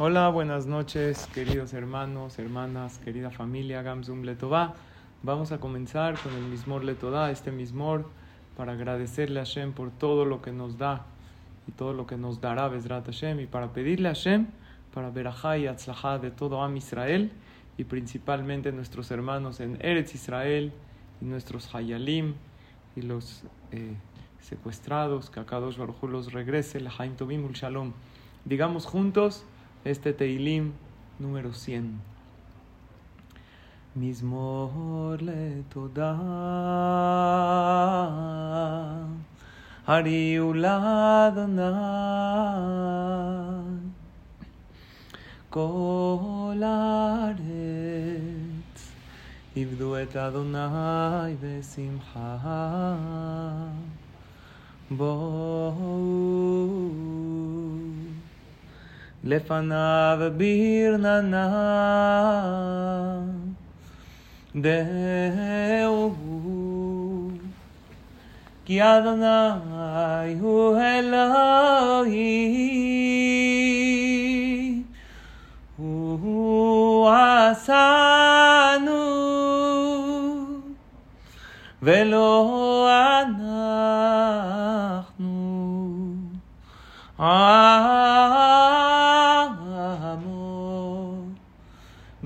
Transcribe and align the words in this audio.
Hola, 0.00 0.28
buenas 0.28 0.66
noches, 0.66 1.26
queridos 1.34 1.72
hermanos, 1.72 2.38
hermanas, 2.38 3.00
querida 3.00 3.32
familia 3.32 3.82
Gamzum 3.82 4.22
Letová. 4.22 4.76
Vamos 5.24 5.50
a 5.50 5.58
comenzar 5.58 6.16
con 6.20 6.32
el 6.34 6.44
Mismor 6.44 6.84
Letová, 6.84 7.32
este 7.32 7.50
Mismor, 7.50 8.08
para 8.56 8.74
agradecerle 8.74 9.40
a 9.40 9.42
Hashem 9.44 9.72
por 9.72 9.90
todo 9.90 10.24
lo 10.24 10.40
que 10.40 10.52
nos 10.52 10.78
da 10.78 11.04
y 11.66 11.72
todo 11.72 11.94
lo 11.94 12.06
que 12.06 12.16
nos 12.16 12.40
dará 12.40 12.68
Bezrat 12.68 13.06
Hashem, 13.06 13.40
y 13.40 13.46
para 13.46 13.72
pedirle 13.72 14.08
a 14.08 14.12
Hashem 14.12 14.46
para 14.94 15.10
Berajá 15.10 15.58
y 15.58 15.66
Atzlajá 15.66 16.20
de 16.20 16.30
todo 16.30 16.62
Am 16.62 16.76
Israel 16.76 17.32
y 17.76 17.82
principalmente 17.82 18.70
nuestros 18.70 19.10
hermanos 19.10 19.58
en 19.58 19.84
Eretz 19.84 20.14
Israel 20.14 20.72
y 21.20 21.24
nuestros 21.24 21.74
Hayalim 21.74 22.34
y 22.94 23.02
los 23.02 23.42
eh, 23.72 23.96
secuestrados, 24.42 25.28
que 25.28 25.40
a 25.40 25.44
Kadosh 25.44 25.76
Baruj 25.76 26.04
los 26.04 26.32
regrese, 26.32 26.78
la 26.78 26.92
Haim 26.96 27.16
Tovim 27.16 27.50
Shalom. 27.50 27.94
Digamos 28.44 28.86
juntos 28.86 29.44
este 29.84 30.12
Teilim 30.12 30.72
número 31.18 31.52
100. 31.52 32.00
Mismor 33.94 35.22
le 35.22 35.62
toda. 35.72 36.14
Ariuladna 39.86 41.72
Kolaret 45.50 46.88
Adonai 50.14 51.36
besimcha 51.40 52.38
Bohu 54.90 55.88
לפניו 59.23 60.17
ברננה 60.37 61.49
דעו 64.55 66.15
כי 68.65 68.81
אדוני 68.81 70.33
הוא 70.39 70.77
אלוהים 70.77 72.33
הוא 75.77 77.09
עשנו 77.09 79.03
ולא 81.81 82.89
אנחנו 83.21 83.63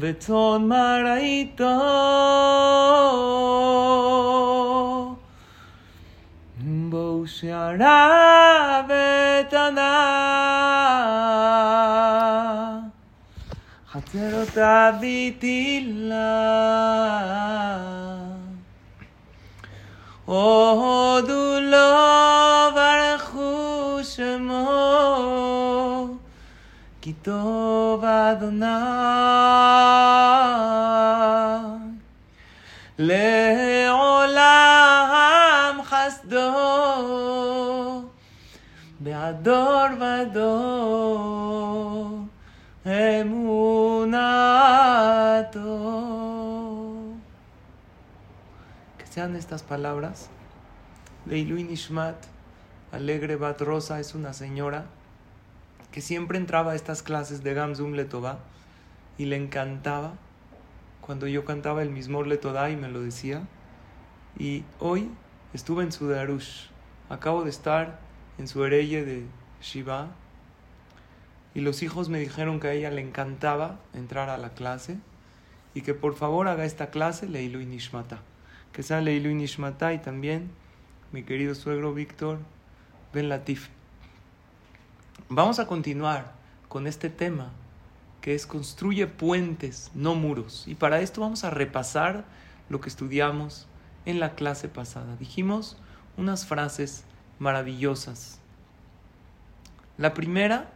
וצאן 0.02 0.68
מרעיתו 0.68 1.66
בואו 6.90 7.28
שעריו 7.28 8.84
ותנא 8.88 9.98
חצרותיו 13.92 14.94
בתהילה 15.02 16.18
הודו 20.26 21.60
לו 21.62 21.96
ברכו 22.76 24.00
שמו 24.04 24.78
כי 27.02 27.14
טוב 27.14 28.04
אדוני 28.06 29.81
Vador, 39.43 39.99
vador, 39.99 41.19
emunato. 42.85 44.13
Que 48.99 49.07
sean 49.09 49.35
estas 49.35 49.65
palabras. 49.65 50.31
Leiluin 51.27 51.73
Ishmat, 51.73 52.15
alegre 52.93 53.35
Bat 53.35 53.63
Rosa, 53.63 53.99
es 53.99 54.15
una 54.15 54.33
señora 54.33 54.85
que 55.91 56.01
siempre 56.01 56.39
entraba 56.39 56.71
a 56.71 56.77
estas 56.77 57.03
clases 57.03 57.43
de 57.43 57.53
Gamzum 57.53 57.95
Letová 57.95 58.39
y 59.19 59.25
le 59.25 59.35
encantaba 59.35 60.13
cuando 61.01 61.27
yo 61.27 61.45
cantaba 61.45 61.83
el 61.83 61.91
mismo 61.91 62.23
Letová 62.23 62.71
y 62.71 62.77
me 62.77 62.87
lo 62.87 63.01
decía. 63.01 63.43
Y 64.39 64.63
hoy 64.79 65.11
estuve 65.53 65.83
en 65.83 65.91
Sudarush. 65.91 66.69
Acabo 67.09 67.43
de 67.43 67.51
estar 67.51 68.12
en 68.39 68.49
su 68.49 68.65
hereye 68.65 69.05
de 69.05 69.27
Shiva 69.61 70.11
y 71.55 71.61
los 71.61 71.83
hijos 71.83 72.09
me 72.09 72.19
dijeron 72.19 72.61
que 72.61 72.69
a 72.69 72.73
ella 72.73 72.91
le 72.91 73.03
encantaba 73.03 73.79
entrar 73.93 74.31
a 74.31 74.39
la 74.39 74.51
clase 74.51 74.99
y 75.75 75.83
que 75.83 75.95
por 75.95 76.15
favor 76.15 76.49
haga 76.49 76.65
esta 76.65 76.91
clase 76.91 77.29
Leilu 77.29 77.61
y 77.61 77.67
Nishmata. 77.67 78.21
Que 78.73 78.83
sea 78.83 79.01
Leilu 79.01 79.31
y 79.31 79.35
Nishmata 79.35 79.93
y 79.93 79.99
también 79.99 80.51
mi 81.13 81.23
querido 81.25 81.55
suegro 81.55 81.93
Víctor 81.93 82.39
Ben 83.13 83.29
Latif. 83.29 83.69
Vamos 85.29 85.59
a 85.59 85.67
continuar 85.67 86.33
con 86.69 86.87
este 86.87 87.11
tema 87.11 87.51
que 88.23 88.35
es 88.35 88.47
construye 88.47 89.07
puentes, 89.07 89.91
no 89.95 90.15
muros. 90.15 90.65
Y 90.67 90.75
para 90.75 91.01
esto 91.01 91.21
vamos 91.21 91.45
a 91.45 91.51
repasar 91.51 92.25
lo 92.71 92.81
que 92.81 92.89
estudiamos 92.89 93.67
en 94.07 94.21
la 94.21 94.35
clase 94.35 94.69
pasada. 94.69 95.17
Dijimos 95.17 95.77
unas 96.17 96.47
frases 96.47 97.05
maravillosas. 97.43 98.39
La 99.99 100.15
primera 100.15 100.71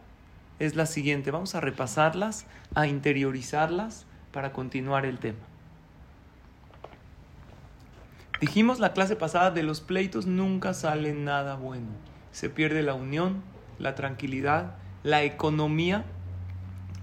es 0.59 0.75
la 0.75 0.85
siguiente. 0.85 1.31
Vamos 1.31 1.55
a 1.55 1.61
repasarlas, 1.61 2.45
a 2.75 2.87
interiorizarlas 2.87 4.05
para 4.33 4.51
continuar 4.51 5.05
el 5.05 5.17
tema. 5.17 5.39
Dijimos 8.41 8.79
la 8.79 8.93
clase 8.93 9.15
pasada 9.15 9.49
de 9.49 9.63
los 9.63 9.79
pleitos 9.81 10.27
nunca 10.27 10.73
sale 10.73 11.13
nada 11.13 11.55
bueno. 11.55 11.87
Se 12.31 12.49
pierde 12.49 12.83
la 12.83 12.93
unión, 12.93 13.41
la 13.79 13.95
tranquilidad, 13.95 14.75
la 15.03 15.23
economía. 15.23 16.03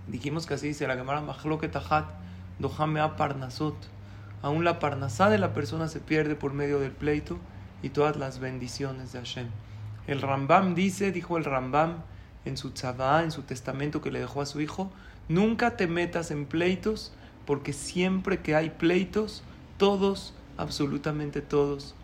Dijimos 0.07 0.47
que 0.47 0.55
así 0.55 0.69
dice 0.69 0.87
la 0.87 0.95
Gemara 0.95 1.23
Mahloketajat, 1.23 2.05
Dohamea 2.59 3.17
Parnasot. 3.17 3.77
Aún 4.43 4.63
la 4.63 4.79
parnasá 4.79 5.31
de 5.31 5.39
la 5.39 5.55
persona 5.55 5.89
se 5.89 6.01
pierde 6.01 6.35
por 6.37 6.53
medio 6.53 6.79
del 6.79 6.93
pleito 6.93 7.39
y 7.85 7.91
todas 7.91 8.17
las 8.17 8.39
bendiciones 8.39 9.13
de 9.13 9.19
Hashem. 9.19 9.49
El 10.07 10.23
Rambam 10.23 10.75
dice, 10.75 11.13
dijo 11.13 11.37
el 11.37 11.45
Rambam, 11.45 11.99
en 12.47 12.57
su 12.57 12.71
tzavá, 12.71 13.23
en 13.23 13.31
su 13.31 13.43
testamento 13.43 14.01
que 14.01 14.11
le 14.11 14.21
dejó 14.21 14.41
a 14.41 14.47
su 14.47 14.63
hijo, 14.63 14.91
nunca 15.29 15.77
te 15.77 15.87
metas 15.87 16.31
en 16.31 16.47
pleitos, 16.47 17.13
porque 17.45 17.75
siempre 17.75 18.41
que 18.41 18.55
hay 18.55 18.71
pleitos, 18.71 19.43
todos, 19.77 20.33
absolutamente 20.57 21.43
todos, 21.43 21.95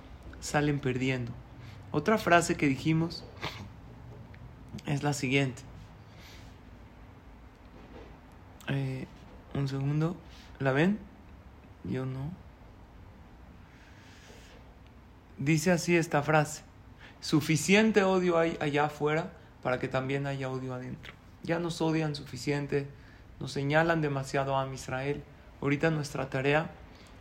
salen 0.40 0.80
perdiendo. 0.80 1.32
Otra 1.92 2.18
frase 2.18 2.56
que 2.56 2.66
dijimos 2.66 3.24
es 4.84 5.02
la 5.02 5.14
siguiente. 5.14 5.62
Eh, 8.68 9.06
un 9.54 9.66
segundo, 9.66 10.14
¿la 10.58 10.72
ven? 10.72 10.98
Yo 11.84 12.04
no. 12.04 12.49
Dice 15.40 15.70
así 15.72 15.96
esta 15.96 16.22
frase. 16.22 16.62
Suficiente 17.20 18.04
odio 18.04 18.38
hay 18.38 18.58
allá 18.60 18.84
afuera 18.84 19.32
para 19.62 19.78
que 19.78 19.88
también 19.88 20.26
haya 20.26 20.50
odio 20.50 20.74
adentro. 20.74 21.14
Ya 21.42 21.58
nos 21.58 21.80
odian 21.80 22.14
suficiente, 22.14 22.86
nos 23.40 23.50
señalan 23.50 24.02
demasiado 24.02 24.58
a 24.58 24.70
Israel. 24.72 25.22
Ahorita 25.62 25.90
nuestra 25.90 26.28
tarea 26.28 26.70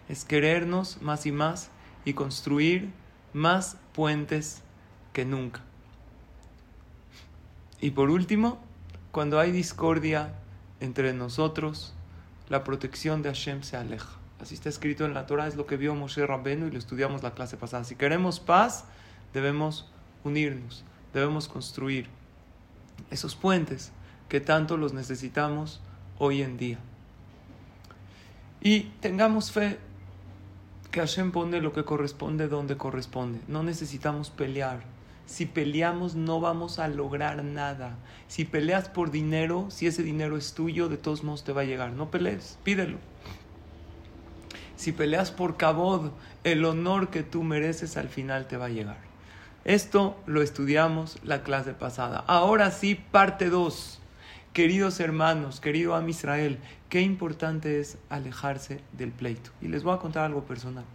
es 0.09 0.25
querernos 0.25 1.01
más 1.01 1.25
y 1.25 1.31
más 1.31 1.69
y 2.03 2.11
construir 2.11 2.91
más 3.31 3.77
puentes 3.93 4.63
que 5.13 5.23
nunca. 5.23 5.61
Y 7.79 7.91
por 7.91 8.09
último, 8.09 8.59
cuando 9.11 9.39
hay 9.39 9.53
discordia 9.53 10.33
entre 10.81 11.13
nosotros, 11.13 11.93
la 12.49 12.65
protección 12.65 13.21
de 13.21 13.29
Hashem 13.29 13.63
se 13.63 13.77
aleja. 13.77 14.18
Así 14.39 14.55
está 14.55 14.69
escrito 14.69 15.05
en 15.05 15.13
la 15.13 15.25
Torah, 15.25 15.47
es 15.47 15.55
lo 15.55 15.65
que 15.65 15.77
vio 15.77 15.95
Moshe 15.95 16.25
Rabbenu 16.25 16.67
y 16.67 16.71
lo 16.71 16.79
estudiamos 16.79 17.23
la 17.23 17.33
clase 17.33 17.57
pasada. 17.57 17.83
Si 17.83 17.95
queremos 17.95 18.39
paz, 18.39 18.85
debemos 19.33 19.91
unirnos, 20.23 20.85
debemos 21.13 21.47
construir 21.47 22.07
esos 23.11 23.35
puentes 23.35 23.91
que 24.29 24.39
tanto 24.39 24.77
los 24.77 24.93
necesitamos 24.93 25.81
hoy 26.17 26.41
en 26.41 26.57
día. 26.57 26.77
Y 28.61 28.81
tengamos 29.01 29.51
fe 29.51 29.79
que 30.91 30.99
Hashem 30.99 31.31
pone 31.31 31.61
lo 31.61 31.73
que 31.73 31.85
corresponde 31.85 32.47
donde 32.47 32.77
corresponde. 32.77 33.39
No 33.47 33.63
necesitamos 33.63 34.29
pelear. 34.29 34.81
Si 35.25 35.45
peleamos 35.45 36.15
no 36.15 36.39
vamos 36.39 36.79
a 36.79 36.87
lograr 36.87 37.43
nada. 37.43 37.97
Si 38.27 38.45
peleas 38.45 38.89
por 38.89 39.11
dinero, 39.11 39.67
si 39.69 39.87
ese 39.87 40.01
dinero 40.03 40.37
es 40.37 40.53
tuyo, 40.53 40.89
de 40.89 40.97
todos 40.97 41.23
modos 41.23 41.43
te 41.43 41.53
va 41.53 41.61
a 41.61 41.65
llegar. 41.65 41.91
No 41.91 42.09
pelees, 42.09 42.57
pídelo. 42.63 42.97
Si 44.79 44.93
peleas 44.93 45.29
por 45.29 45.57
cabod, 45.57 46.11
el 46.45 46.63
honor 46.63 47.09
que 47.09 47.21
tú 47.21 47.43
mereces 47.43 47.97
al 47.97 48.07
final 48.07 48.47
te 48.47 48.55
va 48.55 48.67
a 48.67 48.69
llegar. 48.69 48.99
Esto 49.65 50.17
lo 50.25 50.41
estudiamos 50.41 51.19
la 51.21 51.43
clase 51.43 51.73
pasada. 51.73 52.23
Ahora 52.27 52.71
sí, 52.71 52.95
parte 52.95 53.49
2. 53.49 53.99
Queridos 54.53 55.01
hermanos, 55.01 55.59
querido 55.59 55.95
Am 55.95 56.07
Israel, 56.07 56.59
qué 56.87 57.01
importante 57.01 57.81
es 57.81 57.97
alejarse 58.09 58.79
del 58.93 59.11
pleito. 59.11 59.51
Y 59.59 59.67
les 59.67 59.83
voy 59.83 59.95
a 59.95 59.99
contar 59.99 60.23
algo 60.23 60.45
personal. 60.45 60.85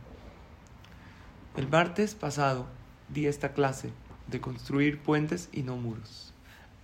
El 1.55 1.69
martes 1.69 2.15
pasado 2.15 2.65
di 3.11 3.27
esta 3.27 3.53
clase 3.53 3.91
de 4.29 4.41
construir 4.41 4.99
puentes 4.99 5.51
y 5.53 5.63
no 5.63 5.77
muros. 5.77 6.33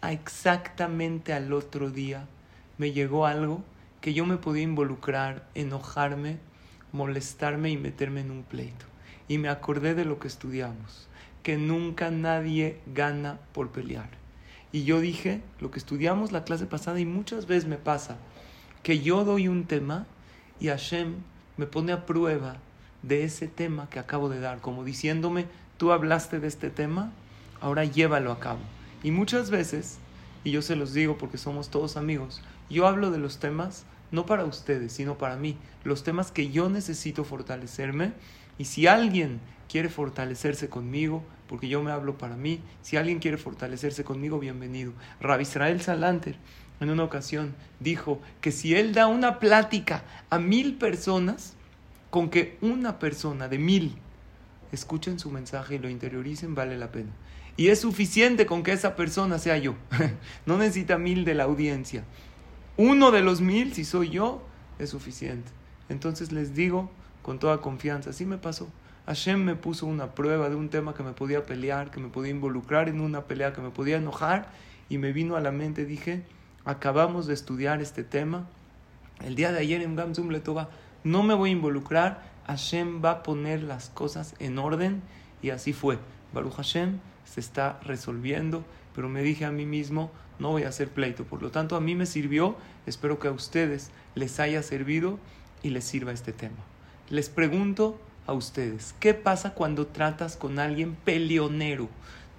A 0.03 0.13
exactamente 0.13 1.33
al 1.33 1.55
otro 1.55 1.89
día 1.89 2.27
me 2.77 2.93
llegó 2.93 3.25
algo 3.25 3.65
que 4.03 4.13
yo 4.13 4.27
me 4.27 4.37
podía 4.37 4.65
involucrar, 4.65 5.49
enojarme, 5.55 6.50
molestarme 6.93 7.71
y 7.71 7.77
meterme 7.77 8.21
en 8.21 8.31
un 8.31 8.43
pleito. 8.43 8.87
Y 9.29 9.39
me 9.39 9.49
acordé 9.49 9.95
de 9.95 10.05
lo 10.05 10.19
que 10.19 10.29
estudiamos, 10.29 11.09
que 11.43 11.57
nunca 11.57 12.11
nadie 12.11 12.79
gana 12.93 13.39
por 13.53 13.71
pelear. 13.71 14.09
Y 14.73 14.85
yo 14.85 15.01
dije, 15.01 15.43
lo 15.61 15.71
que 15.71 15.79
estudiamos 15.79 16.33
la 16.33 16.45
clase 16.45 16.67
pasada 16.67 17.01
y 17.01 17.07
muchas 17.07 17.47
veces 17.47 17.69
me 17.69 17.77
pasa, 17.77 18.17
que 18.83 19.01
yo 19.01 19.25
doy 19.25 19.49
un 19.49 19.65
tema 19.65 20.07
y 20.59 20.69
Hashem 20.69 21.15
me 21.57 21.67
pone 21.67 21.93
a 21.93 22.07
prueba 22.07 22.57
de 23.03 23.25
ese 23.25 23.49
tema 23.49 23.89
que 23.91 23.99
acabo 23.99 24.29
de 24.29 24.41
dar, 24.41 24.61
como 24.61 24.85
diciéndome, 24.85 25.47
tú 25.77 25.93
hablaste 25.93 26.41
de 26.41 26.49
este 26.49 26.71
tema, 26.71 27.13
ahora 27.61 27.85
llévalo 27.85 28.33
a 28.33 28.41
cabo. 28.41 28.61
Y 29.03 29.11
muchas 29.11 29.51
veces, 29.51 29.99
y 30.45 30.51
yo 30.51 30.63
se 30.63 30.77
los 30.77 30.93
digo 30.93 31.19
porque 31.19 31.39
somos 31.39 31.71
todos 31.71 31.97
amigos, 31.97 32.43
yo 32.69 32.87
hablo 32.87 33.11
de 33.11 33.19
los 33.19 33.39
temas 33.39 33.85
no 34.11 34.27
para 34.27 34.45
ustedes, 34.45 34.93
sino 34.93 35.19
para 35.19 35.37
mí, 35.37 35.57
los 35.85 36.03
temas 36.03 36.31
que 36.33 36.51
yo 36.51 36.69
necesito 36.69 37.25
fortalecerme. 37.25 38.13
Y 38.59 38.65
si 38.65 38.87
alguien 38.87 39.41
quiere 39.69 39.89
fortalecerse 39.89 40.69
conmigo, 40.69 41.23
porque 41.49 41.69
yo 41.69 41.83
me 41.83 41.93
hablo 41.93 42.19
para 42.19 42.37
mí, 42.37 42.61
si 42.83 42.97
alguien 42.97 43.19
quiere 43.19 43.37
fortalecerse 43.37 44.05
conmigo, 44.05 44.39
bienvenido. 44.39 44.93
Rabbi 45.21 45.43
Israel 45.43 45.81
Salanter 45.81 46.37
en 46.81 46.91
una 46.91 47.05
ocasión 47.05 47.55
dijo 47.79 48.21
que 48.41 48.53
si 48.53 48.75
él 48.75 48.95
da 48.95 49.07
una 49.07 49.39
plática 49.39 50.03
a 50.31 50.39
mil 50.39 50.77
personas, 50.77 51.55
con 52.11 52.31
que 52.31 52.59
una 52.61 52.99
persona 52.99 53.49
de 53.49 53.59
mil 53.59 53.97
escuchen 54.73 55.19
su 55.19 55.31
mensaje 55.31 55.77
y 55.77 55.79
lo 55.79 55.89
interioricen, 55.89 56.55
vale 56.55 56.77
la 56.77 56.91
pena. 56.91 57.11
Y 57.57 57.69
es 57.69 57.81
suficiente 57.81 58.47
con 58.47 58.63
que 58.63 58.73
esa 58.73 58.97
persona 58.97 59.39
sea 59.39 59.59
yo. 59.59 59.75
no 60.47 60.59
necesita 60.59 60.99
mil 60.99 61.25
de 61.25 61.35
la 61.35 61.45
audiencia. 61.45 62.05
Uno 62.83 63.11
de 63.11 63.21
los 63.21 63.43
mil, 63.43 63.75
si 63.75 63.85
soy 63.85 64.09
yo, 64.09 64.43
es 64.79 64.89
suficiente. 64.89 65.53
Entonces 65.91 66.33
les 66.33 66.55
digo 66.55 66.91
con 67.21 67.39
toda 67.39 67.61
confianza, 67.61 68.09
así 68.09 68.25
me 68.25 68.39
pasó. 68.39 68.69
Hashem 69.05 69.45
me 69.45 69.55
puso 69.55 69.85
una 69.85 70.15
prueba 70.15 70.49
de 70.49 70.55
un 70.57 70.71
tema 70.71 70.95
que 70.95 71.03
me 71.03 71.13
podía 71.13 71.45
pelear, 71.45 71.91
que 71.91 72.01
me 72.01 72.09
podía 72.09 72.31
involucrar 72.31 72.89
en 72.89 73.03
una 73.03 73.25
pelea, 73.25 73.53
que 73.53 73.61
me 73.61 73.69
podía 73.69 73.99
enojar, 73.99 74.49
y 74.89 74.97
me 74.97 75.13
vino 75.13 75.37
a 75.37 75.41
la 75.41 75.53
mente, 75.53 75.85
dije, 75.85 76.25
acabamos 76.65 77.27
de 77.27 77.35
estudiar 77.35 77.83
este 77.83 78.03
tema. 78.03 78.49
El 79.23 79.35
día 79.35 79.53
de 79.53 79.59
ayer 79.59 79.83
en 79.83 79.95
Gamzum 79.95 80.31
Letova, 80.31 80.71
no 81.05 81.23
me 81.23 81.35
voy 81.35 81.51
a 81.51 81.53
involucrar, 81.53 82.23
Hashem 82.47 83.05
va 83.05 83.11
a 83.11 83.23
poner 83.23 83.63
las 83.63 83.91
cosas 83.91 84.35
en 84.39 84.59
orden, 84.59 85.03
y 85.43 85.51
así 85.51 85.75
fue. 85.75 85.99
Baruch 86.33 86.55
Hashem 86.55 86.99
se 87.27 87.41
está 87.41 87.79
resolviendo, 87.83 88.65
pero 88.95 89.11
me 89.11 89.21
dije 89.21 89.45
a 89.45 89.51
mí 89.51 89.67
mismo, 89.67 90.11
no 90.41 90.51
voy 90.51 90.65
a 90.65 90.69
hacer 90.69 90.89
pleito. 90.89 91.25
Por 91.25 91.43
lo 91.43 91.51
tanto, 91.51 91.77
a 91.77 91.81
mí 91.81 91.95
me 91.95 92.07
sirvió, 92.07 92.57
espero 92.87 93.19
que 93.19 93.29
a 93.29 93.33
ustedes 93.33 93.91
les 94.15 94.41
haya 94.41 94.63
servido 94.63 95.19
y 95.63 95.71
les 95.71 95.85
sirva 95.85 96.13
este 96.13 96.33
tema. 96.33 96.57
Les 97.11 97.29
pregunto 97.29 98.01
a 98.27 98.33
ustedes, 98.33 98.95
¿qué 99.01 99.15
pasa 99.15 99.55
cuando 99.55 99.87
tratas 99.87 100.37
con 100.37 100.59
alguien 100.59 100.97
peleonero? 101.05 101.89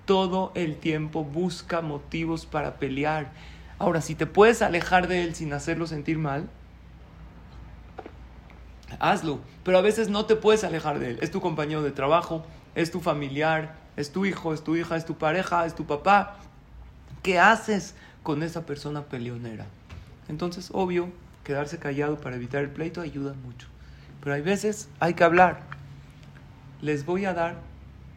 Todo 0.06 0.52
el 0.56 0.78
tiempo 0.78 1.24
busca 1.24 1.82
motivos 1.82 2.46
para 2.46 2.80
pelear. 2.80 3.32
Ahora, 3.78 4.02
si 4.02 4.16
te 4.16 4.26
puedes 4.26 4.62
alejar 4.62 5.08
de 5.08 5.24
él 5.24 5.36
sin 5.36 5.54
hacerlo 5.54 5.88
sentir 5.88 6.18
mal, 6.18 6.50
hazlo. 9.00 9.40
Pero 9.64 9.78
a 9.78 9.82
veces 9.82 10.10
no 10.10 10.26
te 10.26 10.36
puedes 10.36 10.64
alejar 10.64 11.00
de 11.00 11.12
él. 11.12 11.20
Es 11.22 11.32
tu 11.32 11.40
compañero 11.40 11.84
de 11.84 11.92
trabajo, 11.92 12.44
es 12.76 12.92
tu 12.92 13.00
familiar, 13.00 13.76
es 13.96 14.12
tu 14.12 14.26
hijo, 14.26 14.54
es 14.54 14.64
tu 14.64 14.76
hija, 14.76 14.96
es 14.96 15.06
tu 15.06 15.18
pareja, 15.18 15.66
es 15.66 15.76
tu 15.76 15.86
papá. 15.86 16.40
¿Qué 17.24 17.38
haces 17.38 17.94
con 18.24 18.42
esa 18.42 18.66
persona 18.66 19.06
peleonera? 19.06 19.68
Entonces, 20.28 20.70
obvio, 20.74 21.12
quedarse 21.44 21.78
callado 21.78 22.20
para 22.20 22.36
evitar 22.36 22.64
el 22.64 22.72
pleito 22.72 23.00
ayuda 23.00 23.34
mucho. 23.34 23.68
Pero 24.22 24.36
hay 24.36 24.42
veces 24.42 24.90
hay 25.00 25.14
que 25.14 25.24
hablar. 25.24 25.62
Les 26.82 27.06
voy 27.06 27.26
a 27.26 27.34
dar 27.36 27.58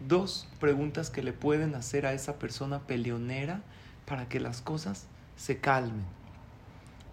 dos 0.08 0.48
preguntas 0.58 1.10
que 1.10 1.22
le 1.22 1.34
pueden 1.34 1.74
hacer 1.74 2.06
a 2.06 2.14
esa 2.14 2.38
persona 2.38 2.80
peleonera 2.80 3.60
para 4.06 4.26
que 4.26 4.40
las 4.40 4.62
cosas 4.62 5.06
se 5.36 5.58
calmen. 5.58 6.04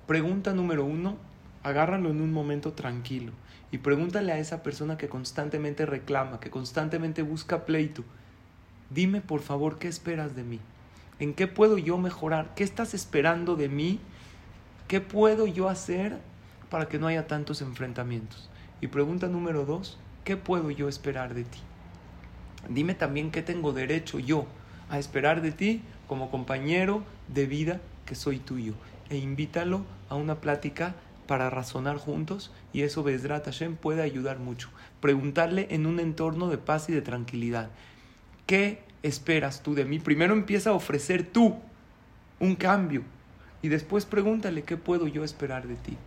Pregunta 0.08 0.54
número 0.54 0.86
uno, 0.86 1.18
agárralo 1.64 2.10
en 2.10 2.22
un 2.22 2.32
momento 2.32 2.72
tranquilo 2.72 3.34
y 3.70 3.80
pregúntale 3.80 4.32
a 4.32 4.40
esa 4.40 4.64
persona 4.64 4.98
que 4.98 5.10
constantemente 5.10 5.86
reclama, 5.86 6.40
que 6.40 6.50
constantemente 6.50 7.22
busca 7.22 7.66
pleito, 7.66 8.04
dime 8.90 9.22
por 9.22 9.42
favor 9.42 9.78
qué 9.78 9.88
esperas 9.88 10.36
de 10.36 10.44
mí, 10.44 10.60
en 11.22 11.36
qué 11.36 11.46
puedo 11.46 11.78
yo 11.78 12.00
mejorar, 12.00 12.56
qué 12.56 12.64
estás 12.64 12.96
esperando 12.96 13.56
de 13.56 13.70
mí, 13.70 14.00
qué 14.88 15.02
puedo 15.02 15.46
yo 15.46 15.70
hacer 15.70 16.18
para 16.72 16.90
que 16.90 16.98
no 16.98 17.06
haya 17.06 17.28
tantos 17.28 17.62
enfrentamientos. 17.62 18.50
Y 18.82 18.88
pregunta 18.88 19.28
número 19.28 19.64
dos, 19.64 20.00
¿qué 20.24 20.36
puedo 20.36 20.72
yo 20.72 20.90
esperar 20.90 21.36
de 21.36 21.44
ti? 21.44 21.60
Dime 22.70 22.96
también 22.96 23.30
qué 23.30 23.44
tengo 23.44 23.72
derecho 23.72 24.18
yo 24.18 24.48
a 24.90 24.98
esperar 24.98 25.44
de 25.44 25.52
ti 25.52 25.84
como 26.08 26.32
compañero 26.32 27.04
de 27.28 27.46
vida 27.46 27.82
que 28.08 28.16
soy 28.16 28.40
tuyo. 28.40 28.74
E 29.12 29.18
invítalo 29.18 29.86
a 30.10 30.16
una 30.16 30.42
plática 30.42 30.96
para 31.28 31.52
razonar 31.52 31.98
juntos 31.98 32.52
y 32.74 32.82
eso 32.82 33.04
Bezrat 33.04 33.46
Hashem 33.46 33.76
puede 33.76 34.02
ayudar 34.02 34.40
mucho. 34.40 34.70
Preguntarle 35.02 35.68
en 35.70 35.86
un 35.86 36.00
entorno 36.00 36.50
de 36.50 36.58
paz 36.58 36.90
y 36.90 36.94
de 36.94 37.04
tranquilidad. 37.04 37.70
¿Qué 38.48 38.91
esperas 39.04 39.64
tú 39.64 39.74
de 39.76 39.86
mí? 39.86 40.00
Primero 40.00 40.34
empieza 40.34 40.72
a 40.72 40.74
ofrecer 40.74 41.26
tú 41.26 41.56
un 42.40 42.56
cambio 42.56 43.04
y 43.62 43.70
después 43.70 44.06
pregúntale 44.06 44.64
qué 44.64 44.78
puedo 44.78 45.08
yo 45.08 45.24
esperar 45.24 45.68
de 45.68 45.76
ti. 45.76 45.98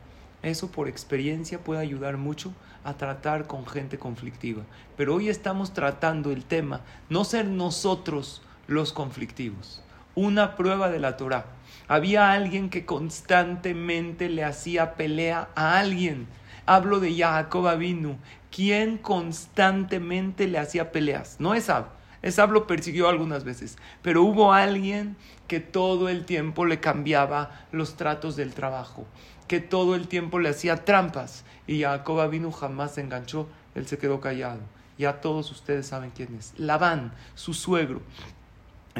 Eso 0.43 0.71
por 0.71 0.89
experiencia 0.89 1.59
puede 1.59 1.81
ayudar 1.81 2.19
mucho 2.19 2.53
a 2.85 2.95
tratar 2.95 3.47
con 3.47 3.67
gente 3.67 3.99
conflictiva. 3.99 4.63
Pero 4.97 5.15
hoy 5.15 5.29
estamos 5.29 5.73
tratando 5.73 6.31
el 6.33 6.45
tema, 6.45 6.83
no 7.09 7.25
ser 7.25 7.47
nosotros 7.47 8.43
los 8.67 8.93
conflictivos. 8.93 9.83
Una 10.15 10.55
prueba 10.55 10.91
de 10.91 11.01
la 11.01 11.17
Torah. 11.17 11.47
Había 11.89 12.33
alguien 12.33 12.71
que 12.71 12.85
constantemente 12.85 14.29
le 14.29 14.45
hacía 14.45 14.95
pelea 14.95 15.49
a 15.55 15.79
alguien. 15.79 16.27
Hablo 16.67 17.01
de 17.01 17.17
Jacob 17.17 17.67
Avinu, 17.67 18.17
quien 18.51 18.99
constantemente 18.99 20.47
le 20.47 20.59
hacía 20.59 20.93
peleas. 20.93 21.37
No 21.41 21.55
Esab. 21.55 21.87
Esab 22.25 22.53
lo 22.53 22.67
persiguió 22.67 23.09
algunas 23.11 23.45
veces, 23.45 23.77
pero 24.01 24.23
hubo 24.23 24.55
alguien 24.55 25.15
que 25.47 25.61
todo 25.61 26.09
el 26.09 26.25
tiempo 26.25 26.65
le 26.65 26.81
cambiaba 26.81 27.67
los 27.71 27.97
tratos 27.97 28.35
del 28.35 28.55
trabajo, 28.55 29.07
que 29.47 29.61
todo 29.61 29.95
el 29.95 30.09
tiempo 30.09 30.39
le 30.39 30.49
hacía 30.49 30.87
trampas 30.87 31.45
y 31.67 31.83
Jacob 31.83 32.21
Avinu 32.21 32.51
jamás 32.51 32.95
se 32.95 33.03
enganchó, 33.03 33.47
él 33.75 33.87
se 33.87 33.99
quedó 33.99 34.21
callado. 34.21 34.61
Ya 34.97 35.21
todos 35.21 35.51
ustedes 35.51 35.87
saben 35.87 36.13
quién 36.17 36.35
es. 36.37 36.55
Labán, 36.57 37.13
su 37.35 37.53
suegro. 37.53 38.01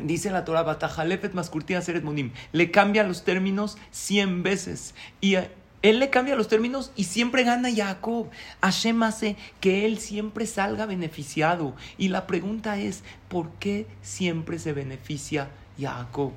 Dice 0.03 0.31
la 0.31 0.45
Torah, 0.45 0.63
Batajalefet 0.63 1.33
Maskurtia 1.33 1.81
Seret 1.81 2.05
Monim. 2.05 2.33
Le 2.53 2.71
cambia 2.71 3.05
los 3.05 3.25
términos 3.25 3.79
cien 3.91 4.43
veces. 4.43 4.95
Y 5.23 5.37
él 5.85 5.99
le 5.99 6.09
cambia 6.09 6.35
los 6.35 6.49
términos 6.49 6.93
y 6.97 7.05
siempre 7.05 7.45
gana 7.45 7.69
Jacob. 7.71 8.31
Hashem 8.63 9.03
hace 9.03 9.37
que 9.61 9.85
él 9.85 9.99
siempre 9.99 10.47
salga 10.47 10.87
beneficiado. 10.87 11.77
Y 11.99 12.09
la 12.09 12.27
pregunta 12.27 12.79
es, 12.79 13.05
¿por 13.29 13.51
qué 13.59 13.87
siempre 14.01 14.59
se 14.59 14.73
beneficia 14.73 15.51
Jacob? 15.79 16.33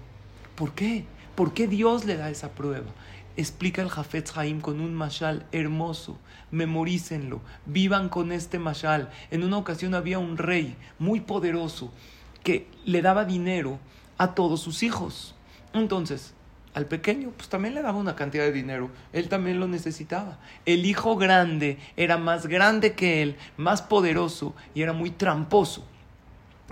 ¿Por 0.56 0.74
qué? 0.74 1.06
¿Por 1.36 1.54
qué 1.54 1.70
Dios 1.70 2.04
le 2.04 2.18
da 2.18 2.30
esa 2.30 2.52
prueba? 2.52 2.88
Explica 3.38 3.82
el 3.82 3.88
Jafetz 3.88 4.36
Haim 4.36 4.60
con 4.60 4.82
un 4.82 4.94
mashal 4.94 5.46
hermoso. 5.54 6.18
Memorícenlo. 6.52 7.40
Vivan 7.66 8.10
con 8.10 8.34
este 8.34 8.60
mashal. 8.60 9.12
En 9.32 9.46
una 9.46 9.60
ocasión 9.60 9.96
había 9.96 10.20
un 10.20 10.36
rey 10.38 10.76
muy 11.00 11.22
poderoso 11.22 11.94
que 12.44 12.68
le 12.84 13.02
daba 13.02 13.24
dinero 13.24 13.80
a 14.18 14.36
todos 14.36 14.60
sus 14.60 14.84
hijos. 14.84 15.36
Entonces, 15.72 16.34
al 16.74 16.86
pequeño, 16.86 17.32
pues 17.36 17.50
también 17.50 17.74
le 17.74 17.82
daba 17.82 17.98
una 17.98 18.16
cantidad 18.16 18.44
de 18.44 18.52
dinero. 18.52 18.90
Él 19.14 19.30
también 19.30 19.60
lo 19.60 19.68
necesitaba. 19.68 20.38
El 20.66 20.86
hijo 20.86 21.16
grande 21.16 21.80
era 21.96 22.18
más 22.18 22.48
grande 22.48 22.94
que 22.94 23.24
él, 23.24 23.36
más 23.58 23.82
poderoso 23.82 24.54
y 24.76 24.84
era 24.84 24.94
muy 24.94 25.10
tramposo. 25.10 25.86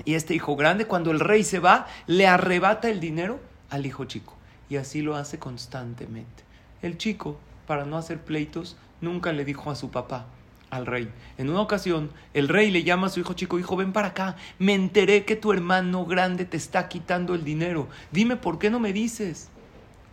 Y 0.04 0.16
este 0.16 0.36
hijo 0.36 0.56
grande, 0.56 0.86
cuando 0.86 1.12
el 1.12 1.20
rey 1.20 1.44
se 1.44 1.60
va, 1.60 1.88
le 2.06 2.28
arrebata 2.28 2.90
el 2.90 3.00
dinero 3.00 3.40
al 3.70 3.86
hijo 3.86 4.06
chico. 4.06 4.36
Y 4.70 4.78
así 4.78 5.02
lo 5.02 5.16
hace 5.16 5.40
constantemente. 5.40 6.44
El 6.82 6.98
chico, 6.98 7.40
para 7.66 7.86
no 7.86 7.98
hacer 7.98 8.20
pleitos, 8.20 8.78
nunca 9.02 9.32
le 9.32 9.46
dijo 9.46 9.72
a 9.72 9.76
su 9.76 9.90
papá, 9.90 10.26
al 10.70 10.86
rey. 10.86 11.10
En 11.38 11.50
una 11.50 11.62
ocasión, 11.62 12.12
el 12.34 12.50
rey 12.50 12.72
le 12.72 12.84
llama 12.84 13.08
a 13.08 13.10
su 13.10 13.22
hijo 13.22 13.34
chico, 13.34 13.58
hijo, 13.58 13.76
ven 13.76 13.94
para 13.94 14.10
acá, 14.10 14.36
me 14.60 14.74
enteré 14.74 15.24
que 15.26 15.36
tu 15.36 15.54
hermano 15.54 16.06
grande 16.06 16.46
te 16.46 16.58
está 16.58 16.90
quitando 16.90 17.34
el 17.34 17.44
dinero. 17.44 17.88
Dime, 18.12 18.36
¿por 18.36 18.60
qué 18.60 18.70
no 18.70 18.80
me 18.80 18.94
dices? 18.94 19.50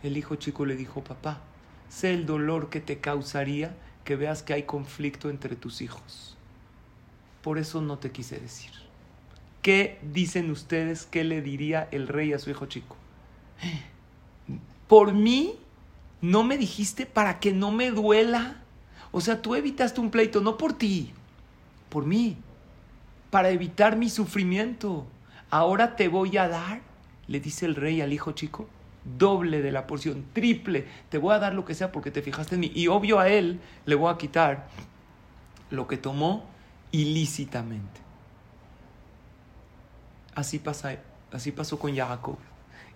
El 0.03 0.17
hijo 0.17 0.35
chico 0.35 0.65
le 0.65 0.75
dijo, 0.75 1.03
papá, 1.03 1.39
sé 1.89 2.13
el 2.13 2.25
dolor 2.25 2.69
que 2.69 2.81
te 2.81 2.99
causaría 2.99 3.75
que 4.03 4.17
veas 4.17 4.43
que 4.43 4.53
hay 4.53 4.63
conflicto 4.63 5.29
entre 5.29 5.55
tus 5.55 5.81
hijos. 5.81 6.35
Por 7.41 7.57
eso 7.57 7.81
no 7.81 7.97
te 7.97 8.11
quise 8.11 8.39
decir. 8.39 8.71
¿Qué 9.61 9.97
dicen 10.01 10.51
ustedes 10.51 11.05
que 11.05 11.23
le 11.23 11.41
diría 11.41 11.87
el 11.91 12.09
rey 12.09 12.33
a 12.33 12.39
su 12.39 12.49
hijo 12.49 12.65
chico? 12.65 12.97
Por 14.89 15.13
mí, 15.13 15.55
no 16.21 16.43
me 16.43 16.57
dijiste 16.57 17.05
para 17.05 17.39
que 17.39 17.53
no 17.53 17.71
me 17.71 17.91
duela. 17.91 18.57
O 19.11 19.21
sea, 19.21 19.41
tú 19.41 19.55
evitaste 19.55 20.01
un 20.01 20.11
pleito, 20.11 20.41
no 20.41 20.57
por 20.57 20.73
ti, 20.73 21.13
por 21.89 22.05
mí, 22.05 22.35
para 23.29 23.51
evitar 23.51 23.95
mi 23.95 24.09
sufrimiento. 24.09 25.05
Ahora 25.49 25.95
te 25.95 26.09
voy 26.09 26.37
a 26.37 26.49
dar, 26.49 26.81
le 27.27 27.39
dice 27.39 27.65
el 27.65 27.75
rey 27.75 28.01
al 28.01 28.11
hijo 28.11 28.33
chico, 28.33 28.67
doble 29.05 29.61
de 29.61 29.71
la 29.71 29.87
porción, 29.87 30.25
triple. 30.33 30.87
Te 31.09 31.17
voy 31.17 31.33
a 31.33 31.39
dar 31.39 31.53
lo 31.53 31.65
que 31.65 31.75
sea 31.75 31.91
porque 31.91 32.11
te 32.11 32.21
fijaste 32.21 32.55
en 32.55 32.61
mí. 32.61 32.71
Y 32.73 32.87
obvio 32.87 33.19
a 33.19 33.29
él 33.29 33.59
le 33.85 33.95
voy 33.95 34.11
a 34.11 34.17
quitar 34.17 34.67
lo 35.69 35.87
que 35.87 35.97
tomó 35.97 36.45
ilícitamente. 36.91 38.01
Así, 40.35 40.59
pasa, 40.59 40.97
así 41.31 41.51
pasó 41.51 41.77
con 41.77 41.95
Jacob. 41.95 42.37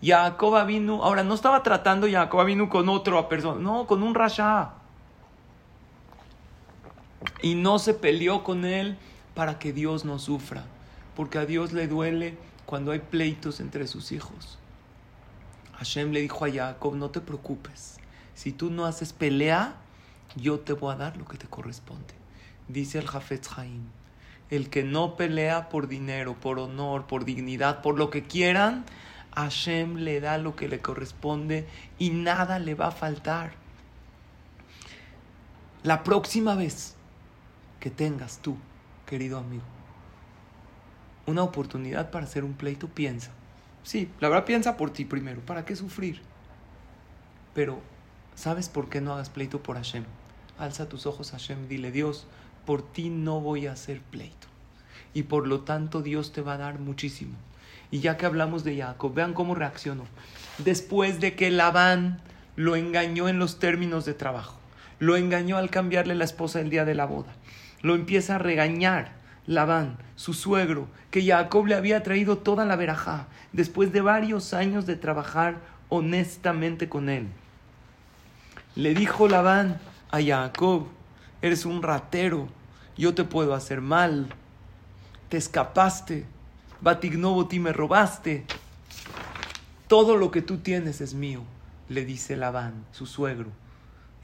Jacob 0.01 0.65
vino, 0.65 1.03
ahora 1.03 1.23
no 1.23 1.33
estaba 1.33 1.63
tratando 1.63 2.07
Jacob 2.09 2.45
vino 2.45 2.69
con 2.69 2.87
otra 2.89 3.27
persona, 3.27 3.59
no, 3.59 3.87
con 3.87 4.03
un 4.03 4.15
rasha. 4.15 4.73
Y 7.41 7.55
no 7.55 7.79
se 7.79 7.93
peleó 7.93 8.43
con 8.43 8.63
él 8.65 8.97
para 9.33 9.59
que 9.59 9.73
Dios 9.73 10.05
no 10.05 10.19
sufra, 10.19 10.65
porque 11.15 11.39
a 11.39 11.45
Dios 11.45 11.73
le 11.73 11.87
duele 11.87 12.37
cuando 12.65 12.91
hay 12.91 12.99
pleitos 12.99 13.59
entre 13.59 13.87
sus 13.87 14.11
hijos. 14.11 14.59
Hashem 15.77 16.12
le 16.12 16.22
dijo 16.22 16.46
a 16.46 16.51
Jacob, 16.51 16.96
no 16.96 17.12
te 17.12 17.22
preocupes, 17.22 17.98
si 18.34 18.51
tú 18.51 18.72
no 18.72 18.86
haces 18.86 19.13
pelea, 19.13 19.75
yo 20.36 20.60
te 20.60 20.74
voy 20.74 20.93
a 20.93 20.98
dar 20.98 21.17
lo 21.17 21.25
que 21.25 21.38
te 21.38 21.48
corresponde. 21.48 22.13
Dice 22.67 23.00
el 23.00 23.07
Jafetz 23.07 23.57
Haim, 23.57 23.84
el 24.50 24.69
que 24.69 24.84
no 24.84 25.15
pelea 25.15 25.69
por 25.69 25.88
dinero, 25.88 26.36
por 26.36 26.60
honor, 26.60 27.05
por 27.05 27.25
dignidad, 27.25 27.81
por 27.81 27.98
lo 27.98 28.10
que 28.10 28.24
quieran, 28.24 28.86
Hashem 29.36 29.98
le 29.98 30.19
da 30.19 30.39
lo 30.39 30.55
que 30.55 30.67
le 30.67 30.79
corresponde 30.79 31.67
y 32.00 32.10
nada 32.10 32.57
le 32.57 32.74
va 32.74 32.88
a 32.88 32.91
faltar. 32.91 33.53
La 35.84 36.03
próxima 36.03 36.55
vez 36.55 36.96
que 37.79 37.91
tengas 37.91 38.39
tú, 38.39 38.57
querido 39.05 39.38
amigo, 39.38 39.63
una 41.27 41.43
oportunidad 41.43 42.10
para 42.10 42.25
hacer 42.25 42.43
un 42.43 42.53
pleito, 42.53 42.88
piensa. 42.88 43.31
Sí, 43.88 44.10
la 44.20 44.27
verdad 44.27 44.44
piensa 44.44 44.75
por 44.75 44.91
ti 44.91 45.06
primero. 45.06 45.39
¿Para 45.39 45.63
qué 45.63 45.74
sufrir? 45.74 46.20
Pero, 47.53 47.79
¿sabes 48.36 48.67
por 48.67 48.89
qué 48.89 49.00
no 49.00 49.13
hagas 49.13 49.29
pleito 49.29 49.63
por 49.63 49.77
Hashem? 49.77 50.03
Alza 50.60 50.89
tus 50.89 51.06
ojos 51.06 51.34
a 51.34 51.38
Hashem, 51.38 51.70
dile, 51.70 51.94
Dios, 51.94 52.27
por 52.65 52.82
ti 52.82 53.10
no 53.10 53.39
voy 53.39 53.65
a 53.65 53.72
hacer 53.72 54.01
pleito. 54.01 54.48
Y 55.13 55.24
por 55.24 55.48
lo 55.48 55.62
tanto 55.62 56.01
Dios 56.01 56.34
te 56.34 56.41
va 56.41 56.56
a 56.56 56.58
dar 56.58 56.79
muchísimo. 56.79 57.38
Y 57.89 58.01
ya 58.01 58.17
que 58.17 58.25
hablamos 58.25 58.65
de 58.65 58.75
Jacob, 58.75 59.13
vean 59.13 59.34
cómo 59.34 59.56
reaccionó. 59.56 60.03
Después 60.58 61.22
de 61.22 61.38
que 61.38 61.50
Labán 61.50 62.20
lo 62.58 62.75
engañó 62.75 63.29
en 63.29 63.39
los 63.39 63.58
términos 63.58 64.03
de 64.03 64.13
trabajo, 64.13 64.60
lo 65.00 65.15
engañó 65.15 65.56
al 65.56 65.70
cambiarle 65.70 66.13
la 66.13 66.25
esposa 66.25 66.60
el 66.60 66.70
día 66.70 66.84
de 66.84 66.94
la 66.94 67.06
boda, 67.06 67.34
lo 67.82 67.96
empieza 67.96 68.36
a 68.36 68.39
regañar 68.39 69.13
Labán, 69.48 69.98
su 70.18 70.34
suegro, 70.34 70.88
que 71.10 71.25
Jacob 71.25 71.66
le 71.66 71.75
había 71.75 72.04
traído 72.04 72.38
toda 72.38 72.66
la 72.66 72.75
verajá, 72.75 73.27
después 73.54 73.94
de 73.94 74.01
varios 74.01 74.54
años 74.54 74.86
de 74.86 74.98
trabajar 74.98 75.62
honestamente 75.89 76.89
con 76.89 77.10
él. 77.10 77.27
Le 78.75 78.94
dijo 78.94 79.27
Labán 79.27 79.80
a 80.12 80.22
Jacob, 80.22 80.88
eres 81.42 81.66
un 81.66 81.82
ratero, 81.82 82.50
yo 82.98 83.16
te 83.16 83.24
puedo 83.24 83.56
hacer 83.56 83.80
mal, 83.80 84.27
te 85.30 85.38
escapaste, 85.38 86.25
ti 87.50 87.60
me 87.60 87.72
robaste, 87.74 88.46
todo 89.88 90.18
lo 90.18 90.30
que 90.30 90.42
tú 90.42 90.58
tienes 90.58 91.00
es 91.00 91.13
mío, 91.13 91.44
le 91.88 92.04
dice 92.04 92.36
Labán, 92.36 92.86
su 92.92 93.06
suegro, 93.06 93.50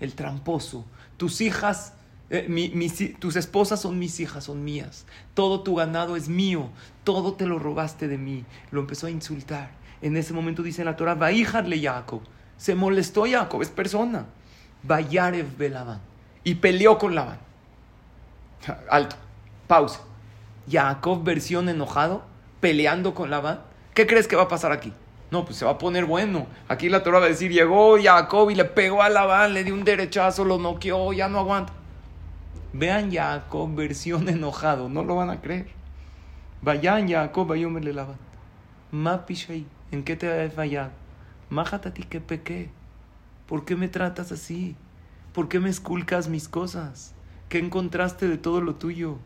el 0.02 0.16
tramposo, 0.16 0.86
tus 1.16 1.40
hijas 1.40 1.94
eh, 2.30 3.16
tus 3.20 3.36
esposas 3.36 3.82
son 3.82 4.00
mis 4.00 4.20
hijas, 4.20 4.46
son 4.46 4.64
mías. 4.64 5.06
Todo 5.34 5.62
tu 5.62 5.76
ganado 5.76 6.16
es 6.16 6.30
mío. 6.30 6.70
Todo 7.04 7.34
te 7.34 7.46
lo 7.46 7.60
robaste 7.60 8.08
de 8.08 8.18
mí. 8.18 8.46
Lo 8.72 8.82
empezó 8.82 9.08
a 9.08 9.12
insultar. 9.12 9.72
En 10.02 10.18
ese 10.18 10.34
momento 10.34 10.64
dice 10.64 10.84
la 10.84 10.96
Torah, 10.96 11.16
le 11.16 11.82
Jacob. 11.82 12.22
Se 12.58 12.76
molestó 12.76 13.26
Jacob, 13.30 13.62
es 13.62 13.70
persona. 13.70 14.26
Vayarev 14.84 15.60
Labán. 15.70 16.02
Y 16.44 16.56
peleó 16.56 16.98
con 16.98 17.16
Labán. 17.16 17.40
Alto. 18.90 19.16
Pausa. 19.68 20.02
Jacob 20.70 21.24
versión 21.24 21.70
enojado, 21.70 22.24
peleando 22.60 23.14
con 23.14 23.30
Labán. 23.30 23.62
¿Qué 23.94 24.08
crees 24.08 24.28
que 24.28 24.36
va 24.36 24.44
a 24.44 24.48
pasar 24.48 24.72
aquí? 24.72 24.94
No, 25.30 25.46
pues 25.46 25.58
se 25.58 25.66
va 25.66 25.72
a 25.72 25.78
poner 25.78 26.06
bueno. 26.06 26.48
Aquí 26.68 26.90
la 26.90 27.04
Torah 27.04 27.20
va 27.20 27.26
a 27.26 27.30
decir, 27.30 27.52
llegó 27.52 27.98
Jacob 28.02 28.50
y 28.50 28.56
le 28.56 28.66
pegó 28.66 29.02
a 29.02 29.10
Labán, 29.10 29.54
le 29.54 29.64
dio 29.64 29.74
un 29.74 29.84
derechazo, 29.84 30.46
lo 30.46 30.58
noqueó, 30.58 31.12
ya 31.14 31.28
no 31.28 31.40
aguanta. 31.40 31.74
Vean 32.74 33.12
Jacob 33.12 33.76
versión 33.76 34.28
enojado, 34.30 34.90
no 34.90 35.04
lo 35.04 35.16
van 35.16 35.30
a 35.30 35.42
creer. 35.42 35.68
Vayan 36.64 37.08
Jacob, 37.08 37.48
vayan 37.48 37.76
le 37.84 37.94
lavan. 37.94 38.18
¿en 39.92 40.04
qué 40.04 40.16
te 40.16 40.32
has 40.32 40.54
fallado? 40.54 40.92
ti 41.94 42.04
que 42.04 42.20
pequé. 42.20 42.70
¿Por 43.48 43.66
qué 43.66 43.76
me 43.76 43.88
tratas 43.88 44.32
así? 44.32 44.76
¿Por 45.34 45.50
qué 45.50 45.60
me 45.60 45.70
esculcas 45.70 46.30
mis 46.30 46.48
cosas? 46.48 47.14
¿Qué 47.50 47.60
encontraste 47.60 48.28
de 48.28 48.38
todo 48.38 48.62
lo 48.62 48.76
tuyo? 48.76 49.18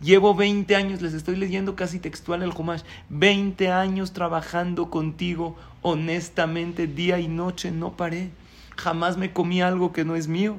Llevo 0.00 0.34
20 0.34 0.74
años, 0.76 1.02
les 1.02 1.14
estoy 1.14 1.36
leyendo 1.36 1.74
casi 1.74 1.98
textual 1.98 2.42
el 2.42 2.52
Jumash, 2.52 2.82
20 3.08 3.70
años 3.70 4.12
trabajando 4.12 4.90
contigo 4.90 5.56
honestamente, 5.80 6.86
día 6.86 7.18
y 7.18 7.28
noche, 7.28 7.70
no 7.70 7.96
paré. 7.96 8.30
Jamás 8.76 9.16
me 9.16 9.32
comí 9.32 9.62
algo 9.62 9.92
que 9.92 10.04
no 10.04 10.16
es 10.16 10.28
mío. 10.28 10.56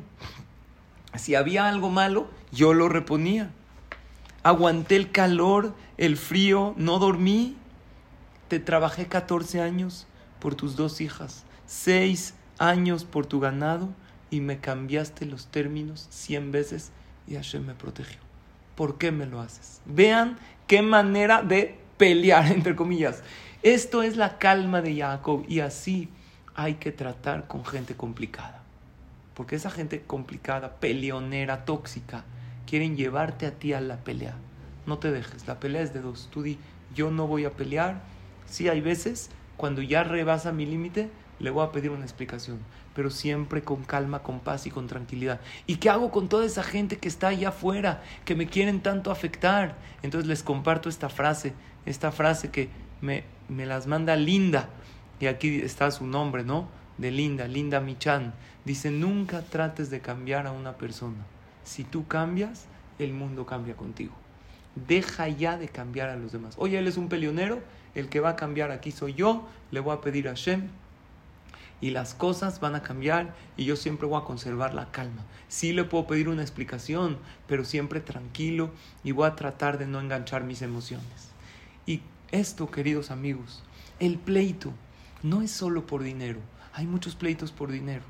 Si 1.16 1.36
había 1.36 1.68
algo 1.68 1.90
malo, 1.90 2.28
yo 2.52 2.74
lo 2.74 2.90
reponía. 2.90 3.52
Aguanté 4.42 4.96
el 4.96 5.12
calor, 5.12 5.74
el 5.98 6.18
frío, 6.18 6.74
no 6.78 7.00
dormí. 7.00 7.56
Te 8.48 8.60
trabajé 8.60 9.08
14 9.08 9.62
años 9.62 10.08
por 10.40 10.56
tus 10.56 10.76
dos 10.76 11.02
hijas, 11.02 11.46
6 11.68 12.34
años 12.60 13.06
por 13.06 13.26
tu 13.26 13.40
ganado 13.40 13.90
y 14.30 14.42
me 14.42 14.60
cambiaste 14.60 15.26
los 15.26 15.48
términos 15.48 16.08
100 16.10 16.52
veces 16.52 16.92
y 17.28 17.36
Hashem 17.36 17.66
me 17.66 17.76
protegió. 17.76 18.20
¿Por 18.76 18.98
qué 18.98 19.12
me 19.12 19.26
lo 19.26 19.40
haces? 19.40 19.82
Vean 19.86 20.38
qué 20.68 20.82
manera 20.82 21.44
de 21.44 21.78
pelear, 21.98 22.48
entre 22.52 22.76
comillas. 22.76 23.22
Esto 23.62 24.04
es 24.04 24.18
la 24.18 24.40
calma 24.40 24.82
de 24.82 24.98
Jacob 24.98 25.46
y 25.48 25.60
así 25.60 26.10
hay 26.56 26.76
que 26.76 26.92
tratar 26.92 27.48
con 27.48 27.64
gente 27.64 27.96
complicada. 27.96 28.63
Porque 29.34 29.56
esa 29.56 29.72
gente 29.72 30.02
complicada, 30.02 30.80
peleonera, 30.80 31.66
tóxica, 31.66 32.24
quieren 32.68 32.96
llevarte 32.96 33.46
a 33.46 33.52
ti 33.52 33.74
a 33.74 33.82
la 33.82 33.98
pelea. 33.98 34.36
No 34.86 35.00
te 35.00 35.12
dejes, 35.12 35.48
la 35.48 35.60
pelea 35.60 35.82
es 35.82 35.94
de 35.94 36.02
dos. 36.02 36.30
Tú 36.32 36.44
di, 36.44 36.60
yo 36.94 37.12
no 37.12 37.28
voy 37.28 37.46
a 37.46 37.52
pelear. 37.52 38.02
Sí, 38.46 38.70
hay 38.70 38.82
veces, 38.82 39.30
cuando 39.58 39.82
ya 39.82 40.04
rebasa 40.04 40.52
mi 40.52 40.66
límite, 40.66 41.10
le 41.40 41.50
voy 41.50 41.66
a 41.66 41.72
pedir 41.72 41.92
una 41.92 42.04
explicación, 42.04 42.60
pero 42.96 43.10
siempre 43.10 43.64
con 43.64 43.84
calma, 43.84 44.24
con 44.24 44.40
paz 44.40 44.68
y 44.68 44.72
con 44.72 44.88
tranquilidad. 44.88 45.42
¿Y 45.68 45.78
qué 45.78 45.90
hago 45.90 46.12
con 46.12 46.30
toda 46.30 46.46
esa 46.46 46.64
gente 46.64 46.98
que 46.98 47.08
está 47.08 47.30
allá 47.30 47.50
afuera, 47.50 48.04
que 48.26 48.36
me 48.36 48.48
quieren 48.48 48.82
tanto 48.82 49.12
afectar? 49.12 49.76
Entonces 50.04 50.28
les 50.28 50.44
comparto 50.44 50.90
esta 50.90 51.10
frase, 51.10 51.54
esta 51.86 52.12
frase 52.12 52.52
que 52.52 52.70
me, 53.02 53.24
me 53.50 53.66
las 53.66 53.88
manda 53.88 54.16
Linda, 54.16 54.70
y 55.20 55.28
aquí 55.28 55.62
está 55.62 55.90
su 55.92 56.06
nombre, 56.06 56.44
¿no? 56.44 56.68
De 56.98 57.12
Linda, 57.12 57.48
Linda 57.48 57.80
Michan. 57.80 58.34
Dice, 58.66 58.92
nunca 58.92 59.42
trates 59.42 59.90
de 59.90 60.00
cambiar 60.00 60.48
a 60.48 60.52
una 60.52 60.78
persona. 60.78 61.26
Si 61.64 61.84
tú 61.84 62.08
cambias, 62.08 62.66
el 63.00 63.14
mundo 63.14 63.46
cambia 63.46 63.76
contigo. 63.76 64.14
Deja 64.88 65.28
ya 65.28 65.58
de 65.58 65.68
cambiar 65.68 66.10
a 66.10 66.16
los 66.16 66.32
demás. 66.32 66.56
Oye, 66.58 66.80
él 66.80 66.88
es 66.88 66.98
un 66.98 67.10
peleonero, 67.10 67.62
el 67.96 68.10
que 68.10 68.20
va 68.20 68.30
a 68.30 68.36
cambiar 68.36 68.72
aquí 68.72 68.92
soy 68.92 69.14
yo, 69.14 69.48
le 69.72 69.80
voy 69.80 69.96
a 69.96 70.02
pedir 70.02 70.28
a 70.30 70.34
Shem 70.34 70.70
y 71.84 71.90
las 71.90 72.14
cosas 72.14 72.62
van 72.62 72.76
a 72.76 72.82
cambiar 72.82 73.36
y 73.58 73.66
yo 73.66 73.76
siempre 73.76 74.08
voy 74.08 74.22
a 74.22 74.24
conservar 74.24 74.74
la 74.74 74.90
calma. 74.92 75.26
Sí 75.50 75.74
le 75.74 75.84
puedo 75.84 76.08
pedir 76.08 76.30
una 76.30 76.42
explicación, 76.42 77.18
pero 77.46 77.66
siempre 77.66 78.00
tranquilo 78.00 78.72
y 79.04 79.12
voy 79.12 79.28
a 79.28 79.36
tratar 79.36 79.78
de 79.78 79.86
no 79.86 80.00
enganchar 80.00 80.46
mis 80.46 80.62
emociones. 80.62 81.30
Y 81.86 82.02
Esto, 82.32 82.72
queridos 82.72 83.12
amigos, 83.12 83.64
el 84.00 84.18
pleito 84.18 84.72
no 85.24 85.42
es 85.42 85.52
solo 85.52 85.86
por 85.86 86.04
dinero. 86.04 86.40
Hay 86.74 86.88
muchos 86.88 87.16
pleitos 87.16 87.52
por 87.52 87.70
dinero. 87.70 88.04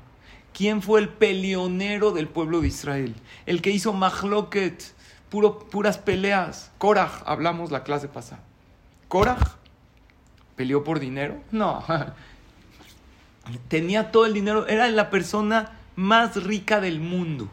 ¿Quién 0.54 0.82
fue 0.82 1.00
el 1.00 1.08
peleonero 1.08 2.12
del 2.12 2.28
pueblo 2.28 2.60
de 2.60 2.68
Israel? 2.68 3.16
El 3.44 3.60
que 3.60 3.70
hizo 3.70 3.92
Mahloket, 3.92 4.84
puras 5.28 5.98
peleas. 5.98 6.70
Korach, 6.78 7.22
hablamos 7.26 7.72
la 7.72 7.82
clase 7.82 8.06
pasada. 8.06 8.40
Korach 9.08 9.56
peleó 10.54 10.84
por 10.84 11.00
dinero. 11.00 11.42
No. 11.50 11.84
Tenía 13.68 14.12
todo 14.12 14.26
el 14.26 14.32
dinero. 14.32 14.68
Era 14.68 14.88
la 14.88 15.10
persona 15.10 15.72
más 15.96 16.42
rica 16.44 16.80
del 16.80 17.00
mundo. 17.00 17.48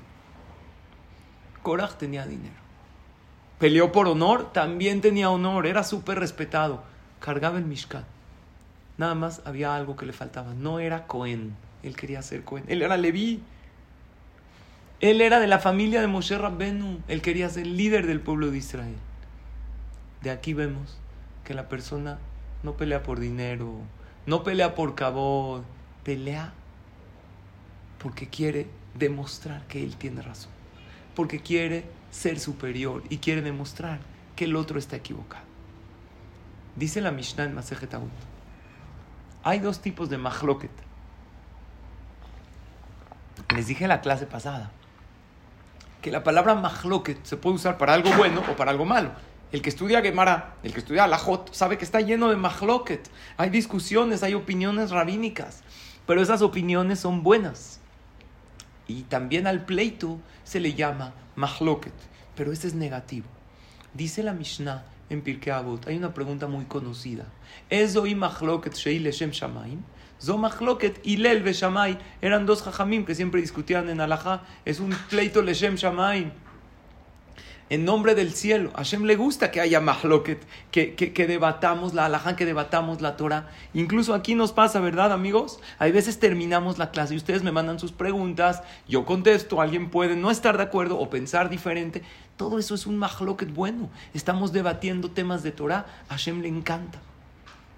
Korach 1.64 1.96
tenía 1.96 2.26
dinero. 2.26 2.56
Peleó 3.60 3.92
por 3.92 4.08
honor, 4.08 4.52
también 4.52 5.02
tenía 5.02 5.30
honor, 5.30 5.68
era 5.68 5.84
súper 5.84 6.18
respetado. 6.20 6.84
Cargaba 7.20 7.60
el 7.60 7.66
Mishkan. 7.66 8.06
Nada 8.98 9.14
más 9.14 9.42
había 9.46 9.76
algo 9.76 9.96
que 9.96 10.08
le 10.08 10.14
faltaba. 10.14 10.54
No 10.54 10.80
era 10.80 11.06
Cohen. 11.06 11.56
Él 11.84 11.96
quería 11.96 12.22
ser 12.22 12.44
Cohen. 12.44 12.66
Él 12.68 12.82
era 12.82 12.98
Leví. 12.98 13.42
Él 15.00 15.22
era 15.22 15.40
de 15.40 15.48
la 15.48 15.60
familia 15.60 16.02
de 16.02 16.08
Moshe 16.08 16.38
Rabbenu. 16.38 17.00
Él 17.08 17.22
quería 17.22 17.50
ser 17.50 17.68
líder 17.68 18.08
del 18.08 18.22
pueblo 18.22 18.52
de 18.52 18.58
Israel. 18.58 18.96
De 20.22 20.30
aquí 20.30 20.54
vemos 20.54 21.00
que 21.44 21.54
la 21.54 21.68
persona 21.68 22.20
no 22.64 22.78
pelea 22.78 23.02
por 23.02 23.20
dinero, 23.20 23.74
no 24.28 24.44
pelea 24.44 24.76
por 24.76 24.94
cabot, 24.94 25.64
pelea 26.04 26.54
porque 27.98 28.28
quiere 28.28 28.68
demostrar 28.96 29.66
que 29.68 29.84
él 29.84 29.96
tiene 29.98 30.22
razón. 30.22 30.52
Porque 31.16 31.40
quiere 31.40 31.86
ser 32.12 32.40
superior 32.40 33.04
y 33.10 33.18
quiere 33.18 33.42
demostrar 33.42 34.00
que 34.36 34.46
el 34.46 34.56
otro 34.56 34.78
está 34.78 34.96
equivocado. 34.96 35.46
Dice 36.76 37.02
la 37.02 37.12
Mishnah 37.12 37.46
en 37.46 37.56
Masejet 37.56 37.94
hay 39.44 39.60
dos 39.60 39.82
tipos 39.82 40.10
de 40.10 40.18
mahloket. 40.18 40.72
Les 43.50 43.68
dije 43.68 43.84
en 43.86 43.90
la 43.90 44.02
clase 44.02 44.26
pasada 44.26 44.72
que 46.02 46.12
la 46.12 46.24
palabra 46.24 46.56
mahloket 46.56 47.24
se 47.26 47.38
puede 47.38 47.58
usar 47.58 47.78
para 47.78 47.94
algo 47.94 48.12
bueno 48.18 48.44
o 48.50 48.56
para 48.56 48.72
algo 48.72 48.86
malo. 48.86 49.12
El 49.52 49.62
que 49.62 49.70
estudia 49.70 50.02
Gemara, 50.02 50.56
el 50.64 50.74
que 50.74 50.80
estudia 50.80 51.08
Lajot, 51.08 51.54
sabe 51.54 51.78
que 51.78 51.86
está 51.86 52.02
lleno 52.02 52.30
de 52.30 52.38
mahloket. 52.38 53.10
Hay 53.38 53.50
discusiones, 53.50 54.24
hay 54.24 54.34
opiniones 54.34 54.92
rabínicas, 54.92 55.62
pero 56.08 56.22
esas 56.22 56.42
opiniones 56.42 57.00
son 57.00 57.22
buenas. 57.22 57.80
Y 58.88 59.04
también 59.04 59.48
al 59.48 59.66
pleito 59.66 60.20
se 60.44 60.60
le 60.60 60.74
llama 60.74 61.14
mahloket, 61.36 61.94
pero 62.36 62.52
ese 62.52 62.68
es 62.68 62.74
negativo. 62.74 63.28
Dice 63.94 64.24
la 64.24 64.34
Mishnah 64.34 64.86
en 65.10 65.22
Pirkei 65.22 65.52
Avot, 65.52 65.86
hay 65.88 65.98
una 65.98 66.14
pregunta 66.14 66.48
muy 66.48 66.66
conocida. 66.66 67.26
¿Es 67.70 67.96
hoy 67.98 68.16
machloket 68.16 68.74
sheil 68.74 69.04
leshem 69.04 69.32
shamaim? 69.32 69.84
Zo 70.22 70.38
machloket 70.38 71.00
ilel 71.04 71.42
veshamay. 71.42 71.98
Eran 72.22 72.46
dos 72.46 72.62
jajamim 72.62 73.06
que 73.06 73.16
siempre 73.16 73.42
discutían 73.42 73.90
en 73.90 74.02
Alajá. 74.02 74.44
Es 74.66 74.80
un 74.80 74.96
pleito 75.10 75.42
leshem 75.42 75.76
shamaim 75.76 76.32
en 77.72 77.86
nombre 77.86 78.16
del 78.16 78.34
cielo. 78.34 78.70
A 78.74 78.80
Hashem 78.80 79.06
le 79.06 79.16
gusta 79.16 79.50
que 79.50 79.62
haya 79.62 79.80
mahloket, 79.80 80.46
que, 80.72 80.94
que, 80.94 81.28
debatamos 81.28 81.94
la 81.94 82.06
alaján, 82.06 82.36
que 82.36 82.46
debatamos 82.46 83.00
la 83.00 83.16
Torah. 83.16 83.48
Incluso 83.74 84.14
aquí 84.14 84.36
nos 84.36 84.52
pasa, 84.52 84.82
¿verdad, 84.82 85.14
amigos? 85.14 85.62
Hay 85.80 85.94
veces 85.94 86.20
terminamos 86.20 86.78
la 86.78 86.92
clase 86.92 87.14
y 87.14 87.18
ustedes 87.18 87.44
me 87.44 87.54
mandan 87.54 87.80
sus 87.80 87.94
preguntas, 87.94 88.62
yo 88.90 89.06
contesto, 89.06 89.62
alguien 89.62 89.90
puede 89.90 90.18
no 90.18 90.32
estar 90.32 90.58
de 90.58 90.64
acuerdo 90.64 91.00
o 91.00 91.10
pensar 91.10 91.50
diferente. 91.50 92.04
Todo 92.36 92.60
eso 92.60 92.76
es 92.76 92.86
un 92.86 92.98
mahloket 92.98 93.54
bueno. 93.54 93.90
Estamos 94.14 94.52
debatiendo 94.52 95.10
temas 95.10 95.42
de 95.42 95.54
Torah, 95.54 95.86
a 96.10 96.16
Hashem 96.16 96.42
le 96.42 96.50
encanta. 96.50 97.00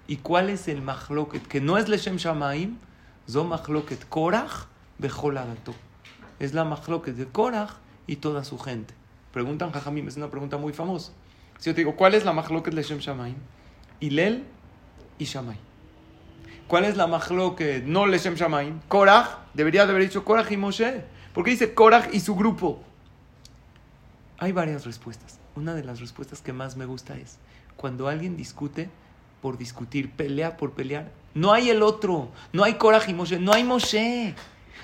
¿Y 0.06 0.18
cuál 0.18 0.50
es 0.50 0.68
el 0.68 0.82
mahloket? 0.82 1.46
Que 1.46 1.60
no 1.60 1.78
es 1.78 1.88
Leshem 1.88 2.16
Shamaim, 2.16 2.76
zo 3.28 3.44
mahloket 3.44 4.06
Korach 4.08 4.66
bejoladato. 4.98 5.74
Es 6.38 6.52
la 6.52 6.64
mahloket 6.64 7.16
de 7.16 7.26
Korach 7.26 7.70
y 8.06 8.16
toda 8.16 8.44
su 8.44 8.58
gente. 8.58 8.94
Preguntan 9.32 9.72
Jajamim, 9.72 10.06
es 10.08 10.16
una 10.16 10.30
pregunta 10.30 10.58
muy 10.58 10.72
famosa. 10.72 11.12
Si 11.58 11.70
yo 11.70 11.74
te 11.74 11.80
digo, 11.80 11.96
¿cuál 11.96 12.14
es 12.14 12.24
la 12.24 12.32
mahloket 12.32 12.74
Leshem 12.74 12.98
Shamaim? 12.98 13.36
Hilel 14.00 14.44
y 15.18 15.24
Shamay. 15.24 15.56
¿Cuál 16.68 16.84
es 16.84 16.96
la 16.96 17.06
mahloket 17.06 17.84
no 17.84 18.06
Leshem 18.06 18.34
Shamaim? 18.34 18.80
Korach, 18.88 19.38
debería 19.54 19.86
de 19.86 19.92
haber 19.92 20.02
dicho 20.02 20.24
Korach 20.24 20.50
y 20.50 20.56
Moshe. 20.56 21.04
¿Por 21.32 21.44
qué 21.44 21.52
dice 21.52 21.74
Korach 21.74 22.12
y 22.12 22.20
su 22.20 22.34
grupo? 22.34 22.82
Hay 24.38 24.52
varias 24.52 24.84
respuestas. 24.84 25.38
Una 25.56 25.74
de 25.74 25.84
las 25.84 26.00
respuestas 26.00 26.42
que 26.42 26.52
más 26.52 26.76
me 26.76 26.84
gusta 26.84 27.16
es 27.16 27.38
cuando 27.76 28.08
alguien 28.08 28.36
discute 28.36 28.90
por 29.44 29.58
discutir, 29.58 30.10
pelea 30.10 30.56
por 30.56 30.70
pelear, 30.70 31.12
no 31.34 31.52
hay 31.52 31.68
el 31.68 31.82
otro, 31.82 32.30
no 32.54 32.64
hay 32.64 32.76
Korach 32.76 33.06
y 33.10 33.12
Moshe, 33.12 33.38
no 33.38 33.52
hay 33.52 33.62
Moshe. 33.62 34.34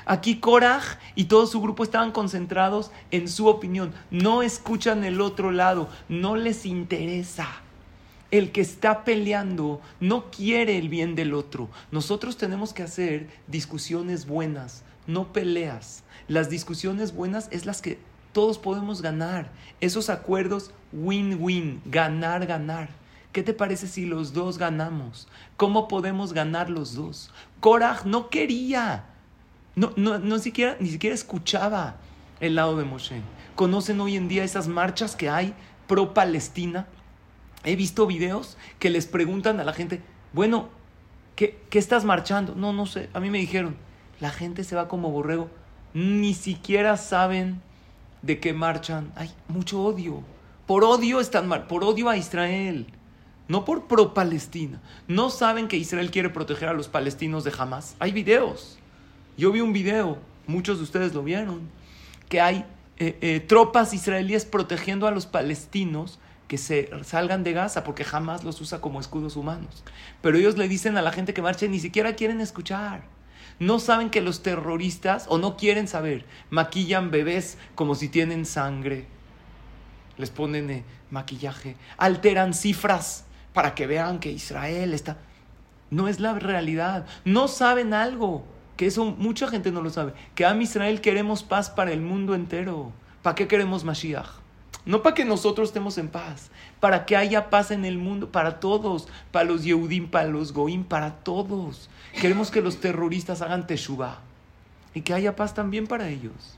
Aquí 0.05 0.37
Korach 0.37 0.99
y 1.15 1.25
todo 1.25 1.47
su 1.47 1.63
grupo 1.63 1.83
estaban 1.83 2.13
concentrados 2.13 2.91
en 3.11 3.27
su 3.27 3.47
opinión. 3.47 3.95
No 4.11 4.43
escuchan 4.43 5.03
el 5.05 5.23
otro 5.23 5.51
lado, 5.51 5.89
no 6.11 6.37
les 6.37 6.67
interesa. 6.67 7.49
El 8.31 8.53
que 8.53 8.61
está 8.61 9.03
peleando 9.03 9.81
no 9.99 10.31
quiere 10.31 10.77
el 10.77 10.91
bien 10.91 11.15
del 11.15 11.33
otro. 11.33 11.71
Nosotros 11.91 12.37
tenemos 12.37 12.75
que 12.75 12.83
hacer 12.83 13.31
discusiones 13.47 14.27
buenas, 14.27 14.83
no 15.07 15.33
peleas. 15.33 16.05
Las 16.29 16.51
discusiones 16.51 17.15
buenas 17.15 17.49
es 17.51 17.65
las 17.65 17.81
que 17.81 17.99
todos 18.35 18.59
podemos 18.59 19.01
ganar. 19.01 19.51
Esos 19.81 20.11
acuerdos 20.11 20.71
win-win, 20.93 21.81
ganar, 21.87 22.45
ganar. 22.45 23.00
¿Qué 23.33 23.43
te 23.43 23.55
parece 23.55 23.87
si 23.87 24.07
los 24.07 24.33
dos 24.33 24.59
ganamos? 24.59 25.29
¿Cómo 25.57 25.87
podemos 25.87 26.33
ganar 26.33 26.69
los 26.69 26.95
dos? 26.95 27.31
Korach 27.61 28.05
no 28.05 28.29
quería. 28.29 29.05
No, 29.77 29.93
no, 29.97 30.19
no 30.19 30.39
siquiera, 30.39 30.77
ni 30.81 30.89
siquiera 30.89 31.15
escuchaba 31.15 31.97
el 32.41 32.57
lado 32.57 32.77
de 32.77 32.85
Moshe. 32.85 33.23
¿Conocen 33.55 34.01
hoy 34.01 34.17
en 34.17 34.27
día 34.27 34.43
esas 34.43 34.67
marchas 34.67 35.15
que 35.15 35.31
hay 35.31 35.55
pro 35.87 36.13
Palestina? 36.13 36.89
He 37.63 37.77
visto 37.77 38.07
videos 38.07 38.57
que 38.79 38.91
les 38.91 39.07
preguntan 39.07 39.61
a 39.61 39.65
la 39.65 39.75
gente, 39.75 40.03
bueno, 40.33 40.69
¿qué, 41.37 41.63
¿qué 41.71 41.79
estás 41.79 42.05
marchando? 42.05 42.55
No, 42.57 42.73
no 42.73 42.87
sé, 42.87 43.11
a 43.13 43.21
mí 43.21 43.31
me 43.31 43.39
dijeron, 43.39 43.77
la 44.19 44.31
gente 44.31 44.65
se 44.65 44.75
va 44.75 44.89
como 44.89 45.11
borrego, 45.11 45.51
ni 45.95 46.35
siquiera 46.35 46.97
saben 46.97 47.63
de 48.23 48.41
qué 48.41 48.53
marchan. 48.53 49.13
Hay 49.15 49.31
mucho 49.49 49.83
odio. 49.83 50.23
Por 50.67 50.85
odio 50.85 51.21
están 51.21 51.49
mal, 51.49 51.67
por 51.67 51.85
odio 51.85 52.09
a 52.09 52.17
Israel, 52.17 52.87
no 53.51 53.65
por 53.65 53.89
pro 53.89 54.15
Palestina. 54.15 54.81
No 55.09 55.29
saben 55.29 55.67
que 55.67 55.77
Israel 55.77 56.13
quiere 56.13 56.31
proteger 56.31 56.69
a 56.69 56.73
los 56.73 56.87
palestinos 56.87 57.43
de 57.43 57.53
Hamas. 57.59 57.97
Hay 57.99 58.13
videos. 58.13 58.79
Yo 59.37 59.51
vi 59.51 59.61
un 59.61 59.73
video, 59.73 60.19
muchos 60.47 60.79
de 60.79 60.85
ustedes 60.85 61.15
lo 61.15 61.25
vieron, 61.25 61.69
que 62.29 62.41
hay 62.41 62.65
eh, 62.99 63.19
eh, 63.21 63.41
tropas 63.41 63.93
israelíes 63.93 64.45
protegiendo 64.45 65.09
a 65.09 65.11
los 65.11 65.27
palestinos 65.27 66.21
que 66.47 66.59
se 66.59 66.91
salgan 67.03 67.43
de 67.43 67.53
Gaza 67.53 67.83
porque 67.83 68.05
jamás 68.05 68.45
los 68.45 68.61
usa 68.61 68.81
como 68.81 69.01
escudos 69.01 69.35
humanos. 69.35 69.83
Pero 70.23 70.39
ellos 70.39 70.57
le 70.57 70.69
dicen 70.69 70.97
a 70.97 71.03
la 71.03 71.11
gente 71.11 71.35
que 71.35 71.43
marche, 71.43 71.69
ni 71.69 71.81
siquiera 71.81 72.15
quieren 72.15 72.41
escuchar. 72.41 73.03
No 73.59 73.81
saben 73.81 74.11
que 74.11 74.21
los 74.21 74.45
terroristas, 74.45 75.27
o 75.29 75.39
no 75.39 75.57
quieren 75.57 75.89
saber, 75.89 76.25
maquillan 76.51 77.11
bebés 77.11 77.59
como 77.75 77.97
si 77.97 78.09
tienen 78.09 78.47
sangre. 78.47 79.07
Les 80.19 80.31
ponen 80.31 80.71
eh, 80.71 80.85
maquillaje, 81.11 81.75
alteran 81.97 82.55
cifras 82.55 83.25
para 83.53 83.75
que 83.75 83.87
vean 83.87 84.19
que 84.19 84.31
Israel 84.31 84.95
está... 84.95 85.19
No 85.91 86.07
es 86.07 86.21
la 86.21 86.35
realidad. 86.35 87.07
No 87.25 87.49
saben 87.49 87.95
algo 87.95 88.45
que 88.81 88.87
eso 88.87 89.05
mucha 89.05 89.47
gente 89.49 89.73
no 89.73 89.83
lo 89.83 89.91
sabe, 89.91 90.15
que 90.35 90.47
a 90.47 90.57
Israel 90.57 91.03
queremos 91.03 91.43
paz 91.43 91.69
para 91.69 91.93
el 91.93 92.01
mundo 92.01 92.35
entero. 92.35 92.93
¿Para 93.23 93.35
qué 93.35 93.47
queremos 93.47 93.85
Mashiach? 93.85 94.41
No 94.87 95.03
para 95.03 95.15
que 95.15 95.27
nosotros 95.27 95.69
estemos 95.69 95.99
en 95.99 96.09
paz, 96.09 96.51
para 96.81 97.05
que 97.05 97.15
haya 97.15 97.51
paz 97.51 97.71
en 97.73 97.85
el 97.85 97.99
mundo, 97.99 98.33
para 98.33 98.59
todos, 98.59 99.09
para 99.33 99.45
los 99.45 99.65
Yehudim, 99.65 100.09
para 100.09 100.29
los 100.29 100.55
Goim, 100.55 100.85
para 100.85 101.17
todos. 101.17 101.91
Queremos 102.19 102.51
que 102.51 102.63
los 102.63 102.81
terroristas 102.81 103.43
hagan 103.43 103.67
Teshuvah 103.67 104.21
y 104.95 105.03
que 105.03 105.13
haya 105.13 105.37
paz 105.37 105.53
también 105.53 105.87
para 105.87 106.09
ellos. 106.09 106.57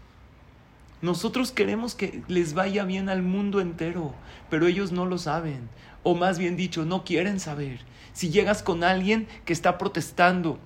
Nosotros 1.00 1.50
queremos 1.50 1.96
que 1.96 2.22
les 2.28 2.54
vaya 2.54 2.84
bien 2.84 3.08
al 3.08 3.22
mundo 3.22 3.60
entero, 3.60 4.14
pero 4.48 4.68
ellos 4.68 4.92
no 4.92 5.06
lo 5.06 5.18
saben. 5.18 5.68
O 6.02 6.14
más 6.14 6.38
bien 6.38 6.56
dicho, 6.56 6.84
no 6.84 7.04
quieren 7.04 7.40
saber. 7.40 7.80
Si 8.12 8.30
llegas 8.30 8.62
con 8.62 8.84
alguien 8.84 9.28
que 9.44 9.52
está 9.52 9.78
protestando 9.78 10.58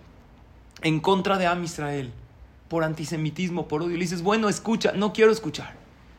en 0.82 1.00
contra 1.00 1.38
de 1.38 1.46
Am 1.46 1.62
Israel, 1.64 2.12
por 2.68 2.84
antisemitismo, 2.84 3.68
por 3.68 3.82
odio. 3.82 3.96
Le 3.96 4.02
dices, 4.02 4.22
bueno, 4.22 4.48
escucha, 4.48 4.92
no 4.92 5.12
quiero 5.12 5.30
escuchar. 5.30 5.74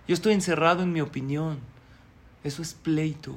Yo 0.07 0.13
estoy 0.13 0.33
encerrado 0.33 0.83
en 0.83 0.93
mi 0.93 1.01
opinión. 1.01 1.59
Eso 2.43 2.61
es 2.61 2.73
pleito. 2.73 3.35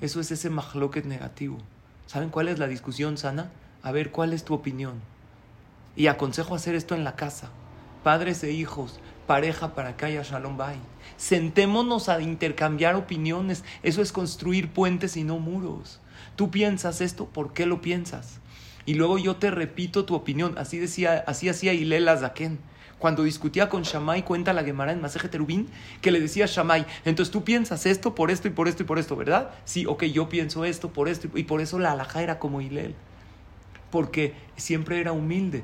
Eso 0.00 0.20
es 0.20 0.30
ese 0.30 0.50
mahloket 0.50 1.04
negativo. 1.04 1.58
¿Saben 2.06 2.30
cuál 2.30 2.48
es 2.48 2.58
la 2.58 2.66
discusión 2.66 3.18
sana? 3.18 3.50
A 3.82 3.92
ver, 3.92 4.10
¿cuál 4.10 4.32
es 4.32 4.44
tu 4.44 4.54
opinión? 4.54 5.00
Y 5.96 6.06
aconsejo 6.06 6.54
hacer 6.54 6.74
esto 6.74 6.94
en 6.94 7.04
la 7.04 7.16
casa. 7.16 7.50
Padres 8.02 8.42
e 8.44 8.50
hijos, 8.50 9.00
pareja 9.26 9.74
para 9.74 9.96
que 9.96 10.06
haya 10.06 10.22
Shalom 10.22 10.56
Bay. 10.56 10.78
Sentémonos 11.24 12.10
a 12.10 12.20
intercambiar 12.20 12.96
opiniones. 12.96 13.64
Eso 13.82 14.02
es 14.02 14.12
construir 14.12 14.68
puentes 14.68 15.16
y 15.16 15.24
no 15.24 15.38
muros. 15.38 15.98
Tú 16.36 16.50
piensas 16.50 17.00
esto, 17.00 17.24
¿por 17.24 17.54
qué 17.54 17.64
lo 17.64 17.80
piensas? 17.80 18.40
Y 18.84 18.92
luego 18.92 19.16
yo 19.16 19.36
te 19.36 19.50
repito 19.50 20.04
tu 20.04 20.16
opinión. 20.16 20.58
Así 20.58 20.78
decía, 20.78 21.24
así 21.26 21.48
hacía 21.48 21.72
Ilela 21.72 22.14
Zaken. 22.18 22.58
Cuando 22.98 23.22
discutía 23.22 23.70
con 23.70 23.84
Shammai, 23.84 24.22
cuenta 24.22 24.52
la 24.52 24.64
Gemara 24.64 24.92
en 24.92 25.00
Maseje 25.00 25.30
Terubín, 25.30 25.68
que 26.02 26.10
le 26.10 26.20
decía 26.20 26.44
a 26.44 26.46
Shammai, 26.46 26.84
entonces 27.06 27.32
tú 27.32 27.42
piensas 27.42 27.86
esto 27.86 28.14
por 28.14 28.30
esto 28.30 28.48
y 28.48 28.50
por 28.50 28.68
esto 28.68 28.82
y 28.82 28.86
por 28.86 28.98
esto, 28.98 29.16
¿verdad? 29.16 29.54
Sí, 29.64 29.86
ok, 29.86 30.04
yo 30.04 30.28
pienso 30.28 30.66
esto 30.66 30.92
por 30.92 31.08
esto 31.08 31.30
y 31.34 31.44
por 31.44 31.62
eso 31.62 31.78
la 31.78 31.92
alhaja 31.92 32.22
era 32.22 32.38
como 32.38 32.60
Hilel. 32.60 32.94
Porque 33.90 34.34
siempre 34.56 35.00
era 35.00 35.12
humilde. 35.12 35.62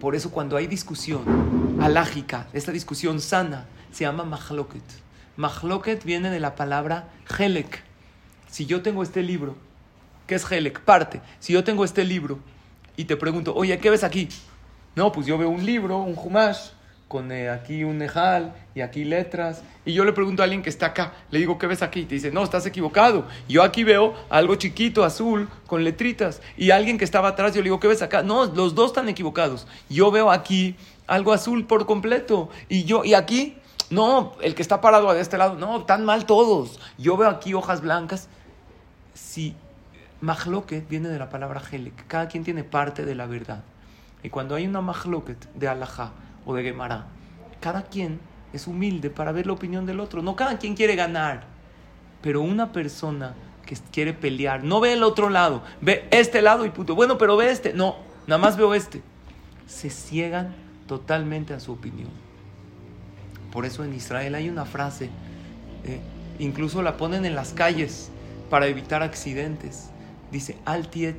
Por 0.00 0.14
eso 0.14 0.30
cuando 0.30 0.56
hay 0.56 0.68
discusión 0.68 1.20
alágica, 1.82 2.48
esta 2.54 2.72
discusión 2.72 3.20
sana, 3.20 3.66
se 3.92 4.04
llama 4.04 4.24
mahloket. 4.24 4.82
Mahloket 5.36 6.04
viene 6.04 6.30
de 6.30 6.40
la 6.40 6.54
palabra 6.54 7.08
helek. 7.38 7.82
Si 8.48 8.66
yo 8.66 8.82
tengo 8.82 9.02
este 9.02 9.22
libro, 9.22 9.56
¿qué 10.26 10.34
es 10.34 10.50
helek? 10.50 10.80
Parte. 10.80 11.20
Si 11.38 11.52
yo 11.52 11.64
tengo 11.64 11.84
este 11.84 12.04
libro 12.04 12.38
y 12.96 13.04
te 13.04 13.16
pregunto, 13.16 13.54
oye, 13.54 13.78
¿qué 13.78 13.90
ves 13.90 14.04
aquí? 14.04 14.28
No, 14.94 15.12
pues 15.12 15.26
yo 15.26 15.38
veo 15.38 15.48
un 15.48 15.64
libro, 15.64 15.98
un 15.98 16.16
humash, 16.16 16.70
con 17.12 17.30
eh, 17.30 17.50
aquí 17.50 17.84
un 17.84 17.98
nejal 17.98 18.54
y 18.74 18.80
aquí 18.80 19.04
letras. 19.04 19.62
Y 19.84 19.92
yo 19.92 20.04
le 20.04 20.14
pregunto 20.14 20.42
a 20.42 20.44
alguien 20.44 20.62
que 20.62 20.70
está 20.70 20.86
acá, 20.86 21.12
le 21.30 21.40
digo, 21.40 21.58
¿qué 21.58 21.66
ves 21.66 21.82
aquí? 21.82 22.00
Y 22.00 22.04
te 22.06 22.14
dice, 22.14 22.30
no, 22.30 22.42
estás 22.42 22.64
equivocado. 22.64 23.26
Yo 23.48 23.62
aquí 23.62 23.84
veo 23.84 24.14
algo 24.30 24.54
chiquito, 24.54 25.04
azul, 25.04 25.48
con 25.66 25.84
letritas. 25.84 26.40
Y 26.56 26.70
alguien 26.70 26.96
que 26.96 27.04
estaba 27.04 27.28
atrás, 27.28 27.52
yo 27.54 27.60
le 27.60 27.64
digo, 27.64 27.80
¿qué 27.80 27.88
ves 27.88 28.00
acá? 28.00 28.22
No, 28.22 28.46
los 28.46 28.74
dos 28.74 28.92
están 28.92 29.10
equivocados. 29.10 29.66
Yo 29.90 30.10
veo 30.10 30.30
aquí 30.30 30.74
algo 31.06 31.34
azul 31.34 31.66
por 31.66 31.84
completo. 31.84 32.48
Y 32.70 32.84
yo, 32.84 33.04
y 33.04 33.12
aquí, 33.12 33.58
no, 33.92 34.32
el 34.40 34.54
que 34.54 34.62
está 34.62 34.80
parado 34.80 35.12
de 35.12 35.20
este 35.20 35.38
lado, 35.38 35.56
no, 35.56 35.80
están 35.80 36.04
mal 36.04 36.26
todos. 36.26 36.80
Yo 36.98 37.16
veo 37.16 37.28
aquí 37.28 37.54
hojas 37.54 37.82
blancas. 37.82 38.28
Si 39.12 39.54
mahloket 40.20 40.88
viene 40.88 41.08
de 41.10 41.18
la 41.18 41.28
palabra 41.28 41.62
helek, 41.70 42.06
cada 42.06 42.26
quien 42.26 42.42
tiene 42.42 42.64
parte 42.64 43.04
de 43.04 43.14
la 43.14 43.26
verdad. 43.26 43.62
Y 44.22 44.30
cuando 44.30 44.54
hay 44.54 44.66
una 44.66 44.80
mahloket 44.80 45.52
de 45.54 45.68
alajá, 45.68 46.12
o 46.44 46.54
de 46.54 46.62
Gemara. 46.62 47.06
Cada 47.60 47.82
quien 47.82 48.20
es 48.52 48.66
humilde 48.66 49.10
para 49.10 49.32
ver 49.32 49.46
la 49.46 49.52
opinión 49.52 49.86
del 49.86 50.00
otro. 50.00 50.22
No 50.22 50.36
cada 50.36 50.58
quien 50.58 50.74
quiere 50.74 50.96
ganar. 50.96 51.44
Pero 52.20 52.40
una 52.40 52.72
persona 52.72 53.34
que 53.66 53.76
quiere 53.92 54.12
pelear, 54.12 54.64
no 54.64 54.80
ve 54.80 54.94
el 54.94 55.02
otro 55.02 55.28
lado, 55.28 55.62
ve 55.80 56.08
este 56.10 56.42
lado 56.42 56.64
y 56.66 56.70
puto, 56.70 56.94
bueno, 56.94 57.18
pero 57.18 57.36
ve 57.36 57.50
este. 57.50 57.72
No, 57.72 57.96
nada 58.26 58.38
más 58.40 58.56
veo 58.56 58.74
este. 58.74 59.02
Se 59.66 59.90
ciegan 59.90 60.54
totalmente 60.86 61.54
a 61.54 61.60
su 61.60 61.72
opinión. 61.72 62.21
Por 63.52 63.66
eso 63.66 63.84
en 63.84 63.94
Israel 63.94 64.34
hay 64.34 64.48
una 64.48 64.64
frase, 64.64 65.10
eh, 65.84 66.00
incluso 66.38 66.82
la 66.82 66.96
ponen 66.96 67.24
en 67.26 67.34
las 67.34 67.52
calles 67.52 68.10
para 68.48 68.66
evitar 68.66 69.02
accidentes. 69.02 69.90
Dice, 70.30 70.56
al 70.64 70.88
tie 70.88 71.14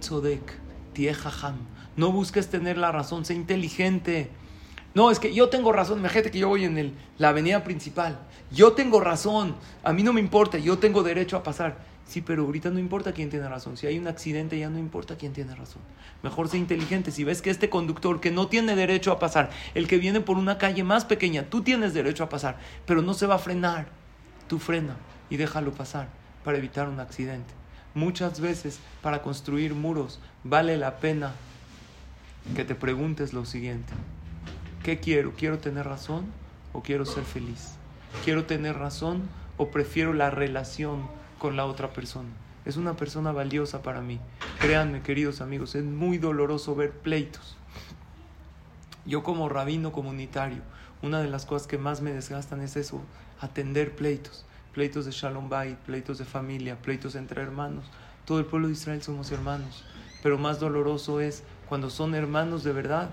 No 1.95 2.11
busques 2.11 2.49
tener 2.49 2.77
la 2.77 2.91
razón, 2.91 3.25
sé 3.25 3.35
inteligente. 3.35 4.31
No, 4.95 5.11
es 5.11 5.19
que 5.19 5.33
yo 5.33 5.49
tengo 5.49 5.71
razón. 5.71 5.99
Imagínate 5.99 6.31
que 6.31 6.39
yo 6.39 6.49
voy 6.49 6.65
en 6.65 6.77
el, 6.77 6.93
la 7.17 7.29
avenida 7.29 7.63
principal. 7.63 8.19
Yo 8.51 8.73
tengo 8.73 8.99
razón. 8.99 9.55
A 9.83 9.93
mí 9.93 10.03
no 10.03 10.13
me 10.13 10.19
importa. 10.19 10.57
Yo 10.57 10.79
tengo 10.79 11.03
derecho 11.03 11.37
a 11.37 11.43
pasar. 11.43 11.77
Sí, 12.05 12.21
pero 12.21 12.43
ahorita 12.43 12.69
no 12.69 12.79
importa 12.79 13.13
quién 13.13 13.29
tiene 13.29 13.47
razón. 13.47 13.77
Si 13.77 13.87
hay 13.87 13.97
un 13.97 14.07
accidente 14.07 14.59
ya 14.59 14.69
no 14.69 14.77
importa 14.77 15.17
quién 15.17 15.33
tiene 15.33 15.55
razón. 15.55 15.81
Mejor 16.21 16.49
sé 16.49 16.57
inteligente. 16.57 17.11
Si 17.11 17.23
ves 17.23 17.41
que 17.41 17.49
este 17.49 17.69
conductor 17.69 18.19
que 18.19 18.31
no 18.31 18.47
tiene 18.47 18.75
derecho 18.75 19.11
a 19.11 19.19
pasar, 19.19 19.49
el 19.73 19.87
que 19.87 19.97
viene 19.97 20.21
por 20.21 20.37
una 20.37 20.57
calle 20.57 20.83
más 20.83 21.05
pequeña, 21.05 21.49
tú 21.49 21.63
tienes 21.63 21.93
derecho 21.93 22.23
a 22.23 22.29
pasar, 22.29 22.57
pero 22.85 23.01
no 23.01 23.13
se 23.13 23.25
va 23.25 23.35
a 23.35 23.39
frenar. 23.39 23.87
Tú 24.47 24.59
frena 24.59 24.97
y 25.29 25.37
déjalo 25.37 25.71
pasar 25.71 26.09
para 26.43 26.57
evitar 26.57 26.89
un 26.89 26.99
accidente. 26.99 27.53
Muchas 27.95 28.39
veces 28.39 28.79
para 29.01 29.21
construir 29.21 29.73
muros 29.73 30.19
vale 30.43 30.77
la 30.77 30.97
pena 30.97 31.33
que 32.55 32.65
te 32.65 32.75
preguntes 32.75 33.33
lo 33.33 33.45
siguiente. 33.45 33.93
¿Qué 34.83 34.99
quiero? 34.99 35.33
¿Quiero 35.37 35.59
tener 35.59 35.85
razón 35.85 36.25
o 36.73 36.81
quiero 36.81 37.05
ser 37.05 37.23
feliz? 37.23 37.75
¿Quiero 38.25 38.45
tener 38.45 38.77
razón 38.77 39.29
o 39.57 39.69
prefiero 39.69 40.13
la 40.13 40.29
relación 40.29 41.07
con 41.43 41.57
la 41.57 41.65
otra 41.65 41.91
persona? 41.91 42.29
Es 42.63 42.77
una 42.77 42.95
persona 42.95 43.33
valiosa 43.33 43.81
para 43.81 43.99
mí. 43.99 44.17
Créanme, 44.61 45.01
queridos 45.01 45.41
amigos, 45.41 45.75
es 45.75 45.83
muy 45.83 46.17
doloroso 46.17 46.73
ver 46.73 46.91
pleitos. 46.91 47.57
Yo 49.05 49.23
como 49.23 49.49
rabino 49.49 49.91
comunitario, 49.91 50.61
una 51.01 51.19
de 51.19 51.27
las 51.27 51.45
cosas 51.45 51.67
que 51.67 51.77
más 51.77 51.99
me 51.99 52.13
desgastan 52.13 52.61
es 52.61 52.77
eso, 52.77 53.01
atender 53.41 53.93
pleitos. 53.93 54.45
Pleitos 54.73 55.03
de 55.03 55.11
Shalom 55.11 55.49
Bait, 55.49 55.77
pleitos 55.79 56.17
de 56.17 56.23
familia, 56.23 56.77
pleitos 56.81 57.15
entre 57.15 57.41
hermanos. 57.41 57.83
Todo 58.23 58.39
el 58.39 58.45
pueblo 58.45 58.69
de 58.69 58.75
Israel 58.75 59.03
somos 59.03 59.29
hermanos. 59.33 59.83
Pero 60.23 60.37
más 60.37 60.61
doloroso 60.61 61.19
es 61.19 61.43
cuando 61.67 61.89
son 61.89 62.15
hermanos 62.15 62.63
de 62.63 62.71
verdad 62.71 63.09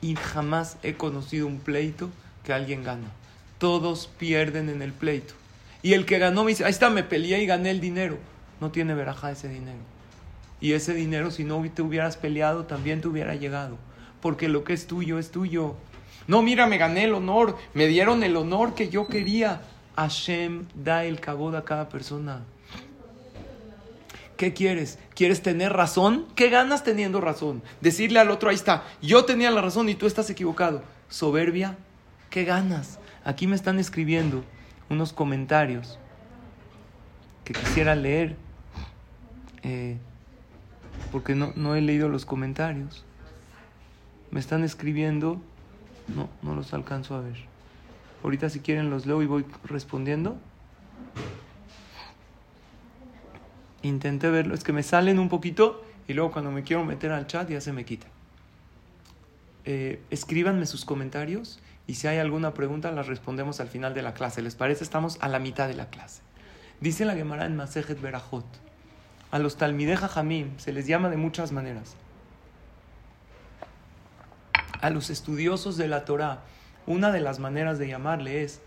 y 0.00 0.16
jamás 0.16 0.78
he 0.82 0.96
conocido 0.96 1.46
un 1.46 1.60
pleito 1.60 2.10
que 2.42 2.52
alguien 2.52 2.82
gana. 2.82 3.12
Todos 3.58 4.08
pierden 4.18 4.68
en 4.68 4.82
el 4.82 4.92
pleito. 4.92 5.34
Y 5.82 5.92
el 5.92 6.06
que 6.06 6.18
ganó 6.18 6.44
me 6.44 6.50
dice, 6.50 6.64
ahí 6.64 6.70
está, 6.70 6.90
me 6.90 7.02
peleé 7.02 7.42
y 7.42 7.46
gané 7.46 7.70
el 7.70 7.80
dinero. 7.80 8.18
No 8.60 8.70
tiene 8.70 8.94
veraja 8.94 9.30
ese 9.30 9.48
dinero. 9.48 9.78
Y 10.60 10.72
ese 10.72 10.94
dinero, 10.94 11.30
si 11.30 11.44
no 11.44 11.62
te 11.70 11.82
hubieras 11.82 12.16
peleado, 12.16 12.64
también 12.64 13.00
te 13.00 13.08
hubiera 13.08 13.34
llegado. 13.34 13.76
Porque 14.20 14.48
lo 14.48 14.64
que 14.64 14.72
es 14.72 14.86
tuyo 14.86 15.18
es 15.18 15.30
tuyo. 15.30 15.76
No, 16.26 16.42
mira, 16.42 16.66
me 16.66 16.78
gané 16.78 17.04
el 17.04 17.14
honor, 17.14 17.56
me 17.74 17.86
dieron 17.86 18.22
el 18.22 18.36
honor 18.36 18.74
que 18.74 18.88
yo 18.88 19.06
quería. 19.06 19.60
Hashem 19.96 20.66
da 20.74 21.04
el 21.04 21.20
cabo 21.20 21.50
a 21.56 21.64
cada 21.64 21.88
persona. 21.88 22.42
¿Qué 24.36 24.52
quieres? 24.52 24.98
¿Quieres 25.14 25.42
tener 25.42 25.72
razón? 25.72 26.26
¿Qué 26.34 26.50
ganas 26.50 26.84
teniendo 26.84 27.20
razón? 27.20 27.62
Decirle 27.80 28.18
al 28.18 28.30
otro, 28.30 28.50
ahí 28.50 28.56
está, 28.56 28.84
yo 29.00 29.24
tenía 29.24 29.50
la 29.50 29.62
razón 29.62 29.88
y 29.88 29.94
tú 29.94 30.06
estás 30.06 30.28
equivocado. 30.28 30.82
Soberbia, 31.08 31.78
¿qué 32.28 32.44
ganas? 32.44 32.98
Aquí 33.24 33.46
me 33.46 33.56
están 33.56 33.78
escribiendo 33.78 34.44
unos 34.88 35.12
comentarios 35.12 35.98
que 37.44 37.52
quisiera 37.52 37.94
leer, 37.94 38.36
eh, 39.62 39.98
porque 41.12 41.34
no, 41.34 41.52
no 41.56 41.74
he 41.74 41.80
leído 41.80 42.08
los 42.08 42.26
comentarios. 42.26 43.04
Me 44.30 44.40
están 44.40 44.64
escribiendo, 44.64 45.40
no, 46.14 46.28
no 46.42 46.54
los 46.54 46.74
alcanzo 46.74 47.14
a 47.14 47.20
ver. 47.20 47.36
Ahorita 48.22 48.50
si 48.50 48.60
quieren 48.60 48.90
los 48.90 49.06
leo 49.06 49.22
y 49.22 49.26
voy 49.26 49.44
respondiendo. 49.64 50.36
intenté 53.82 54.28
verlo, 54.30 54.54
es 54.54 54.64
que 54.64 54.72
me 54.72 54.82
salen 54.82 55.18
un 55.18 55.28
poquito 55.28 55.84
y 56.08 56.14
luego 56.14 56.32
cuando 56.32 56.50
me 56.50 56.64
quiero 56.64 56.84
meter 56.84 57.12
al 57.12 57.26
chat 57.26 57.48
ya 57.48 57.60
se 57.60 57.72
me 57.72 57.84
quita. 57.84 58.08
Eh, 59.64 60.00
escríbanme 60.10 60.66
sus 60.66 60.84
comentarios 60.84 61.60
y 61.86 61.94
si 61.94 62.08
hay 62.08 62.18
alguna 62.18 62.52
pregunta 62.54 62.90
las 62.90 63.06
respondemos 63.06 63.60
al 63.60 63.68
final 63.68 63.94
de 63.94 64.02
la 64.02 64.14
clase. 64.14 64.42
¿Les 64.42 64.54
parece? 64.54 64.82
Estamos 64.82 65.18
a 65.20 65.28
la 65.28 65.38
mitad 65.38 65.68
de 65.68 65.74
la 65.74 65.88
clase. 65.88 66.22
Dice 66.80 67.04
la 67.04 67.14
Gemara 67.14 67.46
en 67.46 67.56
Masejet 67.56 68.00
Berajot, 68.00 68.44
a 69.30 69.38
los 69.38 69.56
Talmideja 69.56 70.08
Jamim 70.08 70.58
se 70.58 70.72
les 70.72 70.86
llama 70.86 71.08
de 71.08 71.16
muchas 71.16 71.52
maneras. 71.52 71.96
A 74.80 74.90
los 74.90 75.10
estudiosos 75.10 75.76
de 75.76 75.88
la 75.88 76.04
Torah, 76.04 76.42
una 76.86 77.10
de 77.12 77.20
las 77.20 77.38
maneras 77.38 77.78
de 77.78 77.88
llamarle 77.88 78.42
es 78.42 78.60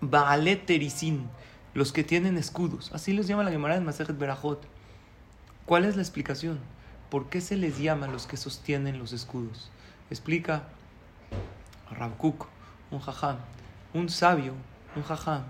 Baalet 0.00 0.66
Terisin, 0.66 1.28
los 1.74 1.92
que 1.92 2.04
tienen 2.04 2.36
escudos. 2.36 2.90
Así 2.92 3.12
los 3.12 3.26
llama 3.26 3.44
la 3.44 3.50
Gemara 3.50 3.76
en 3.76 3.84
Masejet 3.84 4.18
Berajot. 4.18 4.62
¿Cuál 5.64 5.84
es 5.84 5.96
la 5.96 6.02
explicación? 6.02 6.58
¿Por 7.08 7.28
qué 7.28 7.40
se 7.40 7.56
les 7.56 7.78
llama 7.78 8.08
los 8.08 8.26
que 8.26 8.36
sostienen 8.36 8.98
los 8.98 9.12
escudos? 9.12 9.70
Explica 10.10 10.64
Rabkuk, 11.90 12.46
un 12.90 13.00
jajam. 13.00 13.36
Un 13.92 14.08
sabio, 14.08 14.54
un 14.94 15.02
jajam, 15.02 15.42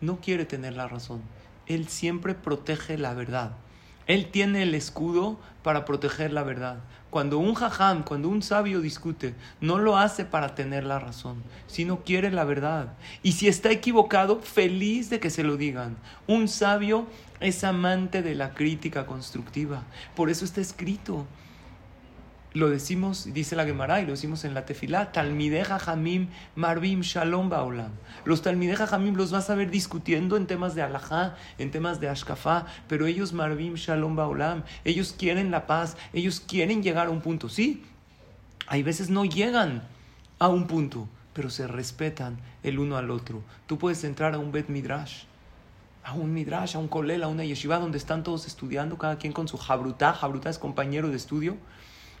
no 0.00 0.20
quiere 0.20 0.44
tener 0.44 0.74
la 0.74 0.88
razón. 0.88 1.22
Él 1.66 1.88
siempre 1.88 2.34
protege 2.34 2.98
la 2.98 3.14
verdad. 3.14 3.52
Él 4.06 4.30
tiene 4.30 4.62
el 4.62 4.74
escudo 4.74 5.38
para 5.62 5.84
proteger 5.84 6.32
la 6.32 6.42
verdad. 6.44 6.78
Cuando 7.10 7.38
un 7.38 7.54
jajam, 7.54 8.04
cuando 8.04 8.28
un 8.28 8.42
sabio 8.42 8.80
discute, 8.80 9.34
no 9.60 9.78
lo 9.78 9.96
hace 9.96 10.24
para 10.24 10.54
tener 10.54 10.84
la 10.84 10.98
razón, 10.98 11.42
sino 11.66 12.04
quiere 12.04 12.30
la 12.30 12.44
verdad. 12.44 12.92
Y 13.22 13.32
si 13.32 13.48
está 13.48 13.70
equivocado, 13.70 14.40
feliz 14.40 15.10
de 15.10 15.18
que 15.18 15.30
se 15.30 15.42
lo 15.42 15.56
digan. 15.56 15.96
Un 16.26 16.46
sabio 16.46 17.06
es 17.40 17.64
amante 17.64 18.22
de 18.22 18.34
la 18.34 18.54
crítica 18.54 19.06
constructiva. 19.06 19.82
Por 20.14 20.30
eso 20.30 20.44
está 20.44 20.60
escrito 20.60 21.26
lo 22.56 22.70
decimos, 22.70 23.34
dice 23.34 23.54
la 23.54 23.66
Gemara, 23.66 24.00
y 24.00 24.06
lo 24.06 24.12
decimos 24.12 24.44
en 24.44 24.54
la 24.54 24.64
tefilá, 24.64 25.12
Talmideja 25.12 25.78
Jamim 25.78 26.28
Marvim 26.54 27.02
Shalom 27.02 27.50
Baolam. 27.50 27.90
Los 28.24 28.40
Talmideja 28.40 28.86
Jamim 28.86 29.14
los 29.14 29.30
vas 29.30 29.50
a 29.50 29.54
ver 29.54 29.70
discutiendo 29.70 30.38
en 30.38 30.46
temas 30.46 30.74
de 30.74 30.80
alajá, 30.80 31.36
en 31.58 31.70
temas 31.70 32.00
de 32.00 32.08
ashkafá, 32.08 32.64
pero 32.88 33.04
ellos 33.04 33.34
Marvim 33.34 33.74
Shalom 33.74 34.16
Baolam, 34.16 34.62
ellos 34.86 35.14
quieren 35.18 35.50
la 35.50 35.66
paz, 35.66 35.98
ellos 36.14 36.40
quieren 36.40 36.82
llegar 36.82 37.08
a 37.08 37.10
un 37.10 37.20
punto. 37.20 37.50
Sí, 37.50 37.84
hay 38.66 38.82
veces 38.82 39.10
no 39.10 39.26
llegan 39.26 39.82
a 40.38 40.48
un 40.48 40.66
punto, 40.66 41.08
pero 41.34 41.50
se 41.50 41.66
respetan 41.66 42.38
el 42.62 42.78
uno 42.78 42.96
al 42.96 43.10
otro. 43.10 43.42
Tú 43.66 43.76
puedes 43.76 44.02
entrar 44.02 44.32
a 44.32 44.38
un 44.38 44.50
Bet 44.50 44.70
Midrash 44.70 45.24
a 46.02 46.12
un 46.12 46.32
midrash, 46.32 46.76
a 46.76 46.78
un 46.78 46.86
kolel, 46.86 47.24
a 47.24 47.26
una 47.26 47.44
yeshiva 47.44 47.80
donde 47.80 47.98
están 47.98 48.22
todos 48.22 48.46
estudiando, 48.46 48.96
cada 48.96 49.18
quien 49.18 49.32
con 49.32 49.48
su 49.48 49.58
jabrutá, 49.58 50.12
jabrutá 50.12 50.50
es 50.50 50.58
compañero 50.58 51.08
de 51.08 51.16
estudio. 51.16 51.56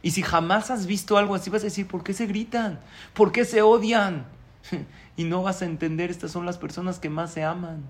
Y 0.06 0.12
si 0.12 0.22
jamás 0.22 0.70
has 0.70 0.86
visto 0.86 1.18
algo 1.18 1.34
así, 1.34 1.50
vas 1.50 1.62
a 1.62 1.64
decir, 1.64 1.88
¿por 1.88 2.04
qué 2.04 2.12
se 2.12 2.28
gritan? 2.28 2.78
¿Por 3.12 3.32
qué 3.32 3.44
se 3.44 3.62
odian? 3.62 4.24
y 5.16 5.24
no 5.24 5.42
vas 5.42 5.62
a 5.62 5.64
entender, 5.64 6.12
estas 6.12 6.30
son 6.30 6.46
las 6.46 6.58
personas 6.58 7.00
que 7.00 7.10
más 7.10 7.32
se 7.32 7.42
aman. 7.42 7.82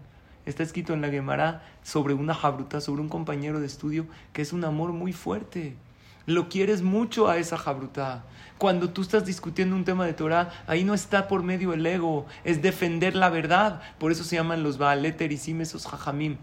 Está 0.47 0.63
escrito 0.63 0.95
en 0.95 1.03
la 1.03 1.11
Gemara 1.11 1.63
sobre 1.83 2.15
una 2.15 2.33
jabruta, 2.33 2.81
sobre 2.81 3.03
un 3.03 3.11
compañero 3.11 3.61
de 3.61 3.67
estudio, 3.67 4.07
que 4.33 4.41
es 4.41 4.55
un 4.55 4.65
amor 4.65 4.95
muy 4.95 5.13
fuerte. 5.13 5.77
Lo 6.25 6.49
quieres 6.49 6.81
mucho 6.81 7.29
a 7.29 7.37
esa 7.37 7.59
jabruta. 7.59 8.25
Cuando 8.57 8.89
tú 8.89 9.03
estás 9.03 9.27
discutiendo 9.27 9.77
un 9.77 9.85
tema 9.85 10.07
de 10.07 10.15
Torah, 10.15 10.51
ahí 10.67 10.85
no 10.85 10.95
está 10.95 11.29
por 11.29 11.43
medio 11.43 11.75
el 11.75 11.85
ego, 11.85 12.25
es 12.45 12.63
defender 12.63 13.15
la 13.15 13.29
verdad. 13.29 13.83
Por 13.99 14.11
eso 14.11 14.25
se 14.25 14.37
llaman 14.37 14.63
los 14.63 14.79
Baaleter 14.79 15.33
y 15.33 15.37
Jajamim, 15.37 16.39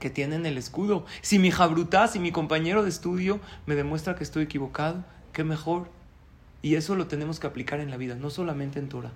que 0.00 0.10
tienen 0.10 0.46
el 0.46 0.58
escudo. 0.58 1.04
Si 1.22 1.38
mi 1.38 1.50
jabruta, 1.50 2.06
si 2.08 2.18
mi 2.18 2.32
compañero 2.32 2.82
de 2.82 2.88
estudio 2.88 3.40
me 3.66 3.74
demuestra 3.74 4.14
que 4.14 4.24
estoy 4.24 4.44
equivocado, 4.44 5.04
qué 5.32 5.44
mejor. 5.44 5.88
Y 6.62 6.74
eso 6.74 6.96
lo 6.96 7.06
tenemos 7.06 7.40
que 7.40 7.46
aplicar 7.46 7.80
en 7.80 7.90
la 7.90 7.96
vida, 7.96 8.14
no 8.14 8.30
solamente 8.30 8.78
en 8.78 8.88
Torah. 8.88 9.12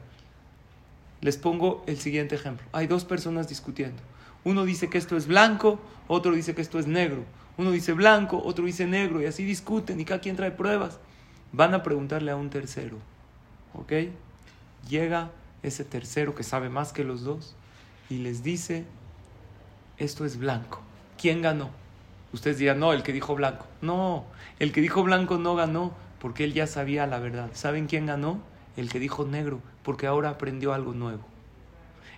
Les 1.20 1.36
pongo 1.36 1.84
el 1.86 1.98
siguiente 1.98 2.34
ejemplo. 2.34 2.66
Hay 2.72 2.86
dos 2.86 3.04
personas 3.04 3.48
discutiendo. 3.48 4.02
Uno 4.44 4.64
dice 4.64 4.88
que 4.88 4.98
esto 4.98 5.16
es 5.16 5.26
blanco, 5.26 5.80
otro 6.08 6.32
dice 6.32 6.54
que 6.54 6.62
esto 6.62 6.78
es 6.78 6.86
negro. 6.86 7.24
Uno 7.56 7.70
dice 7.70 7.92
blanco, 7.92 8.42
otro 8.44 8.64
dice 8.64 8.86
negro, 8.86 9.20
y 9.22 9.26
así 9.26 9.44
discuten 9.44 10.00
y 10.00 10.04
cada 10.04 10.20
quien 10.20 10.36
trae 10.36 10.50
pruebas 10.50 10.98
van 11.52 11.74
a 11.74 11.82
preguntarle 11.82 12.30
a 12.30 12.36
un 12.36 12.50
tercero. 12.50 12.98
¿Ok? 13.74 13.92
Llega 14.88 15.30
ese 15.62 15.84
tercero 15.84 16.34
que 16.34 16.42
sabe 16.42 16.68
más 16.68 16.92
que 16.92 17.04
los 17.04 17.22
dos 17.22 17.54
y 18.10 18.18
les 18.18 18.42
dice, 18.42 18.84
esto 20.02 20.24
es 20.24 20.38
blanco. 20.38 20.80
¿Quién 21.20 21.42
ganó? 21.42 21.70
Ustedes 22.32 22.58
dirán, 22.58 22.80
no, 22.80 22.92
el 22.92 23.02
que 23.02 23.12
dijo 23.12 23.34
blanco. 23.34 23.66
No, 23.80 24.24
el 24.58 24.72
que 24.72 24.80
dijo 24.80 25.02
blanco 25.02 25.38
no 25.38 25.54
ganó 25.54 25.92
porque 26.18 26.44
él 26.44 26.54
ya 26.54 26.66
sabía 26.66 27.06
la 27.06 27.18
verdad. 27.18 27.50
¿Saben 27.52 27.86
quién 27.86 28.06
ganó? 28.06 28.40
El 28.76 28.88
que 28.88 28.98
dijo 28.98 29.24
negro, 29.24 29.60
porque 29.82 30.06
ahora 30.06 30.30
aprendió 30.30 30.72
algo 30.72 30.92
nuevo. 30.92 31.24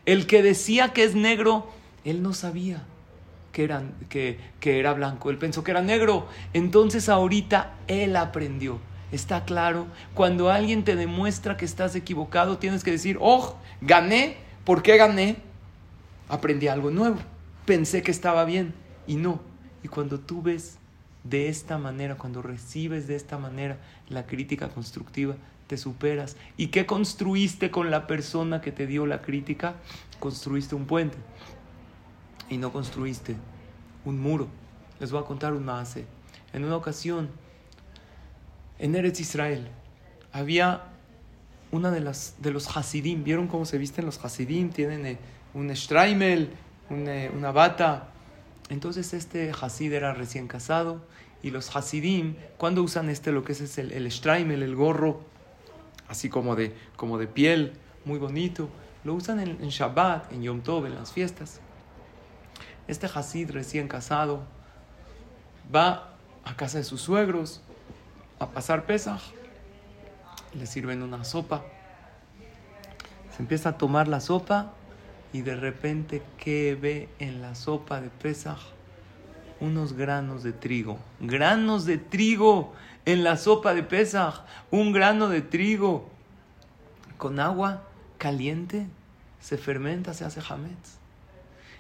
El 0.06 0.26
que 0.26 0.42
decía 0.42 0.92
que 0.92 1.04
es 1.04 1.14
negro, 1.14 1.66
él 2.04 2.22
no 2.22 2.34
sabía 2.34 2.84
que 3.50 4.38
que 4.60 4.78
era 4.78 4.92
blanco, 4.92 5.30
él 5.30 5.38
pensó 5.38 5.64
que 5.64 5.70
era 5.70 5.80
negro. 5.80 6.26
Entonces 6.52 7.08
ahorita 7.08 7.72
él 7.86 8.16
aprendió. 8.16 8.78
Está 9.10 9.44
claro, 9.44 9.86
cuando 10.12 10.50
alguien 10.50 10.84
te 10.84 10.96
demuestra 10.96 11.56
que 11.56 11.64
estás 11.64 11.94
equivocado, 11.94 12.58
tienes 12.58 12.82
que 12.82 12.90
decir, 12.90 13.16
oh, 13.20 13.56
gané, 13.80 14.36
¿por 14.64 14.82
qué 14.82 14.96
gané? 14.96 15.36
Aprendí 16.28 16.66
algo 16.66 16.90
nuevo, 16.90 17.18
pensé 17.64 18.02
que 18.02 18.10
estaba 18.10 18.44
bien 18.44 18.74
y 19.06 19.16
no. 19.16 19.40
Y 19.82 19.88
cuando 19.88 20.20
tú 20.20 20.42
ves 20.42 20.78
de 21.24 21.48
esta 21.48 21.78
manera, 21.78 22.16
cuando 22.16 22.42
recibes 22.42 23.06
de 23.06 23.16
esta 23.16 23.38
manera 23.38 23.78
la 24.08 24.26
crítica 24.26 24.68
constructiva, 24.68 25.36
te 25.66 25.76
superas. 25.76 26.36
¿Y 26.56 26.68
qué 26.68 26.86
construiste 26.86 27.70
con 27.70 27.90
la 27.90 28.06
persona 28.06 28.60
que 28.60 28.72
te 28.72 28.86
dio 28.86 29.06
la 29.06 29.22
crítica? 29.22 29.76
Construiste 30.20 30.74
un 30.74 30.86
puente 30.86 31.16
y 32.50 32.58
no 32.58 32.72
construiste 32.72 33.36
un 34.04 34.20
muro. 34.20 34.48
Les 35.00 35.10
voy 35.10 35.22
a 35.22 35.24
contar 35.24 35.54
un 35.54 35.64
más. 35.64 35.96
En 36.52 36.64
una 36.64 36.76
ocasión, 36.76 37.30
en 38.78 38.94
Eretz 38.94 39.20
Israel 39.20 39.68
había 40.32 40.84
una 41.72 41.90
de, 41.90 42.00
las, 42.00 42.36
de 42.38 42.52
los 42.52 42.76
Hasidim. 42.76 43.24
¿Vieron 43.24 43.48
cómo 43.48 43.64
se 43.64 43.78
visten 43.78 44.04
los 44.04 44.22
Hasidim? 44.24 44.70
Tienen 44.70 45.06
eh, 45.06 45.18
un 45.54 45.74
streimel, 45.74 46.50
una, 46.90 47.52
bata. 47.52 48.08
Entonces 48.68 49.12
este 49.14 49.52
Hasid 49.58 49.92
era 49.92 50.14
recién 50.14 50.48
casado 50.48 51.04
y 51.42 51.50
los 51.50 51.74
Hasidim, 51.74 52.36
cuando 52.56 52.82
usan 52.82 53.10
este, 53.10 53.32
lo 53.32 53.44
que 53.44 53.52
es, 53.52 53.78
el, 53.78 53.92
el 53.92 54.10
streimel, 54.10 54.62
el 54.62 54.74
gorro, 54.74 55.20
así 56.08 56.28
como 56.28 56.56
de, 56.56 56.74
como 56.96 57.18
de 57.18 57.26
piel, 57.26 57.74
muy 58.04 58.18
bonito, 58.18 58.68
lo 59.04 59.14
usan 59.14 59.40
en, 59.40 59.50
en 59.62 59.68
Shabbat, 59.68 60.32
en 60.32 60.42
Yom 60.42 60.62
Tov, 60.62 60.86
en 60.86 60.94
las 60.94 61.12
fiestas. 61.12 61.60
Este 62.88 63.06
Hasid 63.06 63.50
recién 63.50 63.88
casado 63.88 64.42
va 65.74 66.14
a 66.44 66.56
casa 66.56 66.78
de 66.78 66.84
sus 66.84 67.00
suegros 67.00 67.62
a 68.38 68.50
pasar 68.50 68.84
Pesaj, 68.86 69.20
le 70.54 70.66
sirven 70.66 71.02
una 71.02 71.24
sopa. 71.24 71.62
Se 73.36 73.42
empieza 73.42 73.70
a 73.70 73.78
tomar 73.78 74.08
la 74.08 74.20
sopa 74.20 74.72
y 75.34 75.42
de 75.42 75.56
repente, 75.56 76.22
¿qué 76.38 76.78
ve 76.80 77.08
en 77.18 77.42
la 77.42 77.56
sopa 77.56 78.00
de 78.00 78.08
Pesaj? 78.08 78.60
Unos 79.58 79.92
granos 79.92 80.44
de 80.44 80.52
trigo. 80.52 81.00
Granos 81.18 81.86
de 81.86 81.98
trigo 81.98 82.72
en 83.04 83.24
la 83.24 83.36
sopa 83.36 83.74
de 83.74 83.82
Pesaj. 83.82 84.44
Un 84.70 84.92
grano 84.92 85.28
de 85.28 85.42
trigo 85.42 86.08
con 87.18 87.40
agua 87.40 87.82
caliente 88.16 88.86
se 89.40 89.58
fermenta, 89.58 90.14
se 90.14 90.24
hace 90.24 90.40
hametz. 90.48 90.98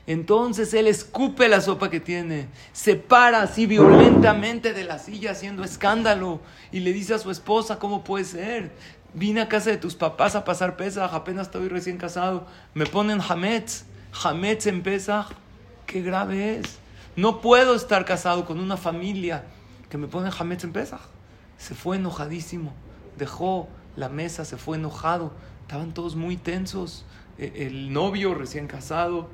Entonces 0.08 0.74
él 0.74 0.88
escupe 0.88 1.48
la 1.48 1.60
sopa 1.60 1.90
que 1.90 2.00
tiene, 2.00 2.48
se 2.72 2.96
para 2.96 3.42
así 3.42 3.66
violentamente 3.66 4.72
de 4.72 4.82
la 4.82 4.98
silla 4.98 5.30
haciendo 5.30 5.62
escándalo 5.62 6.40
y 6.72 6.80
le 6.80 6.92
dice 6.92 7.14
a 7.14 7.18
su 7.20 7.30
esposa, 7.30 7.78
¿cómo 7.78 8.02
puede 8.02 8.24
ser? 8.24 8.72
Vine 9.14 9.42
a 9.42 9.48
casa 9.48 9.70
de 9.70 9.76
tus 9.76 9.94
papás 9.94 10.34
a 10.34 10.44
pasar 10.44 10.76
Pesaj, 10.76 11.14
apenas 11.14 11.46
estoy 11.46 11.68
recién 11.68 11.98
casado, 11.98 12.48
me 12.74 12.84
ponen 12.84 13.20
Hametz, 13.20 13.84
Hametz 14.24 14.66
en 14.66 14.82
Pesaj, 14.82 15.28
qué 15.86 16.02
grave 16.02 16.58
es. 16.58 16.78
No 17.14 17.40
puedo 17.40 17.76
estar 17.76 18.04
casado 18.04 18.44
con 18.44 18.58
una 18.58 18.76
familia 18.76 19.44
que 19.88 19.98
me 19.98 20.08
pone 20.08 20.30
Hametz 20.36 20.64
en 20.64 20.72
Pesaj. 20.72 21.00
Se 21.58 21.76
fue 21.76 21.96
enojadísimo, 21.96 22.72
dejó 23.16 23.68
la 23.94 24.08
mesa, 24.08 24.44
se 24.44 24.56
fue 24.56 24.78
enojado, 24.78 25.32
estaban 25.62 25.94
todos 25.94 26.16
muy 26.16 26.36
tensos, 26.36 27.04
e-, 27.38 27.66
el 27.66 27.92
novio 27.92 28.34
recién 28.34 28.66
casado. 28.66 29.28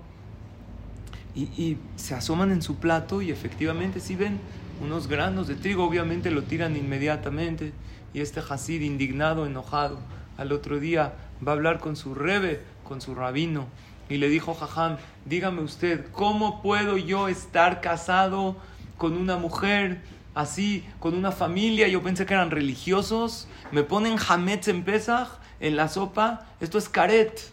Y, 1.35 1.79
se 1.95 2.15
asoman 2.15 2.51
en 2.51 2.61
su 2.61 2.77
plato 2.77 3.23
y 3.23 3.31
efectivamente 3.31 4.01
si 4.01 4.17
ven 4.17 4.41
unos 4.83 5.07
granos 5.07 5.47
de 5.47 5.55
trigo, 5.55 5.85
obviamente 5.85 6.31
lo 6.31 6.43
tiran 6.43 6.77
inmediatamente 6.77 7.73
y 8.13 8.21
este 8.21 8.41
Hasid 8.41 8.83
indignado, 8.83 9.47
enojado, 9.47 9.99
al 10.37 10.53
otro 10.53 10.81
día 10.81 11.15
va 11.47 11.53
a 11.53 11.55
hablar 11.55 11.79
con 11.79 11.97
su 11.97 12.15
rebe, 12.15 12.63
con 12.85 13.01
su 13.01 13.15
rabino 13.15 13.67
y 14.11 14.17
le 14.19 14.29
dijo 14.29 14.55
Jajam, 14.55 14.97
dígame 15.25 15.63
usted, 15.63 16.11
¿cómo 16.11 16.61
puedo 16.63 16.99
yo 16.99 17.29
estar 17.29 17.81
casado 17.81 18.57
con 18.99 19.17
una 19.17 19.37
mujer 19.37 20.03
así, 20.35 20.85
con 20.99 21.15
una 21.15 21.31
familia? 21.31 21.87
Yo 21.87 22.03
pensé 22.03 22.27
que 22.27 22.35
eran 22.35 22.51
religiosos, 22.51 23.47
me 23.71 23.85
ponen 23.85 24.19
hametz 24.19 24.67
en 24.67 24.83
Pesach, 24.85 25.29
en 25.61 25.77
la 25.77 25.87
sopa, 25.89 26.45
esto 26.59 26.77
es 26.77 26.89
karet, 26.89 27.53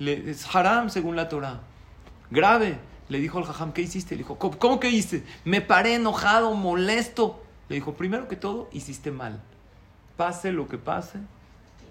es 0.00 0.54
haram 0.54 0.90
según 0.90 1.14
la 1.14 1.28
Torah, 1.28 1.60
grave. 2.30 2.78
Le 3.08 3.20
dijo 3.20 3.38
al 3.38 3.44
jajam, 3.44 3.72
¿qué 3.72 3.82
hiciste? 3.82 4.14
Le 4.16 4.22
dijo, 4.22 4.38
¿cómo, 4.38 4.80
que 4.80 4.90
hice? 4.90 5.22
Me 5.44 5.60
paré 5.60 5.96
enojado, 5.96 6.54
molesto. 6.54 7.44
Le 7.68 7.74
dijo, 7.76 7.92
primero 7.92 8.26
que 8.26 8.36
todo, 8.36 8.70
hiciste 8.72 9.10
mal. 9.10 9.42
Pase 10.16 10.52
lo 10.52 10.68
que 10.68 10.78
pase, 10.78 11.18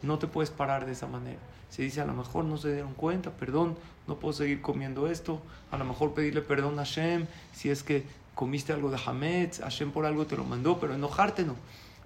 no 0.02 0.20
te 0.20 0.28
puedes 0.28 0.50
parar 0.50 0.86
de 0.86 0.94
esa 0.94 1.08
manera. 1.08 1.40
Se 1.70 1.82
dice, 1.82 2.02
a 2.02 2.06
lo 2.06 2.14
mejor 2.14 2.44
no 2.46 2.58
se 2.58 2.74
dieron 2.74 2.94
cuenta, 2.94 3.32
perdón, 3.32 3.78
no 4.08 4.18
puedo 4.18 4.34
seguir 4.34 4.62
comiendo 4.62 5.08
esto. 5.08 5.42
A 5.72 5.78
lo 5.78 5.86
mejor 5.86 6.14
pedirle 6.14 6.42
perdón 6.42 6.80
a 6.80 6.84
Hashem 6.84 7.28
si 7.54 7.70
es 7.70 7.84
que 7.84 8.06
comiste 8.36 8.74
algo 8.74 8.92
de 8.92 9.00
Hametz, 9.04 9.62
Hashem 9.62 9.92
por 9.92 10.06
algo 10.06 10.26
te 10.26 10.36
lo 10.36 10.44
mandó, 10.44 10.80
pero 10.80 10.94
enojarte 10.94 11.44
no. 11.44 11.56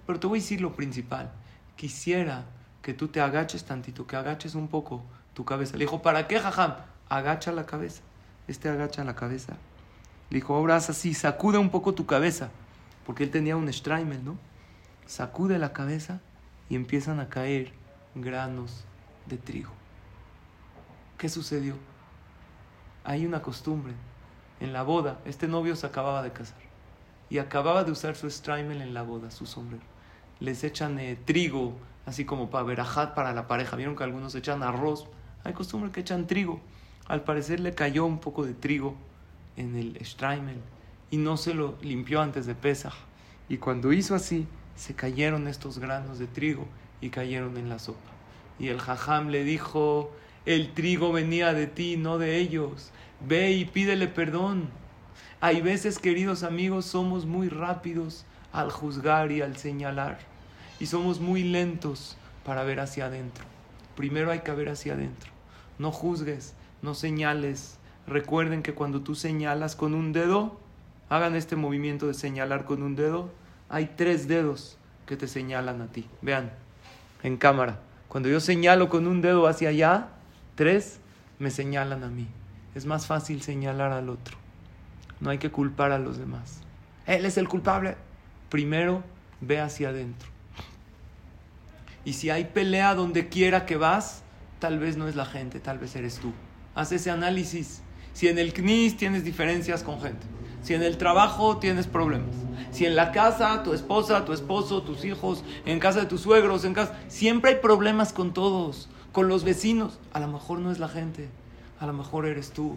Pero 0.06 0.20
te 0.20 0.26
voy 0.26 0.38
a 0.38 0.42
decir 0.42 0.60
lo 0.60 0.74
principal. 0.74 1.32
Quisiera 1.76 2.44
que 2.80 2.94
tú 2.94 3.08
te 3.08 3.20
agaches 3.20 3.64
tantito, 3.64 4.06
que 4.06 4.14
agaches 4.14 4.54
un 4.54 4.68
poco 4.68 5.02
tu 5.34 5.44
cabeza. 5.44 5.72
Le 5.76 5.84
dijo, 5.84 6.02
¿para 6.02 6.28
qué, 6.28 6.38
jajam? 6.38 6.74
Agacha 7.08 7.50
la 7.52 7.66
cabeza. 7.66 8.02
Este 8.46 8.68
agacha 8.68 9.02
la 9.02 9.16
cabeza. 9.16 9.56
Le 10.30 10.36
dijo, 10.36 10.54
ahora 10.54 10.76
haz 10.76 10.90
así, 10.90 11.12
sacude 11.12 11.58
un 11.58 11.70
poco 11.70 11.94
tu 11.94 12.06
cabeza. 12.06 12.50
Porque 13.04 13.24
él 13.24 13.30
tenía 13.30 13.56
un 13.56 13.72
streimel, 13.72 14.24
¿no? 14.24 14.36
Sacude 15.06 15.58
la 15.58 15.72
cabeza 15.72 16.20
y 16.68 16.74
empiezan 16.74 17.20
a 17.20 17.28
caer 17.28 17.72
granos 18.14 18.84
de 19.26 19.36
trigo. 19.36 19.70
¿Qué 21.16 21.28
sucedió? 21.28 21.76
Hay 23.04 23.24
una 23.24 23.40
costumbre. 23.40 23.94
En 24.58 24.72
la 24.72 24.82
boda, 24.82 25.20
este 25.24 25.48
novio 25.48 25.76
se 25.76 25.86
acababa 25.86 26.22
de 26.22 26.32
casar 26.32 26.58
y 27.28 27.38
acababa 27.38 27.84
de 27.84 27.92
usar 27.92 28.16
su 28.16 28.30
streimel 28.30 28.80
en 28.82 28.94
la 28.94 29.02
boda, 29.02 29.30
su 29.30 29.46
sombrero. 29.46 29.84
Les 30.40 30.64
echan 30.64 30.98
eh, 30.98 31.16
trigo, 31.24 31.74
así 32.04 32.24
como 32.24 32.50
para 32.50 32.64
verajat 32.64 33.14
para 33.14 33.32
la 33.32 33.46
pareja. 33.46 33.76
Vieron 33.76 33.96
que 33.96 34.04
algunos 34.04 34.34
echan 34.34 34.62
arroz. 34.62 35.06
Hay 35.44 35.52
costumbre 35.52 35.90
que 35.90 36.00
echan 36.00 36.26
trigo. 36.26 36.60
Al 37.06 37.22
parecer 37.22 37.60
le 37.60 37.74
cayó 37.74 38.04
un 38.04 38.18
poco 38.18 38.44
de 38.44 38.54
trigo 38.54 38.96
en 39.56 39.76
el 39.76 40.04
Streimel 40.04 40.60
y 41.10 41.18
no 41.18 41.36
se 41.36 41.54
lo 41.54 41.76
limpió 41.80 42.20
antes 42.20 42.46
de 42.46 42.54
Pesach. 42.54 42.94
Y 43.48 43.58
cuando 43.58 43.92
hizo 43.92 44.14
así, 44.14 44.46
se 44.76 44.94
cayeron 44.94 45.48
estos 45.48 45.78
granos 45.78 46.18
de 46.18 46.26
trigo 46.26 46.66
y 47.00 47.10
cayeron 47.10 47.56
en 47.56 47.68
la 47.68 47.78
sopa. 47.78 48.10
Y 48.58 48.68
el 48.68 48.80
jajam 48.80 49.28
le 49.28 49.44
dijo, 49.44 50.12
El 50.44 50.72
trigo 50.72 51.12
venía 51.12 51.52
de 51.52 51.66
ti, 51.66 51.96
no 51.96 52.18
de 52.18 52.36
ellos. 52.36 52.92
Ve 53.26 53.52
y 53.52 53.64
pídele 53.64 54.06
perdón. 54.06 54.68
Hay 55.40 55.60
veces, 55.60 55.98
queridos 55.98 56.42
amigos, 56.42 56.86
somos 56.86 57.26
muy 57.26 57.48
rápidos 57.48 58.24
al 58.52 58.70
juzgar 58.70 59.32
y 59.32 59.42
al 59.42 59.56
señalar. 59.56 60.18
Y 60.78 60.86
somos 60.86 61.20
muy 61.20 61.42
lentos 61.42 62.16
para 62.44 62.62
ver 62.62 62.80
hacia 62.80 63.06
adentro. 63.06 63.44
Primero 63.96 64.30
hay 64.30 64.40
que 64.40 64.52
ver 64.52 64.68
hacia 64.68 64.94
adentro. 64.94 65.30
No 65.78 65.90
juzgues, 65.92 66.54
no 66.82 66.94
señales. 66.94 67.78
Recuerden 68.06 68.62
que 68.62 68.74
cuando 68.74 69.00
tú 69.00 69.14
señalas 69.14 69.74
con 69.74 69.94
un 69.94 70.12
dedo, 70.12 70.58
hagan 71.08 71.34
este 71.34 71.56
movimiento 71.56 72.06
de 72.06 72.14
señalar 72.14 72.64
con 72.64 72.82
un 72.82 72.96
dedo, 72.96 73.30
hay 73.68 73.92
tres 73.96 74.28
dedos 74.28 74.78
que 75.06 75.16
te 75.16 75.28
señalan 75.28 75.80
a 75.80 75.86
ti. 75.86 76.06
Vean, 76.22 76.52
en 77.22 77.36
cámara. 77.36 77.80
Cuando 78.08 78.28
yo 78.28 78.40
señalo 78.40 78.88
con 78.88 79.06
un 79.06 79.20
dedo 79.20 79.46
hacia 79.46 79.70
allá, 79.70 80.08
tres 80.54 81.00
me 81.38 81.50
señalan 81.50 82.04
a 82.04 82.08
mí. 82.08 82.26
Es 82.74 82.86
más 82.86 83.06
fácil 83.06 83.42
señalar 83.42 83.92
al 83.92 84.08
otro. 84.08 84.36
No 85.20 85.30
hay 85.30 85.38
que 85.38 85.50
culpar 85.50 85.92
a 85.92 85.98
los 85.98 86.18
demás. 86.18 86.60
Él 87.06 87.24
es 87.24 87.38
el 87.38 87.48
culpable. 87.48 87.96
Primero, 88.50 89.02
ve 89.40 89.60
hacia 89.60 89.88
adentro. 89.88 90.28
Y 92.04 92.12
si 92.12 92.30
hay 92.30 92.44
pelea 92.44 92.94
donde 92.94 93.28
quiera 93.28 93.66
que 93.66 93.76
vas, 93.76 94.22
tal 94.60 94.78
vez 94.78 94.96
no 94.96 95.08
es 95.08 95.16
la 95.16 95.26
gente, 95.26 95.58
tal 95.58 95.78
vez 95.78 95.96
eres 95.96 96.18
tú. 96.18 96.32
Haz 96.74 96.92
ese 96.92 97.10
análisis. 97.10 97.82
Si 98.12 98.28
en 98.28 98.38
el 98.38 98.52
CNIS 98.52 98.96
tienes 98.96 99.24
diferencias 99.24 99.82
con 99.82 100.00
gente, 100.00 100.26
si 100.62 100.74
en 100.74 100.82
el 100.82 100.96
trabajo 100.98 101.58
tienes 101.58 101.86
problemas, 101.86 102.34
si 102.76 102.84
en 102.84 102.94
la 102.94 103.10
casa, 103.10 103.62
tu 103.62 103.72
esposa, 103.72 104.26
tu 104.26 104.34
esposo, 104.34 104.82
tus 104.82 105.02
hijos, 105.06 105.42
en 105.64 105.78
casa 105.78 106.00
de 106.00 106.06
tus 106.06 106.20
suegros, 106.20 106.62
en 106.66 106.74
casa, 106.74 106.94
siempre 107.08 107.52
hay 107.52 107.56
problemas 107.56 108.12
con 108.12 108.34
todos, 108.34 108.90
con 109.12 109.28
los 109.28 109.44
vecinos. 109.44 109.98
A 110.12 110.20
lo 110.20 110.28
mejor 110.28 110.58
no 110.58 110.70
es 110.70 110.78
la 110.78 110.88
gente, 110.88 111.30
a 111.80 111.86
lo 111.86 111.94
mejor 111.94 112.26
eres 112.26 112.50
tú. 112.50 112.76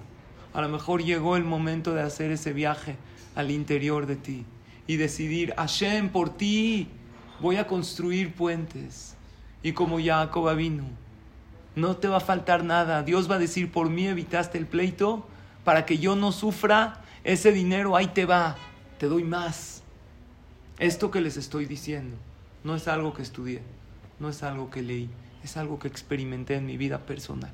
A 0.53 0.61
lo 0.61 0.69
mejor 0.69 1.03
llegó 1.03 1.35
el 1.35 1.43
momento 1.43 1.93
de 1.93 2.01
hacer 2.01 2.31
ese 2.31 2.53
viaje 2.53 2.95
al 3.35 3.51
interior 3.51 4.05
de 4.05 4.15
ti 4.15 4.45
y 4.87 4.95
decidir, 4.95 5.53
Hashem, 5.57 6.07
por 6.07 6.29
ti 6.29 6.87
voy 7.41 7.57
a 7.57 7.67
construir 7.67 8.33
puentes 8.33 9.17
y 9.63 9.73
como 9.73 9.99
Jacob 10.01 10.55
vino. 10.55 10.85
No 11.75 11.97
te 11.97 12.07
va 12.07 12.17
a 12.17 12.21
faltar 12.21 12.63
nada. 12.63 13.03
Dios 13.03 13.29
va 13.29 13.35
a 13.35 13.39
decir, 13.39 13.69
por 13.69 13.89
mí 13.89 14.07
evitaste 14.07 14.57
el 14.57 14.65
pleito 14.65 15.27
para 15.65 15.85
que 15.85 15.97
yo 15.97 16.15
no 16.15 16.31
sufra 16.31 17.01
ese 17.25 17.51
dinero, 17.51 17.97
ahí 17.97 18.07
te 18.07 18.25
va, 18.25 18.55
te 18.97 19.07
doy 19.07 19.25
más. 19.25 19.78
Esto 20.79 21.11
que 21.11 21.21
les 21.21 21.37
estoy 21.37 21.65
diciendo 21.65 22.17
no 22.63 22.75
es 22.75 22.87
algo 22.87 23.13
que 23.13 23.21
estudié, 23.21 23.61
no 24.19 24.29
es 24.29 24.43
algo 24.43 24.69
que 24.69 24.81
leí, 24.81 25.09
es 25.43 25.57
algo 25.57 25.77
que 25.77 25.87
experimenté 25.87 26.55
en 26.55 26.65
mi 26.65 26.77
vida 26.77 27.05
personal. 27.05 27.51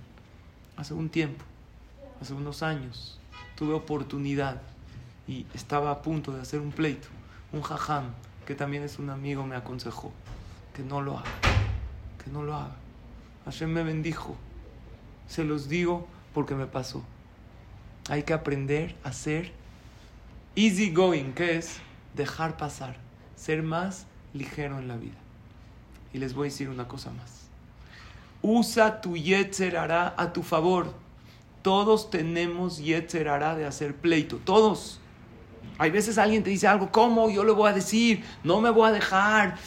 Hace 0.77 0.93
un 0.93 1.09
tiempo, 1.09 1.43
hace 2.21 2.33
unos 2.33 2.63
años, 2.63 3.19
tuve 3.55 3.73
oportunidad 3.73 4.61
y 5.27 5.45
estaba 5.53 5.91
a 5.91 6.01
punto 6.01 6.31
de 6.31 6.41
hacer 6.41 6.59
un 6.59 6.71
pleito. 6.71 7.07
Un 7.51 7.61
jajam, 7.61 8.13
que 8.45 8.55
también 8.55 8.83
es 8.83 8.99
un 8.99 9.09
amigo, 9.09 9.45
me 9.45 9.55
aconsejó 9.55 10.11
que 10.73 10.83
no 10.83 11.01
lo 11.01 11.17
haga 11.17 11.31
que 12.25 12.31
no 12.31 12.43
lo 12.43 12.55
haga. 12.55 12.75
Hashem 13.45 13.69
me 13.69 13.83
bendijo. 13.83 14.35
Se 15.27 15.43
los 15.43 15.69
digo 15.69 16.07
porque 16.33 16.55
me 16.55 16.65
pasó. 16.65 17.03
Hay 18.09 18.23
que 18.23 18.33
aprender 18.33 18.95
a 19.03 19.13
ser 19.13 19.51
easy 20.55 20.91
going, 20.91 21.33
que 21.33 21.57
es 21.57 21.77
dejar 22.15 22.57
pasar, 22.57 22.97
ser 23.35 23.63
más 23.63 24.05
ligero 24.33 24.79
en 24.79 24.87
la 24.87 24.97
vida. 24.97 25.17
Y 26.13 26.19
les 26.19 26.33
voy 26.33 26.47
a 26.47 26.51
decir 26.51 26.69
una 26.69 26.87
cosa 26.87 27.11
más. 27.11 27.47
Usa 28.41 29.01
tu 29.01 29.17
yetzer 29.17 29.77
a 29.77 30.33
tu 30.33 30.43
favor. 30.43 30.93
Todos 31.61 32.09
tenemos 32.09 32.77
yetzer 32.79 33.25
de 33.55 33.65
hacer 33.65 33.95
pleito, 33.95 34.37
todos. 34.37 34.99
Hay 35.77 35.91
veces 35.91 36.17
alguien 36.17 36.43
te 36.43 36.51
dice 36.51 36.67
algo, 36.67 36.91
¿cómo? 36.91 37.29
Yo 37.29 37.43
le 37.43 37.51
voy 37.51 37.69
a 37.69 37.73
decir, 37.73 38.23
no 38.43 38.61
me 38.61 38.69
voy 38.69 38.87
a 38.87 38.91
dejar, 38.91 39.57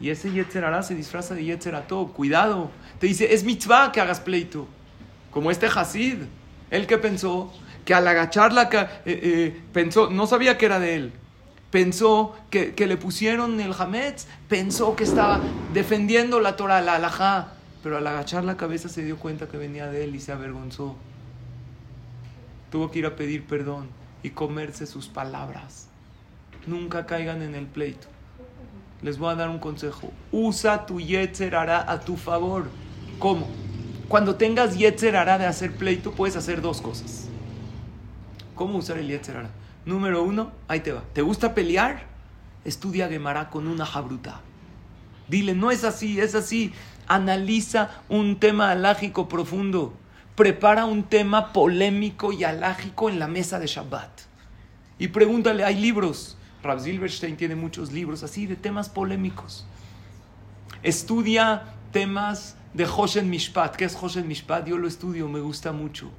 y 0.00 0.10
ese 0.10 0.30
Yetzerará 0.30 0.82
se 0.82 0.94
disfraza 0.94 1.34
de 1.34 1.44
Yetzerato. 1.44 2.08
Cuidado. 2.08 2.70
Te 2.98 3.06
dice, 3.06 3.32
es 3.32 3.44
mitzvah 3.44 3.92
que 3.92 4.02
hagas 4.02 4.20
pleito. 4.20 4.68
Como 5.30 5.50
este 5.50 5.66
Hasid. 5.66 6.18
Él 6.70 6.86
que 6.86 6.98
pensó 6.98 7.52
que 7.84 7.94
al 7.94 8.06
agacharla, 8.06 8.68
eh, 8.72 8.98
eh, 9.06 9.62
pensó, 9.72 10.10
no 10.10 10.26
sabía 10.26 10.58
que 10.58 10.66
era 10.66 10.78
de 10.78 10.94
él. 10.94 11.12
Pensó 11.74 12.36
que, 12.50 12.72
le 12.86 12.96
pusieron 12.96 13.58
el 13.58 13.74
Hametz. 13.76 14.28
Pensó 14.48 14.94
que 14.94 15.02
estaba 15.02 15.40
defendiendo 15.72 16.38
la 16.38 16.54
Torah, 16.54 16.80
la 16.80 16.94
alajá. 16.94 17.48
Pero 17.82 17.96
al 17.96 18.06
agachar 18.06 18.44
la 18.44 18.56
cabeza 18.56 18.88
se 18.88 19.02
dio 19.02 19.18
cuenta 19.18 19.48
que 19.48 19.56
venía 19.56 19.88
de 19.88 20.04
él 20.04 20.14
y 20.14 20.20
se 20.20 20.30
avergonzó. 20.30 20.94
Tuvo 22.70 22.92
que 22.92 23.00
ir 23.00 23.06
a 23.06 23.16
pedir 23.16 23.44
perdón 23.44 23.88
y 24.22 24.30
comerse 24.30 24.86
sus 24.86 25.08
palabras. 25.08 25.88
Nunca 26.68 27.06
caigan 27.06 27.42
en 27.42 27.56
el 27.56 27.66
pleito 27.66 28.06
les 29.02 29.18
voy 29.18 29.32
a 29.32 29.34
dar 29.34 29.50
un 29.50 29.58
consejo. 29.58 30.12
Usa 30.30 30.86
tu 30.86 31.00
Yetzer 31.00 31.56
a 31.56 32.00
tu 32.00 32.16
favor. 32.16 32.70
¿Cómo? 33.18 33.48
Cuando 34.06 34.36
tengas 34.36 34.78
Yetzer 34.78 35.12
de 35.12 35.44
hacer 35.44 35.72
pleito, 35.72 36.12
puedes 36.12 36.36
hacer 36.36 36.62
dos 36.62 36.80
cosas. 36.80 37.28
¿Cómo 38.54 38.78
usar 38.78 38.96
el 38.96 39.08
Yetzer 39.08 39.63
Número 39.86 40.22
uno, 40.22 40.52
ahí 40.68 40.80
te 40.80 40.92
va. 40.92 41.02
¿Te 41.12 41.22
gusta 41.22 41.54
pelear? 41.54 42.06
Estudia 42.64 43.08
Gemara 43.08 43.50
con 43.50 43.66
una 43.68 43.84
jabruta. 43.84 44.40
Dile, 45.28 45.54
no 45.54 45.70
es 45.70 45.84
así, 45.84 46.20
es 46.20 46.34
así. 46.34 46.72
Analiza 47.06 47.90
un 48.08 48.40
tema 48.40 48.70
alágico 48.70 49.28
profundo. 49.28 49.94
Prepara 50.34 50.84
un 50.86 51.04
tema 51.04 51.52
polémico 51.52 52.32
y 52.32 52.44
alágico 52.44 53.10
en 53.10 53.18
la 53.18 53.28
mesa 53.28 53.58
de 53.58 53.66
Shabbat. 53.66 54.22
Y 54.98 55.08
pregúntale, 55.08 55.64
hay 55.64 55.80
libros 55.80 56.36
Rav 56.64 56.80
Silverstein 56.80 57.36
tiene 57.36 57.54
muchos 57.54 57.92
libros 57.92 58.22
así 58.22 58.46
de 58.46 58.56
temas 58.56 58.88
polémicos. 58.88 59.66
Estudia 60.82 61.74
temas 61.92 62.56
de 62.72 62.86
Hoshen 62.86 63.28
Mishpat. 63.28 63.76
¿Qué 63.76 63.84
es 63.84 63.96
Hoshen 64.00 64.26
Mishpat? 64.26 64.66
Yo 64.66 64.78
lo 64.78 64.88
estudio, 64.88 65.28
me 65.28 65.40
gusta 65.40 65.72
mucho. 65.72 66.10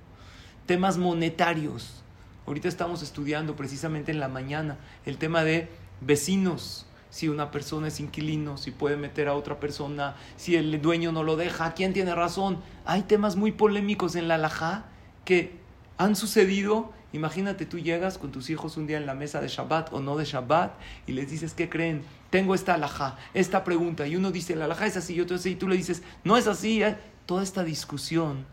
Temas 0.68 0.98
monetarios. 0.98 2.04
Ahorita 2.48 2.68
estamos 2.68 3.02
estudiando 3.02 3.56
precisamente 3.56 4.12
en 4.12 4.20
la 4.20 4.28
mañana 4.28 4.78
el 5.06 5.18
tema 5.18 5.44
de 5.44 5.68
vecinos. 6.02 6.86
Si 7.10 7.30
una 7.30 7.50
persona 7.50 7.88
es 7.88 8.00
inquilino, 8.00 8.58
si 8.58 8.72
puede 8.72 8.98
meter 8.98 9.28
a 9.28 9.36
otra 9.36 9.60
persona, 9.60 10.16
si 10.36 10.56
el 10.56 10.82
dueño 10.82 11.12
no 11.12 11.24
lo 11.24 11.38
deja, 11.38 11.74
¿quién 11.74 11.94
tiene 11.94 12.14
razón? 12.14 12.60
Hay 12.86 13.04
temas 13.04 13.36
muy 13.36 13.52
polémicos 13.52 14.16
en 14.16 14.28
la 14.28 14.36
alajá 14.36 14.86
que 15.24 15.58
han 15.98 16.16
sucedido 16.16 16.94
Imagínate, 17.16 17.66
tú 17.66 17.80
llegas 17.80 18.18
con 18.18 18.34
tus 18.34 18.50
hijos 18.50 18.76
un 18.76 18.88
día 18.88 18.98
en 18.98 19.06
la 19.06 19.14
mesa 19.14 19.40
de 19.40 19.48
Shabbat 19.48 19.94
o 19.94 20.02
no 20.02 20.18
de 20.18 20.26
Shabbat 20.26 20.74
y 21.08 21.14
les 21.14 21.32
dices, 21.32 21.54
¿qué 21.54 21.70
creen? 21.70 22.04
Tengo 22.30 22.54
esta 22.54 22.74
alajá, 22.74 23.18
esta 23.34 23.64
pregunta. 23.64 24.06
Y 24.06 24.18
uno 24.18 24.32
dice, 24.32 24.54
la 24.58 24.66
alajá 24.66 24.86
es 24.86 24.98
así, 24.98 25.14
y 25.16 25.22
otro 25.22 25.38
y 25.42 25.56
tú 25.56 25.70
le 25.70 25.78
dices, 25.78 26.04
no 26.26 26.36
es 26.36 26.46
así. 26.46 26.84
¿eh? 26.84 26.98
Toda 27.26 27.42
esta 27.42 27.64
discusión 27.64 28.46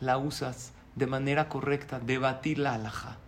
la 0.00 0.18
usas 0.18 0.72
de 0.96 1.06
manera 1.06 1.48
correcta, 1.48 2.00
debatir 2.00 2.58
la 2.58 2.74
alajá. 2.74 3.18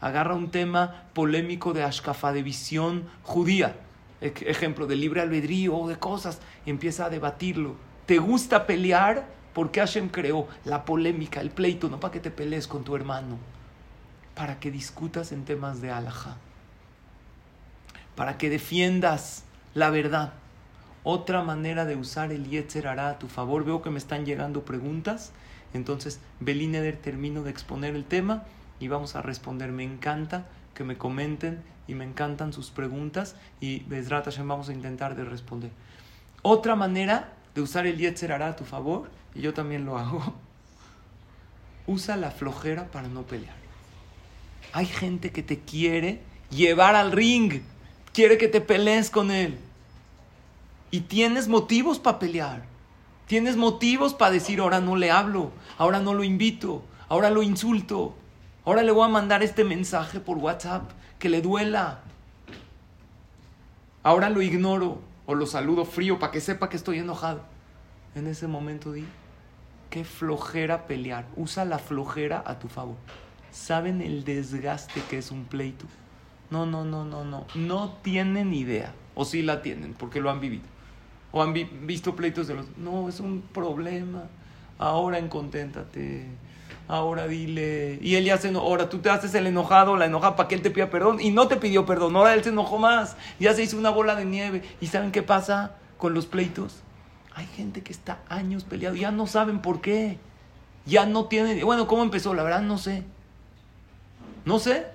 Agarra 0.00 0.34
un 0.34 0.50
tema 0.50 1.04
polémico 1.12 1.72
de 1.72 1.82
Ashkafa, 1.82 2.32
de 2.32 2.42
visión 2.42 3.04
judía, 3.22 3.76
ejemplo, 4.20 4.86
de 4.86 4.96
libre 4.96 5.20
albedrío 5.20 5.76
o 5.76 5.88
de 5.88 5.98
cosas, 5.98 6.40
y 6.64 6.70
empieza 6.70 7.06
a 7.06 7.10
debatirlo. 7.10 7.76
¿Te 8.06 8.18
gusta 8.18 8.66
pelear? 8.66 9.26
¿Por 9.52 9.70
qué 9.70 9.80
Hashem 9.80 10.08
creó 10.08 10.48
la 10.64 10.84
polémica, 10.84 11.40
el 11.40 11.50
pleito? 11.50 11.88
No 11.88 12.00
para 12.00 12.12
que 12.12 12.20
te 12.20 12.30
pelees 12.30 12.66
con 12.66 12.84
tu 12.84 12.96
hermano, 12.96 13.38
para 14.34 14.58
que 14.58 14.70
discutas 14.70 15.32
en 15.32 15.44
temas 15.44 15.80
de 15.80 15.90
alajá, 15.90 16.36
para 18.14 18.38
que 18.38 18.48
defiendas 18.48 19.44
la 19.74 19.90
verdad. 19.90 20.32
Otra 21.02 21.42
manera 21.42 21.84
de 21.86 21.96
usar 21.96 22.30
el 22.30 22.48
Yetzer 22.48 22.86
hará 22.86 23.08
a 23.08 23.18
tu 23.18 23.26
favor. 23.26 23.64
Veo 23.64 23.80
que 23.80 23.90
me 23.90 23.98
están 23.98 24.26
llegando 24.26 24.64
preguntas. 24.64 25.32
Entonces, 25.72 26.20
Belineder 26.40 26.96
termino 26.96 27.42
de 27.42 27.50
exponer 27.50 27.94
el 27.94 28.04
tema 28.04 28.44
y 28.80 28.88
vamos 28.88 29.14
a 29.14 29.22
responder. 29.22 29.70
Me 29.70 29.84
encanta 29.84 30.46
que 30.74 30.82
me 30.82 30.98
comenten 30.98 31.62
y 31.86 31.94
me 31.94 32.04
encantan 32.04 32.52
sus 32.52 32.70
preguntas 32.70 33.36
y 33.60 33.80
Bezrat 33.80 34.24
Hashem 34.24 34.48
vamos 34.48 34.68
a 34.68 34.72
intentar 34.72 35.14
de 35.14 35.24
responder. 35.24 35.70
Otra 36.42 36.74
manera 36.74 37.34
de 37.54 37.60
usar 37.60 37.86
el 37.86 37.98
Yetzer 37.98 38.32
hará 38.32 38.48
a 38.48 38.56
tu 38.56 38.64
favor 38.64 39.10
y 39.34 39.42
yo 39.42 39.54
también 39.54 39.84
lo 39.84 39.98
hago, 39.98 40.34
usa 41.86 42.16
la 42.16 42.30
flojera 42.30 42.90
para 42.90 43.08
no 43.08 43.22
pelear. 43.22 43.54
Hay 44.72 44.86
gente 44.86 45.32
que 45.32 45.42
te 45.42 45.58
quiere 45.60 46.20
llevar 46.50 46.94
al 46.96 47.12
ring, 47.12 47.60
quiere 48.12 48.38
que 48.38 48.48
te 48.48 48.60
pelees 48.60 49.10
con 49.10 49.30
él. 49.30 49.58
Y 50.92 51.02
tienes 51.02 51.48
motivos 51.48 51.98
para 51.98 52.18
pelear. 52.18 52.64
Tienes 53.26 53.56
motivos 53.56 54.14
para 54.14 54.32
decir, 54.32 54.58
ahora 54.58 54.80
no 54.80 54.96
le 54.96 55.10
hablo, 55.10 55.52
ahora 55.78 56.00
no 56.00 56.14
lo 56.14 56.24
invito, 56.24 56.82
ahora 57.08 57.30
lo 57.30 57.44
insulto, 57.44 58.16
ahora 58.64 58.82
le 58.82 58.92
voy 58.92 59.04
a 59.04 59.08
mandar 59.08 59.42
este 59.42 59.64
mensaje 59.64 60.20
por 60.20 60.38
WhatsApp 60.38 60.90
que 61.18 61.28
le 61.28 61.42
duela. 61.42 62.00
Ahora 64.02 64.30
lo 64.30 64.42
ignoro 64.42 65.00
o 65.26 65.34
lo 65.34 65.46
saludo 65.46 65.84
frío 65.84 66.18
para 66.18 66.32
que 66.32 66.40
sepa 66.40 66.68
que 66.68 66.76
estoy 66.76 66.98
enojado. 66.98 67.42
en 68.14 68.26
ese 68.26 68.48
momento 68.48 68.92
di, 68.92 69.04
qué 69.90 70.04
flojera 70.04 70.86
pelear. 70.86 71.26
Usa 71.36 71.64
la 71.64 71.78
flojera 71.78 72.42
a 72.46 72.58
tu 72.58 72.68
favor. 72.68 72.96
¿Saben 73.50 74.00
el 74.00 74.24
desgaste 74.24 75.02
que 75.08 75.18
es 75.18 75.30
un 75.30 75.44
pleito? 75.44 75.84
No, 76.50 76.66
no, 76.66 76.84
no, 76.84 77.04
no, 77.04 77.24
no. 77.24 77.46
No 77.54 77.92
tienen 78.02 78.54
idea. 78.54 78.92
O 79.14 79.24
sí 79.24 79.42
la 79.42 79.62
tienen, 79.62 79.94
porque 79.94 80.20
lo 80.20 80.30
han 80.30 80.40
vivido. 80.40 80.64
O 81.32 81.42
han 81.42 81.52
visto 81.52 82.16
pleitos 82.16 82.48
de 82.48 82.54
los... 82.54 82.76
No, 82.76 83.08
es 83.08 83.20
un 83.20 83.42
problema. 83.42 84.24
Ahora 84.78 85.18
enconténtate. 85.18 86.26
Ahora 86.90 87.28
dile. 87.28 88.00
Y 88.02 88.16
él 88.16 88.24
ya 88.24 88.36
se 88.36 88.48
enojó. 88.48 88.66
Ahora 88.66 88.88
tú 88.88 88.98
te 88.98 89.10
haces 89.10 89.32
el 89.36 89.46
enojado, 89.46 89.96
la 89.96 90.06
enojada 90.06 90.34
para 90.34 90.48
que 90.48 90.56
él 90.56 90.60
te 90.60 90.72
pida 90.72 90.90
perdón. 90.90 91.20
Y 91.20 91.30
no 91.30 91.46
te 91.46 91.54
pidió 91.54 91.86
perdón. 91.86 92.16
Ahora 92.16 92.34
él 92.34 92.42
se 92.42 92.48
enojó 92.48 92.78
más. 92.78 93.16
Ya 93.38 93.54
se 93.54 93.62
hizo 93.62 93.78
una 93.78 93.90
bola 93.90 94.16
de 94.16 94.24
nieve. 94.24 94.64
¿Y 94.80 94.88
saben 94.88 95.12
qué 95.12 95.22
pasa 95.22 95.76
con 95.98 96.14
los 96.14 96.26
pleitos? 96.26 96.82
Hay 97.32 97.46
gente 97.46 97.84
que 97.84 97.92
está 97.92 98.18
años 98.28 98.64
peleado. 98.64 98.96
Ya 98.96 99.12
no 99.12 99.28
saben 99.28 99.62
por 99.62 99.80
qué. 99.80 100.18
Ya 100.84 101.06
no 101.06 101.26
tienen. 101.26 101.64
Bueno, 101.64 101.86
¿cómo 101.86 102.02
empezó? 102.02 102.34
La 102.34 102.42
verdad 102.42 102.62
no 102.62 102.76
sé. 102.76 103.04
No 104.44 104.58
sé. 104.58 104.88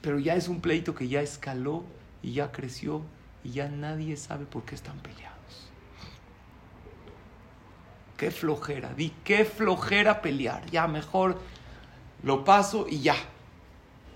Pero 0.00 0.18
ya 0.18 0.34
es 0.34 0.48
un 0.48 0.60
pleito 0.60 0.96
que 0.96 1.06
ya 1.06 1.20
escaló 1.20 1.84
y 2.22 2.32
ya 2.32 2.50
creció 2.50 3.02
y 3.44 3.52
ya 3.52 3.68
nadie 3.68 4.16
sabe 4.16 4.46
por 4.46 4.64
qué 4.64 4.74
están 4.74 4.98
peleados. 4.98 5.33
Qué 8.16 8.30
flojera, 8.30 8.94
di 8.94 9.10
qué 9.24 9.44
flojera 9.44 10.22
pelear. 10.22 10.66
Ya 10.70 10.86
mejor 10.86 11.40
lo 12.22 12.44
paso 12.44 12.86
y 12.88 13.00
ya. 13.00 13.16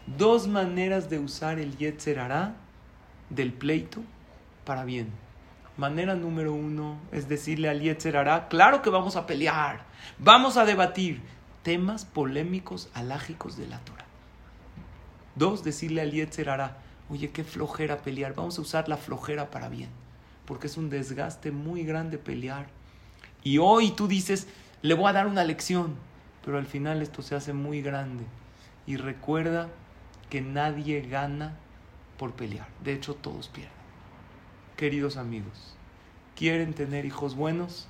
Dos 0.06 0.46
maneras 0.46 1.10
de 1.10 1.18
usar 1.18 1.58
el 1.58 1.76
Yetzer 1.76 2.20
del 3.30 3.52
pleito 3.52 4.02
para 4.64 4.84
bien. 4.84 5.12
Manera 5.76 6.14
número 6.14 6.52
uno 6.54 6.98
es 7.12 7.28
decirle 7.28 7.68
al 7.68 7.80
Yetzer 7.80 8.16
claro 8.48 8.82
que 8.82 8.90
vamos 8.90 9.16
a 9.16 9.26
pelear, 9.26 9.84
vamos 10.18 10.56
a 10.56 10.64
debatir 10.64 11.22
temas 11.62 12.04
polémicos 12.04 12.88
alágicos 12.94 13.56
de 13.56 13.68
la 13.68 13.78
Torah. 13.80 14.06
Dos, 15.34 15.62
decirle 15.62 16.00
al 16.00 16.10
Yetzer 16.10 16.48
oye, 17.08 17.30
qué 17.30 17.44
flojera 17.44 17.98
pelear, 17.98 18.34
vamos 18.34 18.58
a 18.58 18.62
usar 18.62 18.88
la 18.88 18.96
flojera 18.96 19.50
para 19.50 19.68
bien, 19.68 19.90
porque 20.46 20.66
es 20.66 20.76
un 20.76 20.90
desgaste 20.90 21.52
muy 21.52 21.84
grande 21.84 22.18
pelear. 22.18 22.66
Y 23.42 23.58
hoy 23.58 23.90
tú 23.92 24.08
dices, 24.08 24.48
le 24.82 24.94
voy 24.94 25.10
a 25.10 25.12
dar 25.12 25.26
una 25.26 25.44
lección, 25.44 25.96
pero 26.44 26.58
al 26.58 26.66
final 26.66 27.02
esto 27.02 27.22
se 27.22 27.34
hace 27.34 27.52
muy 27.52 27.82
grande. 27.82 28.24
Y 28.86 28.96
recuerda 28.96 29.68
que 30.30 30.40
nadie 30.40 31.02
gana 31.02 31.56
por 32.16 32.32
pelear, 32.32 32.68
de 32.82 32.94
hecho 32.94 33.14
todos 33.14 33.48
pierden. 33.48 33.72
Queridos 34.76 35.16
amigos, 35.16 35.76
¿quieren 36.36 36.74
tener 36.74 37.04
hijos 37.04 37.34
buenos? 37.34 37.88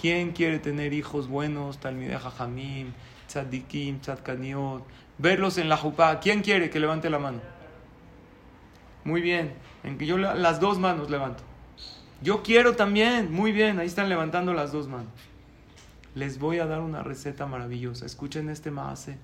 ¿Quién 0.00 0.32
quiere 0.32 0.58
tener 0.58 0.92
hijos 0.92 1.28
buenos? 1.28 1.78
Talmideh 1.78 2.18
Jajamim, 2.18 2.92
Tzadikim, 3.26 4.00
Tzadkaniot, 4.00 4.84
verlos 5.18 5.58
en 5.58 5.68
la 5.68 5.76
jupá. 5.76 6.20
¿Quién 6.20 6.42
quiere 6.42 6.70
que 6.70 6.78
levante 6.78 7.10
la 7.10 7.18
mano? 7.18 7.40
Muy 9.04 9.20
bien, 9.20 9.54
en 9.82 9.98
que 9.98 10.06
yo 10.06 10.18
las 10.18 10.60
dos 10.60 10.78
manos 10.78 11.10
levanto. 11.10 11.42
Yo 12.20 12.42
quiero 12.42 12.74
también, 12.74 13.32
muy 13.32 13.52
bien, 13.52 13.78
ahí 13.78 13.86
están 13.86 14.08
levantando 14.08 14.52
las 14.52 14.72
dos 14.72 14.88
manos. 14.88 15.12
Les 16.14 16.38
voy 16.38 16.58
a 16.58 16.66
dar 16.66 16.80
una 16.80 17.02
receta 17.02 17.46
maravillosa. 17.46 18.06
Escuchen 18.06 18.50
este 18.50 18.70
maase. 18.70 19.18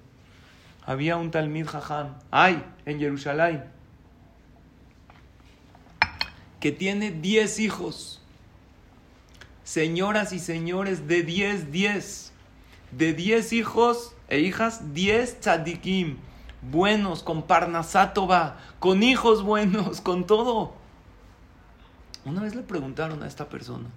Había 0.87 1.17
un 1.17 1.31
Talmid 1.31 1.67
Jajam, 1.67 2.15
ay, 2.31 2.63
en 2.85 3.01
Jerusalén, 3.01 3.65
que 6.61 6.73
tiene 6.73 7.11
10 7.11 7.59
hijos. 7.61 8.21
Señoras 9.65 10.33
y 10.33 10.39
señores, 10.39 11.09
de 11.09 11.23
10, 11.23 11.73
10. 11.73 12.33
De 12.93 13.13
10 13.13 13.53
hijos, 13.55 14.15
e 14.29 14.41
hijas, 14.41 14.95
diez 14.95 15.41
tzadikim, 15.41 16.17
buenos, 16.63 17.23
con 17.23 17.43
parnasátova, 17.43 18.59
con 18.79 19.03
hijos 19.03 19.43
buenos, 19.43 20.01
con 20.01 20.27
todo. 20.27 20.84
Una 22.25 22.43
vez 22.43 22.55
le 22.55 22.63
preguntaron 22.63 23.23
a 23.23 23.27
esta 23.27 23.49
persona, 23.49 23.89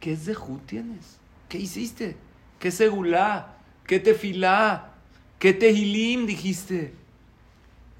¿qué 0.00 0.16
zehut 0.16 0.64
tienes? 0.66 1.18
¿Qué 1.48 1.58
hiciste? 1.58 2.16
¿Qué 2.58 2.70
segulá? 2.70 3.56
¿Qué 3.86 4.00
tefilá? 4.00 4.94
¿Qué 5.38 5.52
tehilim 5.52 6.26
dijiste? 6.26 6.94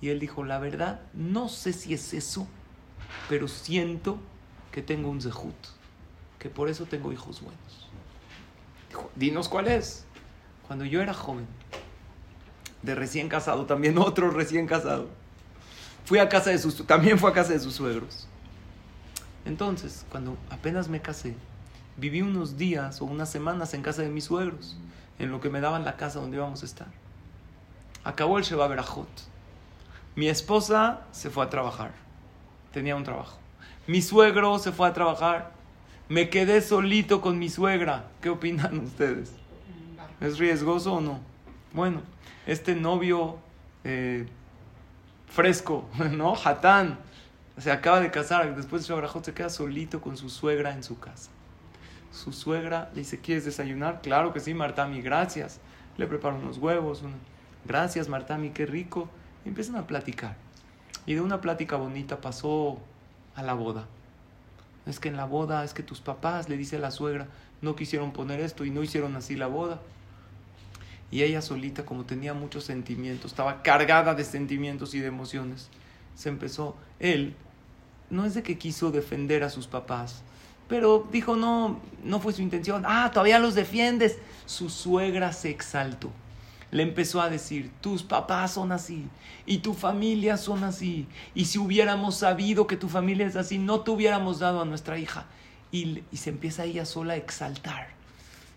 Y 0.01 0.09
él 0.09 0.21
dijo, 0.21 0.45
la 0.45 0.59
verdad, 0.59 1.01
no 1.13 1.49
sé 1.49 1.73
si 1.73 1.93
es 1.93 2.15
eso, 2.15 2.47
pero 3.29 3.47
siento 3.47 4.19
que 4.71 4.81
tengo 4.81 5.11
un 5.11 5.21
zehut, 5.21 5.55
que 6.39 6.49
por 6.49 6.69
eso 6.69 6.87
tengo 6.87 7.13
hijos 7.13 7.43
buenos. 7.43 7.89
Dijo, 8.89 9.11
dinos 9.17 9.49
cuál 9.49 9.69
es. 9.69 10.05
Cuando 10.67 10.85
yo 10.85 11.03
era 11.03 11.13
joven, 11.13 11.47
de 12.83 12.95
recién 12.95 13.29
casado, 13.29 13.67
también 13.67 13.99
otro 13.99 14.31
recién 14.31 14.67
casado, 14.67 15.09
fui 16.05 16.19
a 16.19 16.29
casa 16.29 16.51
de 16.51 16.59
sus, 16.59 16.87
también 16.87 17.19
fue 17.19 17.31
a 17.31 17.35
casa 17.35 17.53
de 17.53 17.61
sus 17.61 17.75
suegros. 17.75 18.29
Entonces, 19.45 20.07
cuando 20.11 20.37
apenas 20.51 20.89
me 20.89 21.01
casé, 21.01 21.35
viví 21.97 22.23
unos 22.23 22.57
días 22.57 23.01
o 23.01 23.05
unas 23.05 23.31
semanas 23.31 23.75
en 23.75 23.83
casa 23.83 24.03
de 24.03 24.09
mis 24.09 24.25
suegros, 24.25 24.77
en 25.19 25.31
lo 25.31 25.41
que 25.41 25.51
me 25.51 25.61
daban 25.61 25.85
la 25.85 25.97
casa 25.97 26.21
donde 26.21 26.37
íbamos 26.37 26.63
a 26.63 26.67
estar. 26.67 26.89
Acabó 28.05 28.39
el 28.39 28.45
Sheba 28.45 28.67
Berajot. 28.69 29.09
Mi 30.15 30.29
esposa 30.29 31.01
se 31.13 31.31
fue 31.31 31.45
a 31.45 31.51
trabajar, 31.51 31.93
tenía 32.73 32.97
un 32.97 33.05
trabajo. 33.05 33.39
Mi 33.87 34.03
suegro 34.03 34.59
se 34.59 34.73
fue 34.73 34.89
a 34.89 34.93
trabajar, 34.93 35.53
me 36.09 36.29
quedé 36.29 36.61
solito 36.61 37.21
con 37.21 37.39
mi 37.39 37.49
suegra. 37.49 38.11
¿Qué 38.21 38.29
opinan 38.29 38.79
ustedes? 38.79 39.33
¿Es 40.21 40.39
riesgoso 40.39 40.95
o 40.95 41.01
no? 41.01 41.21
Bueno, 41.73 42.03
este 42.47 42.75
novio 42.75 43.39
eh, 43.85 44.27
fresco, 45.29 45.89
¿no? 46.13 46.35
Hatán, 46.35 46.99
se 47.59 47.71
acaba 47.71 48.01
de 48.01 48.11
casar, 48.11 48.57
después 48.57 48.87
de 48.87 48.95
su 48.95 49.23
se 49.23 49.35
queda 49.35 49.51
solito 49.51 50.01
con 50.01 50.17
su 50.17 50.31
suegra 50.31 50.73
en 50.73 50.83
su 50.83 50.99
casa. 50.99 51.31
Su 52.11 52.33
suegra 52.33 52.91
le 52.95 53.01
dice, 53.01 53.21
¿quieres 53.21 53.45
desayunar? 53.45 54.01
Claro 54.03 54.33
que 54.33 54.41
sí, 54.41 54.55
Martami, 54.55 55.01
gracias. 55.01 55.61
Le 55.97 56.07
preparo 56.07 56.37
unos 56.37 56.59
huevos, 56.59 57.03
gracias 57.65 58.09
Martami, 58.09 58.51
qué 58.51 58.67
rico. 58.67 59.09
Y 59.45 59.49
empiezan 59.49 59.77
a 59.77 59.87
platicar. 59.87 60.37
Y 61.05 61.15
de 61.15 61.21
una 61.21 61.41
plática 61.41 61.77
bonita 61.77 62.21
pasó 62.21 62.79
a 63.35 63.43
la 63.43 63.55
boda. 63.55 63.87
Es 64.87 64.99
que 64.99 65.09
en 65.09 65.17
la 65.17 65.25
boda, 65.25 65.65
es 65.65 65.75
que 65.75 65.83
tus 65.83 66.01
papás, 66.01 66.49
le 66.49 66.57
dice 66.57 66.79
la 66.79 66.91
suegra, 66.91 67.29
no 67.61 67.77
quisieron 67.77 68.13
poner 68.13 68.41
esto 68.41 68.65
y 68.65 68.71
no 68.71 68.83
hicieron 68.83 69.17
así 69.17 69.37
la 69.37 69.47
boda. 69.47 69.81
Y 71.11 71.23
ella 71.23 71.43
solita, 71.43 71.85
como 71.85 72.05
tenía 72.05 72.35
muchos 72.35 72.65
sentimientos, 72.65 73.33
estaba 73.33 73.63
cargada 73.63 74.15
de 74.15 74.25
sentimientos 74.25 74.95
y 74.95 75.01
de 75.01 75.07
emociones, 75.07 75.69
se 76.15 76.29
empezó, 76.29 76.77
él, 76.99 77.35
no 78.11 78.25
es 78.25 78.35
de 78.35 78.43
que 78.43 78.59
quiso 78.59 78.91
defender 78.91 79.43
a 79.45 79.51
sus 79.51 79.67
papás, 79.67 80.23
pero 80.69 81.07
dijo, 81.11 81.37
no, 81.37 81.81
no 82.05 82.21
fue 82.21 82.33
su 82.33 82.43
intención, 82.43 82.85
ah, 82.87 83.11
todavía 83.13 83.39
los 83.39 83.55
defiendes. 83.55 84.19
Su 84.47 84.71
suegra 84.71 85.33
se 85.33 85.51
exaltó. 85.51 86.11
Le 86.71 86.83
empezó 86.83 87.21
a 87.21 87.29
decir, 87.29 87.71
tus 87.83 88.03
papás 88.03 88.53
son 88.53 88.73
así 88.73 89.07
y 89.45 89.59
tu 89.59 89.75
familia 89.75 90.39
son 90.39 90.65
así. 90.65 91.07
Y 91.35 91.45
si 91.45 91.59
hubiéramos 91.59 92.17
sabido 92.17 92.67
que 92.67 92.79
tu 92.79 92.89
familia 92.89 93.27
es 93.27 93.37
así, 93.37 93.59
no 93.59 93.81
te 93.81 93.91
hubiéramos 93.91 94.39
dado 94.39 94.63
a 94.63 94.65
nuestra 94.65 94.99
hija. 94.99 95.27
Y, 95.71 96.03
y 96.11 96.17
se 96.17 96.31
empieza 96.31 96.65
ella 96.65 96.87
sola 96.87 97.15
a 97.15 97.17
exaltar 97.17 97.89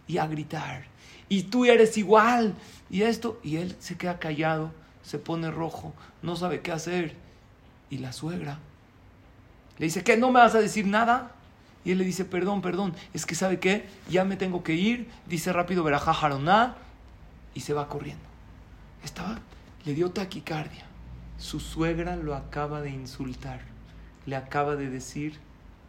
y 0.08 0.18
a 0.18 0.28
gritar 0.28 0.86
y 1.30 1.44
tú 1.44 1.66
eres 1.66 1.98
igual, 1.98 2.54
y 2.90 3.02
esto, 3.02 3.40
y 3.44 3.58
él 3.58 3.76
se 3.80 3.98
queda 3.98 4.20
callado, 4.20 4.72
se 5.04 5.18
pone 5.18 5.50
rojo, 5.50 5.94
no 6.22 6.36
sabe 6.36 6.62
qué 6.62 6.72
hacer. 6.72 7.16
Y 7.90 8.00
la 8.00 8.14
suegra 8.14 8.60
le 9.78 9.86
dice, 9.86 10.04
¿qué? 10.04 10.18
¿No 10.18 10.32
me 10.32 10.40
vas 10.40 10.56
a 10.56 10.60
decir 10.60 10.88
nada? 10.88 11.32
Y 11.84 11.92
él 11.92 11.98
le 11.98 12.06
dice, 12.06 12.26
perdón, 12.26 12.62
perdón, 12.62 12.96
es 13.14 13.26
que 13.26 13.36
¿sabe 13.36 13.60
qué? 13.60 13.88
Ya 14.10 14.24
me 14.26 14.38
tengo 14.38 14.64
que 14.64 14.74
ir, 14.74 15.10
dice 15.28 15.54
rápido 15.54 15.84
Verajá 15.84 16.14
Jaroná, 16.14 16.76
y 17.54 17.60
se 17.60 17.74
va 17.74 17.88
corriendo. 17.88 18.24
Estaba, 19.04 19.40
le 19.86 19.94
dio 19.94 20.12
taquicardia. 20.12 20.86
Su 21.38 21.60
suegra 21.60 22.16
lo 22.16 22.34
acaba 22.34 22.82
de 22.82 22.90
insultar, 22.90 23.62
le 24.26 24.36
acaba 24.36 24.76
de 24.76 24.90
decir 24.90 25.40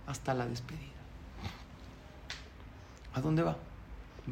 hasta 0.06 0.34
la 0.34 0.46
despedida. 0.46 0.82
¿A 3.14 3.20
dónde 3.20 3.42
va? 3.42 3.56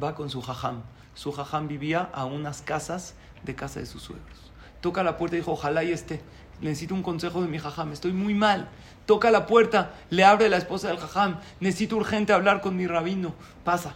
Va 0.01 0.13
con 0.13 0.29
su 0.29 0.41
jajam 0.41 0.83
su 1.15 1.31
jajam 1.31 1.67
vivía 1.67 2.09
a 2.13 2.25
unas 2.25 2.61
casas 2.61 3.15
de 3.43 3.55
casa 3.55 3.79
de 3.79 3.85
sus 3.85 4.03
suegros. 4.03 4.51
Toca 4.81 5.01
la 5.01 5.17
puerta 5.17 5.37
y 5.37 5.39
dijo, 5.39 5.53
ojalá 5.53 5.83
y 5.83 5.91
esté. 5.91 6.21
Necesito 6.61 6.93
un 6.93 7.03
consejo 7.03 7.41
de 7.41 7.47
mi 7.47 7.59
jajam, 7.59 7.91
estoy 7.91 8.13
muy 8.13 8.33
mal. 8.33 8.69
Toca 9.05 9.29
la 9.29 9.45
puerta, 9.45 9.93
le 10.09 10.23
abre 10.23 10.49
la 10.49 10.57
esposa 10.57 10.87
del 10.87 10.97
jajam, 10.97 11.39
necesito 11.59 11.95
urgente 11.97 12.33
hablar 12.33 12.61
con 12.61 12.75
mi 12.75 12.87
rabino. 12.87 13.35
Pasa, 13.63 13.95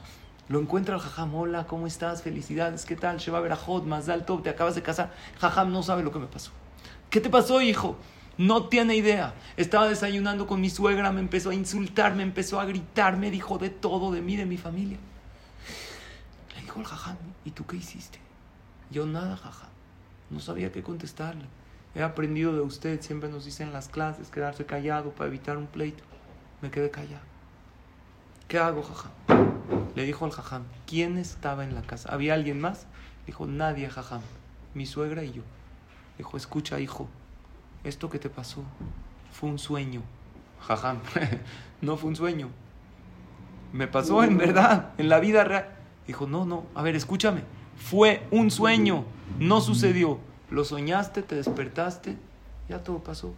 lo 0.49 0.60
encuentra 0.60 0.95
el 0.95 1.01
jajam, 1.01 1.34
hola, 1.36 1.66
¿cómo 1.68 1.88
estás? 1.88 2.22
Felicidades, 2.22 2.86
¿qué 2.86 2.95
tal? 2.95 3.18
Sheba 3.18 3.39
Berajot, 3.39 3.86
más 3.86 4.10
alto, 4.10 4.39
te 4.39 4.49
acabas 4.49 4.76
de 4.76 4.82
casar. 4.82 5.14
Jajam 5.39 5.72
no 5.72 5.84
sabe 5.84 6.03
lo 6.03 6.12
que 6.12 6.20
me 6.20 6.28
pasó. 6.28 6.51
¿Qué 7.10 7.22
te 7.22 7.30
pasó, 7.30 7.62
hijo? 7.62 7.97
No 8.38 8.68
tiene 8.68 8.95
idea. 8.95 9.34
Estaba 9.57 9.88
desayunando 9.88 10.47
con 10.47 10.62
mi 10.62 10.70
suegra, 10.70 11.12
me 11.12 11.20
empezó 11.20 11.49
a 11.49 11.53
insultar, 11.53 12.16
me 12.16 12.24
empezó 12.24 12.60
a 12.60 12.66
gritar, 12.66 13.18
me 13.18 13.32
dijo 13.32 13.57
de 13.57 13.70
todo, 13.70 14.12
de 14.12 14.22
mí, 14.22 14.36
de 14.36 14.45
mi 14.45 14.57
familia. 14.57 14.97
Le 16.55 16.62
dijo 16.62 16.80
el 16.80 16.86
jajam, 16.86 17.18
¿y 17.45 17.51
tú 17.51 17.66
qué 17.66 17.78
hiciste? 17.78 18.20
Yo 18.91 19.05
nada, 19.05 19.38
jajam. 19.38 19.70
No 20.30 20.39
sabía 20.39 20.72
qué 20.72 20.84
contestarle. 20.84 21.45
He 21.99 22.01
aprendido 22.01 22.53
de 22.53 22.61
usted, 22.61 23.01
siempre 23.01 23.27
nos 23.27 23.43
dicen 23.43 23.67
en 23.67 23.73
las 23.73 23.89
clases, 23.89 24.29
quedarse 24.29 24.65
callado 24.65 25.09
para 25.09 25.27
evitar 25.27 25.57
un 25.57 25.67
pleito. 25.67 26.01
Me 26.61 26.71
quedé 26.71 26.89
callado. 26.89 27.25
¿Qué 28.47 28.57
hago, 28.57 28.83
jajam? 28.83 29.11
Le 29.95 30.05
dijo 30.05 30.23
al 30.23 30.31
jajam, 30.31 30.63
¿quién 30.87 31.17
estaba 31.17 31.65
en 31.65 31.75
la 31.75 31.81
casa? 31.81 32.07
¿Había 32.13 32.35
alguien 32.35 32.61
más? 32.61 32.87
Dijo, 33.25 33.47
nadie, 33.47 33.89
jajam. 33.89 34.21
Mi 34.73 34.85
suegra 34.85 35.25
y 35.25 35.33
yo. 35.33 35.41
Dijo, 36.17 36.37
escucha, 36.37 36.79
hijo, 36.79 37.09
esto 37.83 38.09
que 38.09 38.17
te 38.17 38.29
pasó 38.29 38.63
fue 39.33 39.49
un 39.49 39.59
sueño. 39.59 40.01
Jajam, 40.61 41.01
no 41.81 41.97
fue 41.97 42.11
un 42.11 42.15
sueño. 42.15 42.47
Me 43.73 43.87
pasó 43.87 44.23
en 44.23 44.37
verdad, 44.37 44.93
en 44.97 45.09
la 45.09 45.19
vida 45.19 45.43
real. 45.43 45.67
Dijo, 46.07 46.27
no, 46.27 46.45
no, 46.45 46.65
a 46.75 46.81
ver, 46.81 46.95
escúchame. 46.95 47.43
Fue 47.75 48.25
un 48.31 48.51
sueño, 48.51 49.03
no 49.37 49.59
sucedió. 49.59 50.28
Lo 50.49 50.63
soñaste, 50.63 51.21
te 51.21 51.35
despertaste, 51.35 52.17
ya 52.67 52.83
todo 52.83 52.99
pasó. 52.99 53.33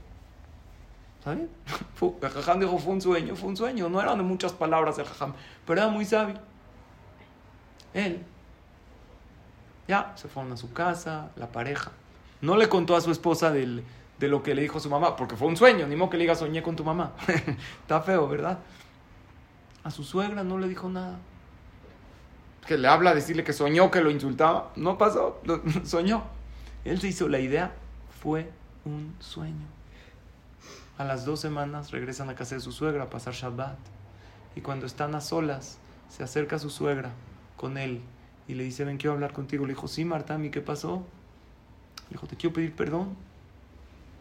¿Sabes? 1.23 1.47
El 2.21 2.29
jajam 2.29 2.59
dijo, 2.59 2.77
fue 2.77 2.93
un 2.93 3.01
sueño, 3.01 3.35
fue 3.35 3.49
un 3.49 3.57
sueño. 3.57 3.89
No 3.89 4.01
eran 4.01 4.17
de 4.17 4.23
muchas 4.23 4.53
palabras 4.53 4.97
el 4.97 5.05
jajam, 5.05 5.33
pero 5.65 5.81
era 5.81 5.89
muy 5.89 6.05
sabio. 6.05 6.35
Él, 7.93 8.23
ya, 9.87 10.13
se 10.15 10.27
fueron 10.27 10.51
a 10.53 10.57
su 10.57 10.71
casa, 10.73 11.31
la 11.35 11.51
pareja. 11.51 11.91
No 12.41 12.55
le 12.57 12.69
contó 12.69 12.95
a 12.95 13.01
su 13.01 13.11
esposa 13.11 13.51
de 13.51 13.83
lo 14.19 14.41
que 14.41 14.55
le 14.55 14.61
dijo 14.61 14.79
su 14.79 14.89
mamá, 14.89 15.15
porque 15.15 15.35
fue 15.35 15.47
un 15.47 15.57
sueño, 15.57 15.85
ni 15.87 15.95
modo 15.95 16.09
que 16.09 16.17
le 16.17 16.23
diga 16.23 16.35
soñé 16.35 16.63
con 16.63 16.75
tu 16.75 16.83
mamá. 16.83 17.11
Está 17.81 18.01
feo, 18.01 18.27
¿verdad? 18.27 18.59
A 19.83 19.91
su 19.91 20.03
suegra 20.03 20.43
no 20.43 20.57
le 20.57 20.67
dijo 20.67 20.89
nada. 20.89 21.19
Que 22.65 22.77
le 22.77 22.87
habla 22.87 23.13
decirle 23.13 23.43
que 23.43 23.53
soñó, 23.53 23.91
que 23.91 24.01
lo 24.01 24.09
insultaba. 24.09 24.71
No 24.75 24.97
pasó, 24.97 25.41
soñó. 25.83 26.23
Él 26.85 26.99
se 26.99 27.07
hizo 27.07 27.27
la 27.27 27.39
idea, 27.39 27.73
fue 28.21 28.49
un 28.85 29.15
sueño. 29.19 29.67
A 30.97 31.03
las 31.03 31.25
dos 31.25 31.39
semanas 31.39 31.91
regresan 31.91 32.29
a 32.29 32.35
casa 32.35 32.55
de 32.55 32.61
su 32.61 32.71
suegra 32.71 33.03
a 33.03 33.09
pasar 33.09 33.33
Shabbat. 33.33 33.77
Y 34.55 34.61
cuando 34.61 34.85
están 34.85 35.15
a 35.15 35.21
solas, 35.21 35.77
se 36.09 36.23
acerca 36.23 36.57
a 36.57 36.59
su 36.59 36.69
suegra 36.69 37.11
con 37.55 37.77
él 37.77 38.01
y 38.47 38.55
le 38.55 38.63
dice, 38.63 38.83
ven, 38.83 38.97
quiero 38.97 39.13
hablar 39.13 39.33
contigo. 39.33 39.65
Le 39.65 39.73
dijo, 39.73 39.87
sí, 39.87 40.03
Marta, 40.03 40.37
¿y 40.43 40.49
qué 40.49 40.61
pasó? 40.61 41.05
Le 42.09 42.15
dijo, 42.15 42.27
te 42.27 42.35
quiero 42.35 42.53
pedir 42.53 42.75
perdón. 42.75 43.15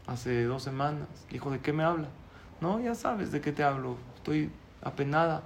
Hace 0.07 0.45
dos 0.45 0.63
semanas. 0.63 1.09
Le 1.29 1.35
dijo, 1.35 1.51
¿de 1.51 1.61
qué 1.61 1.73
me 1.73 1.83
habla? 1.83 2.09
No, 2.61 2.81
ya 2.81 2.95
sabes 2.95 3.33
de 3.33 3.41
qué 3.41 3.53
te 3.53 3.65
hablo. 3.65 3.97
Estoy 4.17 4.51
apenada. 4.83 5.43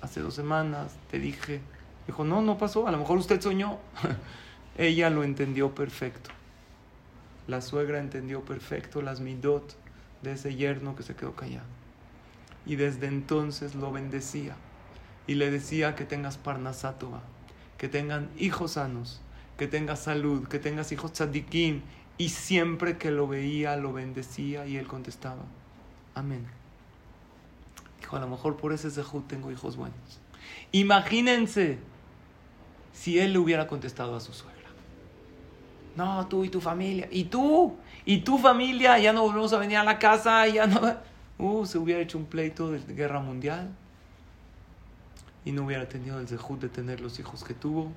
Hace 0.00 0.20
dos 0.20 0.34
semanas 0.34 0.96
te 1.10 1.18
dije. 1.18 1.60
Dijo, 2.06 2.24
no, 2.24 2.42
no 2.42 2.58
pasó. 2.58 2.86
A 2.86 2.90
lo 2.90 2.98
mejor 2.98 3.18
usted 3.18 3.40
soñó. 3.40 3.78
Ella 4.76 5.08
lo 5.08 5.22
entendió 5.22 5.74
perfecto. 5.74 6.30
La 7.46 7.60
suegra 7.60 8.00
entendió 8.00 8.44
perfecto 8.44 9.02
las 9.02 9.20
midot 9.20 9.76
de 10.22 10.32
ese 10.32 10.56
yerno 10.56 10.96
que 10.96 11.02
se 11.02 11.14
quedó 11.14 11.36
callado. 11.36 11.66
Y 12.66 12.76
desde 12.76 13.06
entonces 13.06 13.74
lo 13.74 13.92
bendecía. 13.92 14.56
Y 15.26 15.34
le 15.34 15.50
decía 15.50 15.94
que 15.94 16.04
tengas 16.04 16.38
parnasátova, 16.38 17.22
que 17.78 17.88
tengan 17.88 18.30
hijos 18.36 18.72
sanos, 18.72 19.20
que 19.56 19.68
tengas 19.68 20.00
salud, 20.00 20.48
que 20.48 20.58
tengas 20.58 20.90
hijos 20.90 21.12
tzadikim. 21.12 21.82
Y 22.18 22.30
siempre 22.30 22.98
que 22.98 23.10
lo 23.10 23.28
veía, 23.28 23.76
lo 23.76 23.92
bendecía 23.92 24.66
y 24.66 24.76
él 24.76 24.86
contestaba, 24.86 25.42
amén. 26.14 26.46
Dijo, 28.00 28.16
a 28.16 28.20
lo 28.20 28.28
mejor 28.28 28.56
por 28.56 28.72
ese 28.72 28.90
zehut 28.90 29.26
tengo 29.28 29.50
hijos 29.50 29.76
buenos. 29.76 30.20
Imagínense 30.72 31.78
si 32.92 33.18
él 33.18 33.32
le 33.32 33.38
hubiera 33.38 33.66
contestado 33.66 34.16
a 34.16 34.20
su 34.20 34.32
suegra. 34.32 34.53
No, 35.96 36.26
tú 36.26 36.44
y 36.44 36.48
tu 36.48 36.60
familia. 36.60 37.08
¿Y 37.10 37.24
tú? 37.24 37.76
¿Y 38.04 38.18
tu 38.18 38.38
familia? 38.38 38.98
Ya 38.98 39.12
no 39.12 39.22
volvemos 39.22 39.52
a 39.52 39.58
venir 39.58 39.78
a 39.78 39.84
la 39.84 39.98
casa, 39.98 40.46
ya 40.46 40.66
no... 40.66 40.80
Uh, 41.36 41.66
se 41.66 41.78
hubiera 41.78 42.00
hecho 42.00 42.16
un 42.16 42.26
pleito 42.26 42.70
de 42.70 42.78
guerra 42.94 43.18
mundial. 43.18 43.68
Y 45.44 45.50
no 45.50 45.64
hubiera 45.64 45.88
tenido 45.88 46.20
el 46.20 46.28
zehut 46.28 46.60
de 46.60 46.68
tener 46.68 47.00
los 47.00 47.18
hijos 47.18 47.42
que 47.42 47.54
tuvo. 47.54 47.90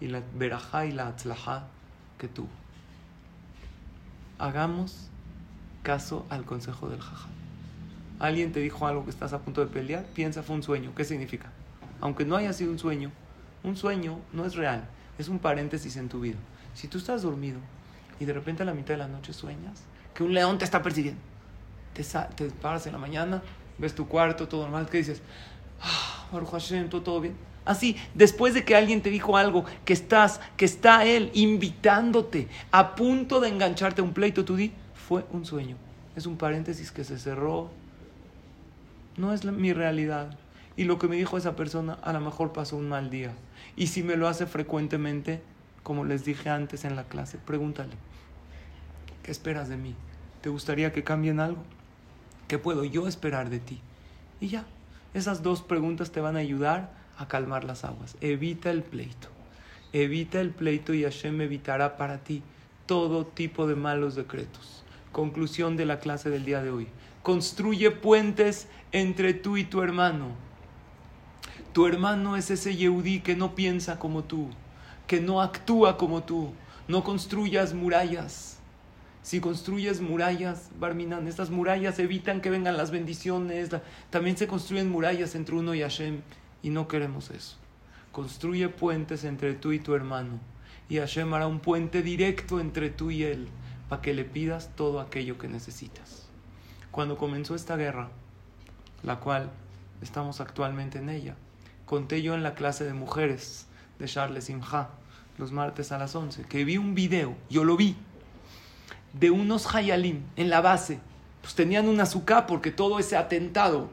Y 0.00 0.06
la 0.06 0.22
verajá 0.34 0.86
y 0.86 0.92
la 0.92 1.08
atzlajá 1.08 1.64
que 2.16 2.26
tuvo. 2.26 2.48
Hagamos 4.38 5.10
caso 5.82 6.24
al 6.30 6.46
consejo 6.46 6.88
del 6.88 7.00
jajá. 7.00 7.28
Alguien 8.18 8.52
te 8.52 8.60
dijo 8.60 8.86
algo 8.86 9.04
que 9.04 9.10
estás 9.10 9.32
a 9.32 9.40
punto 9.40 9.62
de 9.62 9.66
pelear, 9.66 10.04
piensa 10.04 10.42
fue 10.42 10.56
un 10.56 10.62
sueño. 10.62 10.94
¿Qué 10.94 11.04
significa? 11.04 11.50
Aunque 12.00 12.24
no 12.24 12.36
haya 12.36 12.52
sido 12.52 12.70
un 12.70 12.78
sueño, 12.78 13.10
un 13.62 13.76
sueño 13.76 14.18
no 14.32 14.44
es 14.44 14.54
real, 14.54 14.84
es 15.18 15.28
un 15.28 15.38
paréntesis 15.38 15.96
en 15.96 16.08
tu 16.08 16.20
vida. 16.20 16.38
Si 16.74 16.88
tú 16.88 16.98
estás 16.98 17.22
dormido 17.22 17.58
y 18.18 18.24
de 18.24 18.32
repente 18.32 18.62
a 18.62 18.66
la 18.66 18.74
mitad 18.74 18.94
de 18.94 18.98
la 18.98 19.08
noche 19.08 19.32
sueñas 19.32 19.82
que 20.14 20.22
un 20.22 20.34
león 20.34 20.58
te 20.58 20.64
está 20.64 20.82
persiguiendo, 20.82 21.20
te, 21.94 22.02
te 22.02 22.50
paras 22.50 22.86
en 22.86 22.92
la 22.92 22.98
mañana, 22.98 23.42
ves 23.78 23.94
tu 23.94 24.06
cuarto, 24.06 24.48
todo 24.48 24.62
normal, 24.62 24.88
¿qué 24.90 24.98
dices? 24.98 25.22
Ah, 25.80 26.28
Baruch 26.32 26.50
Hashem, 26.50 26.88
todo, 26.88 27.02
todo 27.02 27.20
bien. 27.20 27.34
Así, 27.64 27.96
después 28.14 28.54
de 28.54 28.64
que 28.64 28.74
alguien 28.74 29.02
te 29.02 29.10
dijo 29.10 29.36
algo, 29.36 29.64
que 29.84 29.92
estás, 29.92 30.40
que 30.56 30.64
está 30.64 31.04
él 31.04 31.30
invitándote, 31.34 32.48
a 32.70 32.94
punto 32.94 33.40
de 33.40 33.48
engancharte 33.48 34.00
a 34.00 34.04
un 34.04 34.12
pleito, 34.12 34.44
tú 34.44 34.56
di, 34.56 34.72
fue 34.94 35.24
un 35.30 35.44
sueño. 35.44 35.76
Es 36.16 36.26
un 36.26 36.36
paréntesis 36.36 36.90
que 36.90 37.04
se 37.04 37.18
cerró. 37.18 37.70
No 39.16 39.32
es 39.32 39.44
mi 39.44 39.72
realidad. 39.72 40.36
Y 40.76 40.84
lo 40.84 40.98
que 40.98 41.08
me 41.08 41.16
dijo 41.16 41.36
esa 41.36 41.56
persona, 41.56 41.94
a 42.02 42.12
lo 42.12 42.20
mejor 42.20 42.52
pasó 42.52 42.76
un 42.76 42.88
mal 42.88 43.10
día. 43.10 43.32
Y 43.76 43.88
si 43.88 44.02
me 44.02 44.16
lo 44.16 44.28
hace 44.28 44.46
frecuentemente, 44.46 45.42
como 45.82 46.04
les 46.04 46.24
dije 46.24 46.50
antes 46.50 46.84
en 46.84 46.96
la 46.96 47.04
clase, 47.04 47.38
pregúntale, 47.38 47.94
¿qué 49.22 49.30
esperas 49.30 49.68
de 49.68 49.76
mí? 49.76 49.94
¿Te 50.40 50.48
gustaría 50.48 50.92
que 50.92 51.04
cambien 51.04 51.40
algo? 51.40 51.62
¿Qué 52.48 52.58
puedo 52.58 52.84
yo 52.84 53.06
esperar 53.06 53.50
de 53.50 53.60
ti? 53.60 53.80
Y 54.40 54.48
ya, 54.48 54.64
esas 55.14 55.42
dos 55.42 55.62
preguntas 55.62 56.10
te 56.10 56.20
van 56.20 56.36
a 56.36 56.40
ayudar 56.40 56.92
a 57.18 57.28
calmar 57.28 57.64
las 57.64 57.84
aguas. 57.84 58.16
Evita 58.20 58.70
el 58.70 58.82
pleito. 58.82 59.28
Evita 59.92 60.40
el 60.40 60.50
pleito 60.50 60.94
y 60.94 61.02
Hashem 61.02 61.40
evitará 61.40 61.96
para 61.96 62.18
ti 62.18 62.42
todo 62.86 63.26
tipo 63.26 63.66
de 63.66 63.76
malos 63.76 64.14
decretos. 64.14 64.84
Conclusión 65.12 65.76
de 65.76 65.86
la 65.86 65.98
clase 65.98 66.30
del 66.30 66.44
día 66.44 66.62
de 66.62 66.70
hoy. 66.70 66.88
Construye 67.22 67.90
puentes 67.90 68.68
entre 68.92 69.34
tú 69.34 69.56
y 69.56 69.64
tu 69.64 69.82
hermano. 69.82 70.28
Tu 71.72 71.86
hermano 71.86 72.36
es 72.36 72.50
ese 72.50 72.74
Yehudí 72.76 73.20
que 73.20 73.36
no 73.36 73.54
piensa 73.54 73.98
como 73.98 74.24
tú, 74.24 74.48
que 75.10 75.20
no 75.20 75.42
actúa 75.42 75.96
como 75.96 76.22
tú. 76.22 76.52
No 76.86 77.02
construyas 77.02 77.74
murallas. 77.74 78.60
Si 79.22 79.40
construyes 79.40 80.00
murallas, 80.00 80.70
Barminan, 80.78 81.26
estas 81.26 81.50
murallas 81.50 81.98
evitan 81.98 82.40
que 82.40 82.48
vengan 82.48 82.76
las 82.76 82.92
bendiciones. 82.92 83.70
También 84.10 84.36
se 84.36 84.46
construyen 84.46 84.88
murallas 84.88 85.34
entre 85.34 85.56
uno 85.56 85.74
y 85.74 85.80
Hashem 85.80 86.20
y 86.62 86.70
no 86.70 86.86
queremos 86.86 87.30
eso. 87.30 87.56
Construye 88.12 88.68
puentes 88.68 89.24
entre 89.24 89.54
tú 89.54 89.72
y 89.72 89.80
tu 89.80 89.96
hermano 89.96 90.38
y 90.88 90.98
Hashem 90.98 91.34
hará 91.34 91.48
un 91.48 91.58
puente 91.58 92.02
directo 92.02 92.60
entre 92.60 92.88
tú 92.88 93.10
y 93.10 93.24
él 93.24 93.48
para 93.88 94.02
que 94.02 94.14
le 94.14 94.24
pidas 94.24 94.70
todo 94.76 95.00
aquello 95.00 95.38
que 95.38 95.48
necesitas. 95.48 96.28
Cuando 96.92 97.18
comenzó 97.18 97.56
esta 97.56 97.76
guerra, 97.76 98.10
la 99.02 99.18
cual 99.18 99.50
estamos 100.02 100.40
actualmente 100.40 101.00
en 101.00 101.08
ella, 101.08 101.34
conté 101.84 102.22
yo 102.22 102.36
en 102.36 102.44
la 102.44 102.54
clase 102.54 102.84
de 102.84 102.94
mujeres 102.94 103.66
de 103.98 104.06
Charles 104.06 104.44
Simha 104.44 104.99
los 105.40 105.50
martes 105.50 105.90
a 105.90 105.98
las 105.98 106.14
11, 106.14 106.44
que 106.44 106.64
vi 106.64 106.76
un 106.76 106.94
video, 106.94 107.34
yo 107.48 107.64
lo 107.64 107.76
vi, 107.76 107.96
de 109.14 109.30
unos 109.30 109.74
hayalim 109.74 110.22
en 110.36 110.50
la 110.50 110.60
base. 110.60 111.00
Pues 111.40 111.54
tenían 111.54 111.88
un 111.88 111.98
azúcar 111.98 112.46
porque 112.46 112.70
todo 112.70 112.98
ese 112.98 113.16
atentado 113.16 113.90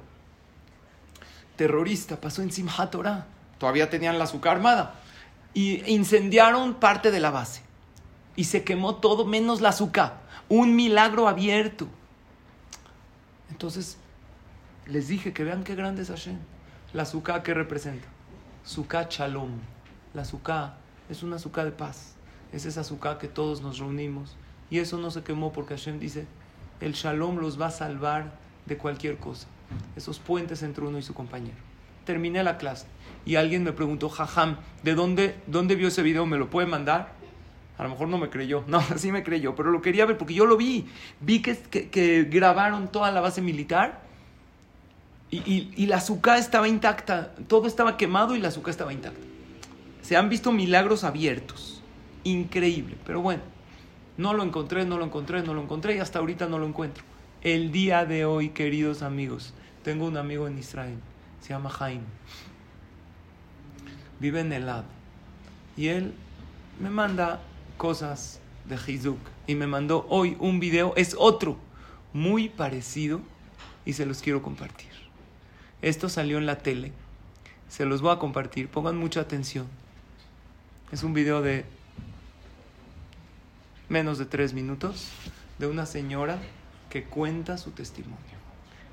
terrorista 1.55 2.19
pasó 2.19 2.41
en 2.41 2.51
Simhat 2.51 2.91
Torah. 2.91 3.25
Todavía 3.57 3.89
tenían 3.89 4.19
la 4.19 4.25
azúcar 4.25 4.57
armada. 4.57 4.95
Y 5.53 5.89
incendiaron 5.91 6.75
parte 6.75 7.09
de 7.09 7.19
la 7.19 7.31
base. 7.31 7.63
Y 8.35 8.43
se 8.43 8.63
quemó 8.63 8.97
todo 8.97 9.25
menos 9.25 9.61
la 9.61 9.69
azúcar. 9.69 10.19
Un 10.49 10.75
milagro 10.75 11.27
abierto. 11.27 11.87
Entonces, 13.49 13.97
les 14.85 15.07
dije 15.07 15.33
que 15.33 15.45
vean 15.45 15.63
qué 15.63 15.73
grande 15.73 16.03
es 16.03 16.09
Hashem. 16.09 16.37
La 16.93 17.03
azúcar 17.03 17.41
que 17.41 17.53
representa. 17.53 18.07
Sukkah 18.65 19.07
Shalom. 19.09 19.51
La 20.13 20.21
azúcar 20.23 20.86
es 21.09 21.23
una 21.23 21.37
azúcar 21.37 21.65
de 21.65 21.71
paz. 21.71 22.15
Es 22.51 22.65
esa 22.65 22.81
azúcar 22.81 23.17
que 23.17 23.27
todos 23.27 23.61
nos 23.61 23.79
reunimos. 23.79 24.35
Y 24.69 24.79
eso 24.79 24.97
no 24.97 25.11
se 25.11 25.23
quemó 25.23 25.53
porque 25.53 25.75
Hashem 25.75 25.99
dice, 25.99 26.25
el 26.81 26.93
shalom 26.93 27.37
los 27.37 27.59
va 27.59 27.67
a 27.67 27.71
salvar 27.71 28.33
de 28.65 28.77
cualquier 28.77 29.17
cosa. 29.17 29.47
Esos 29.95 30.19
puentes 30.19 30.63
entre 30.63 30.85
uno 30.85 30.97
y 30.97 31.01
su 31.01 31.13
compañero. 31.13 31.57
Terminé 32.05 32.43
la 32.43 32.57
clase 32.57 32.87
y 33.25 33.35
alguien 33.35 33.63
me 33.63 33.73
preguntó, 33.73 34.09
Jajam, 34.09 34.57
¿de 34.83 34.95
dónde, 34.95 35.35
dónde 35.47 35.75
vio 35.75 35.89
ese 35.89 36.03
video? 36.03 36.25
¿Me 36.25 36.37
lo 36.37 36.49
puede 36.49 36.67
mandar? 36.67 37.13
A 37.77 37.83
lo 37.83 37.89
mejor 37.89 38.07
no 38.07 38.17
me 38.17 38.29
creyó. 38.29 38.63
No, 38.67 38.81
sí 38.97 39.11
me 39.11 39.23
creyó, 39.23 39.55
pero 39.55 39.71
lo 39.71 39.81
quería 39.81 40.05
ver 40.05 40.17
porque 40.17 40.33
yo 40.33 40.45
lo 40.45 40.57
vi. 40.57 40.87
Vi 41.19 41.41
que, 41.41 42.27
grabaron 42.29 42.89
toda 42.89 43.11
la 43.11 43.21
base 43.21 43.41
militar 43.41 44.01
y 45.29 45.85
la 45.87 45.97
azúcar 45.97 46.37
estaba 46.37 46.67
intacta. 46.69 47.33
Todo 47.47 47.67
estaba 47.67 47.97
quemado 47.97 48.35
y 48.35 48.39
la 48.39 48.47
azúcar 48.49 48.71
estaba 48.71 48.93
intacta. 48.93 49.36
Se 50.07 50.15
han 50.15 50.29
visto 50.29 50.53
milagros 50.53 51.03
abiertos. 51.03 51.81
Increíble. 52.23 52.95
Pero 53.05 53.19
bueno, 53.19 53.41
no 54.15 54.33
lo 54.33 54.41
encontré, 54.41 54.85
no 54.85 54.97
lo 54.97 55.03
encontré, 55.03 55.43
no 55.43 55.53
lo 55.53 55.61
encontré 55.61 55.97
y 55.97 55.99
hasta 55.99 56.19
ahorita 56.19 56.47
no 56.47 56.59
lo 56.59 56.65
encuentro. 56.65 57.03
El 57.41 57.73
día 57.73 58.05
de 58.05 58.23
hoy, 58.23 58.51
queridos 58.51 59.01
amigos, 59.01 59.53
tengo 59.83 60.05
un 60.05 60.15
amigo 60.15 60.47
en 60.47 60.57
Israel. 60.57 60.97
Se 61.41 61.49
llama 61.49 61.69
Jaime. 61.69 62.05
Vive 64.21 64.39
en 64.39 64.53
Elad. 64.53 64.85
Y 65.75 65.87
él 65.89 66.13
me 66.79 66.89
manda 66.89 67.41
cosas 67.75 68.39
de 68.63 68.77
Hizuk. 68.77 69.19
Y 69.45 69.55
me 69.55 69.67
mandó 69.67 70.05
hoy 70.07 70.37
un 70.39 70.61
video, 70.61 70.93
es 70.95 71.17
otro, 71.19 71.57
muy 72.13 72.47
parecido, 72.47 73.19
y 73.83 73.91
se 73.91 74.05
los 74.05 74.21
quiero 74.21 74.41
compartir. 74.41 74.87
Esto 75.81 76.07
salió 76.07 76.37
en 76.37 76.45
la 76.45 76.59
tele. 76.59 76.93
Se 77.67 77.83
los 77.83 78.01
voy 78.01 78.13
a 78.13 78.19
compartir. 78.19 78.69
Pongan 78.69 78.95
mucha 78.95 79.19
atención. 79.19 79.67
Es 80.91 81.03
un 81.03 81.13
video 81.13 81.41
de 81.41 81.65
menos 83.89 84.17
de 84.17 84.25
tres 84.25 84.53
minutos 84.53 85.09
de 85.59 85.67
una 85.67 85.85
señora 85.85 86.39
que 86.89 87.03
cuenta 87.03 87.57
su 87.57 87.71
testimonio. 87.71 88.17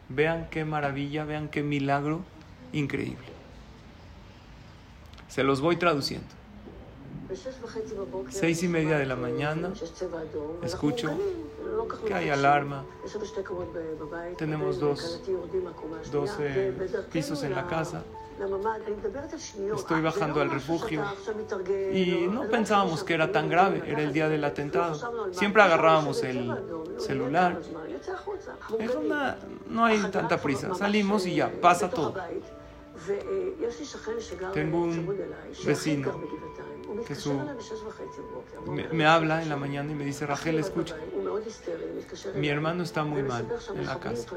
Vean 0.08 0.48
qué 0.50 0.64
maravilla, 0.64 1.24
vean 1.24 1.48
qué 1.48 1.62
milagro 1.62 2.24
increíble. 2.72 3.26
Se 5.28 5.44
los 5.44 5.60
voy 5.60 5.76
traduciendo. 5.76 6.26
Seis 8.28 8.62
y 8.64 8.68
media 8.68 8.98
de 8.98 9.06
la 9.06 9.16
mañana, 9.16 9.72
escucho 10.62 11.16
que 12.06 12.12
hay 12.12 12.28
alarma. 12.28 12.84
Tenemos 14.36 14.80
dos, 14.80 15.20
pisos 17.12 17.42
en 17.44 17.54
la 17.54 17.66
casa. 17.68 18.02
Estoy 19.76 20.02
bajando 20.02 20.40
al 20.40 20.50
refugio 20.50 21.04
y 21.92 22.26
no 22.28 22.48
pensábamos 22.48 23.04
que 23.04 23.14
era 23.14 23.30
tan 23.30 23.48
grave, 23.48 23.82
era 23.86 24.02
el 24.02 24.12
día 24.12 24.28
del 24.28 24.44
atentado. 24.44 25.32
Siempre 25.32 25.62
agarrábamos 25.62 26.22
el 26.22 26.52
celular. 26.98 27.60
no 29.68 29.84
hay 29.84 29.98
tanta 30.10 30.38
prisa, 30.38 30.74
salimos 30.74 31.26
y 31.26 31.36
ya, 31.36 31.50
pasa 31.60 31.88
todo. 31.90 32.14
Tengo 34.52 34.82
un 34.82 35.18
vecino 35.64 36.20
que 37.06 37.14
su, 37.14 37.40
me, 38.92 39.06
habla 39.06 39.42
en 39.42 39.48
la 39.48 39.56
mañana 39.56 39.92
y 39.92 39.94
me 39.94 40.04
dice, 40.04 40.26
Rachel, 40.26 40.58
escucha, 40.58 40.96
mi 42.36 42.48
hermano 42.48 42.82
está 42.82 43.04
muy 43.04 43.22
mal 43.22 43.46
en 43.74 43.86
la 43.86 43.98
casa. 43.98 44.28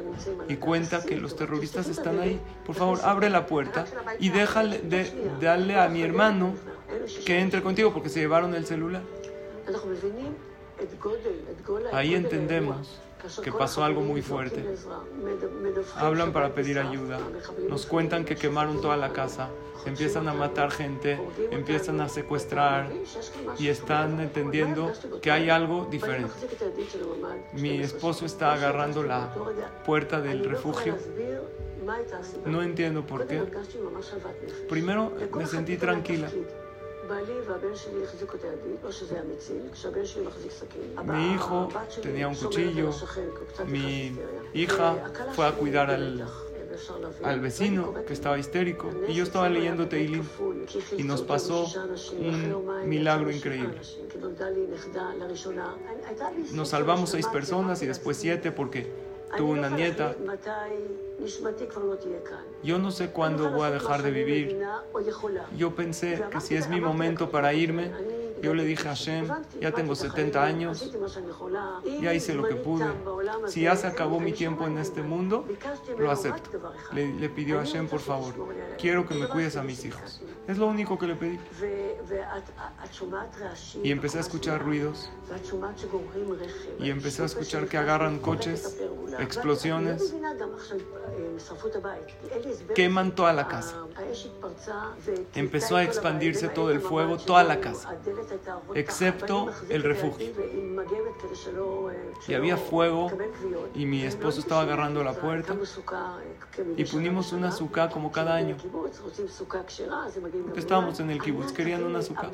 y 0.47 0.55
cuenta 0.57 1.03
que 1.03 1.17
los 1.17 1.35
terroristas 1.35 1.87
están 1.87 2.19
ahí. 2.19 2.39
Por 2.65 2.75
favor, 2.75 2.99
abre 3.03 3.29
la 3.29 3.45
puerta 3.45 3.85
y 4.19 4.29
déjale, 4.29 4.79
de, 4.79 5.11
darle 5.39 5.79
a 5.79 5.87
mi 5.89 6.01
hermano 6.01 6.55
que 7.25 7.39
entre 7.39 7.61
contigo 7.61 7.93
porque 7.93 8.09
se 8.09 8.19
llevaron 8.19 8.55
el 8.55 8.65
celular. 8.65 9.03
Ahí 11.91 12.15
entendemos 12.15 12.99
que 13.43 13.51
pasó 13.51 13.83
algo 13.83 14.01
muy 14.01 14.21
fuerte. 14.21 14.63
Hablan 15.95 16.31
para 16.31 16.53
pedir 16.53 16.79
ayuda, 16.79 17.19
nos 17.69 17.85
cuentan 17.85 18.25
que 18.25 18.35
quemaron 18.35 18.81
toda 18.81 18.97
la 18.97 19.13
casa, 19.13 19.49
empiezan 19.85 20.27
a 20.27 20.33
matar 20.33 20.71
gente, 20.71 21.19
empiezan 21.51 22.01
a 22.01 22.09
secuestrar 22.09 22.91
y 23.57 23.67
están 23.69 24.19
entendiendo 24.19 24.91
que 25.21 25.31
hay 25.31 25.49
algo 25.49 25.87
diferente. 25.89 26.33
Mi 27.53 27.79
esposo 27.79 28.25
está 28.25 28.53
agarrando 28.53 29.03
la 29.03 29.33
puerta 29.85 30.21
del 30.21 30.43
refugio. 30.45 30.95
No 32.45 32.61
entiendo 32.61 33.05
por 33.05 33.27
qué. 33.27 33.43
Primero 34.67 35.13
me 35.33 35.45
sentí 35.45 35.77
tranquila. 35.77 36.29
Mi 41.05 41.33
hijo 41.33 41.69
tenía 42.01 42.27
un 42.27 42.35
cuchillo, 42.35 42.91
mi 43.67 44.17
hija 44.53 44.95
fue 45.33 45.45
a 45.47 45.51
cuidar 45.53 45.89
al, 45.91 46.25
al 47.23 47.39
vecino 47.39 47.93
que 48.05 48.13
estaba 48.13 48.37
histérico 48.37 48.89
y 49.07 49.13
yo 49.13 49.23
estaba 49.23 49.49
leyendo 49.49 49.87
Teilim 49.87 50.23
y 50.97 51.03
nos 51.03 51.21
pasó 51.21 51.65
un 52.19 52.89
milagro 52.89 53.31
increíble. 53.31 53.79
Nos 56.53 56.69
salvamos 56.69 57.09
seis 57.11 57.27
personas 57.27 57.81
y 57.81 57.87
después 57.87 58.17
siete 58.17 58.51
porque 58.51 58.91
tuvo 59.37 59.51
una 59.51 59.69
nieta. 59.69 60.15
Yo 62.63 62.79
no 62.79 62.91
sé 62.91 63.09
cuándo 63.09 63.49
voy 63.51 63.67
a 63.67 63.71
dejar 63.71 64.03
de 64.03 64.11
vivir. 64.11 64.59
Yo 65.55 65.75
pensé 65.75 66.23
que 66.31 66.41
si 66.41 66.55
es 66.55 66.67
mi 66.69 66.81
momento 66.81 67.29
para 67.29 67.53
irme, 67.53 67.91
yo 68.41 68.53
le 68.53 68.65
dije 68.65 68.87
a 68.87 68.95
Hashem, 68.95 69.27
ya 69.59 69.71
tengo 69.71 69.95
70 69.95 70.43
años, 70.43 70.91
ya 72.01 72.13
hice 72.13 72.33
lo 72.33 72.47
que 72.47 72.55
pude. 72.55 72.85
Si 73.47 73.61
ya 73.61 73.75
se 73.75 73.87
acabó 73.87 74.19
mi 74.19 74.33
tiempo 74.33 74.65
en 74.65 74.77
este 74.77 75.01
mundo, 75.01 75.45
lo 75.97 76.11
acepto. 76.11 76.73
Le, 76.93 77.29
pidió 77.29 77.59
a 77.59 77.63
Hashem, 77.63 77.87
por 77.87 77.99
favor, 77.99 78.33
quiero 78.79 79.07
que 79.07 79.15
me 79.15 79.27
cuides 79.27 79.55
a 79.55 79.63
mis 79.63 79.83
hijos. 79.85 80.21
Es 80.47 80.57
lo 80.57 80.67
único 80.67 80.97
que 80.97 81.07
le 81.07 81.15
pedí. 81.15 81.39
Y 83.83 83.91
empecé 83.91 84.17
a 84.17 84.21
escuchar 84.21 84.63
ruidos. 84.63 85.09
Y 86.79 86.89
empecé 86.89 87.21
a 87.23 87.25
escuchar 87.25 87.67
que 87.67 87.77
agarran 87.77 88.19
coches, 88.19 88.77
explosiones, 89.19 90.13
queman 92.75 93.13
toda 93.13 93.33
la 93.33 93.47
casa. 93.47 93.75
Empezó 95.35 95.75
a 95.75 95.83
expandirse 95.83 96.47
todo 96.49 96.71
el 96.71 96.79
fuego, 96.79 97.17
toda 97.17 97.43
la 97.43 97.59
casa 97.59 97.97
excepto 98.73 99.49
el 99.69 99.83
refugio. 99.83 100.27
Y 102.27 102.33
había 102.33 102.57
fuego 102.57 103.11
y 103.73 103.85
mi 103.85 104.03
esposo 104.03 104.39
estaba 104.39 104.61
agarrando 104.61 105.03
la 105.03 105.13
puerta 105.13 105.55
y 106.75 106.83
pusimos 106.83 107.31
una 107.33 107.49
azúcar 107.49 107.89
como 107.89 108.11
cada 108.11 108.35
año. 108.35 108.57
estábamos 110.55 110.99
en 110.99 111.11
el 111.11 111.21
kibutz, 111.21 111.51
querían 111.51 111.83
una 111.83 111.99
azúcar. 111.99 112.31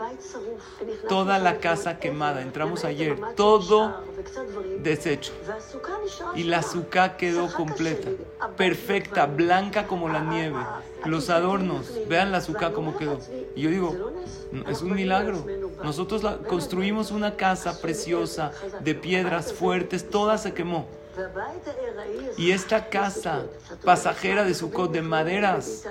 Toda 1.07 1.39
la 1.39 1.59
casa 1.59 1.99
quemada, 1.99 2.41
entramos 2.41 2.83
ayer, 2.85 3.17
todo 3.35 4.03
deshecho. 4.79 5.33
Y 6.35 6.43
la 6.43 6.59
azúcar 6.59 7.17
quedó 7.17 7.51
completa, 7.53 8.09
perfecta, 8.57 9.25
blanca 9.25 9.87
como 9.87 10.09
la 10.09 10.21
nieve. 10.21 10.59
Los 11.05 11.29
adornos, 11.29 11.91
vean 12.07 12.31
la 12.31 12.37
azúcar 12.37 12.71
como 12.71 12.97
quedó. 12.97 13.19
Y 13.55 13.61
yo 13.61 13.69
digo, 13.69 14.13
es 14.67 14.81
un 14.81 14.93
milagro. 14.93 15.45
Nosotros 15.83 16.23
construimos 16.47 17.11
una 17.11 17.35
casa 17.35 17.81
preciosa 17.81 18.51
de 18.81 18.95
piedras 18.95 19.53
fuertes, 19.53 20.09
toda 20.09 20.37
se 20.37 20.53
quemó. 20.53 20.87
Y 22.37 22.51
esta 22.51 22.89
casa 22.89 23.45
pasajera 23.83 24.43
de 24.43 24.53
Sukkot 24.53 24.91
de 24.91 25.01
maderas, 25.01 25.85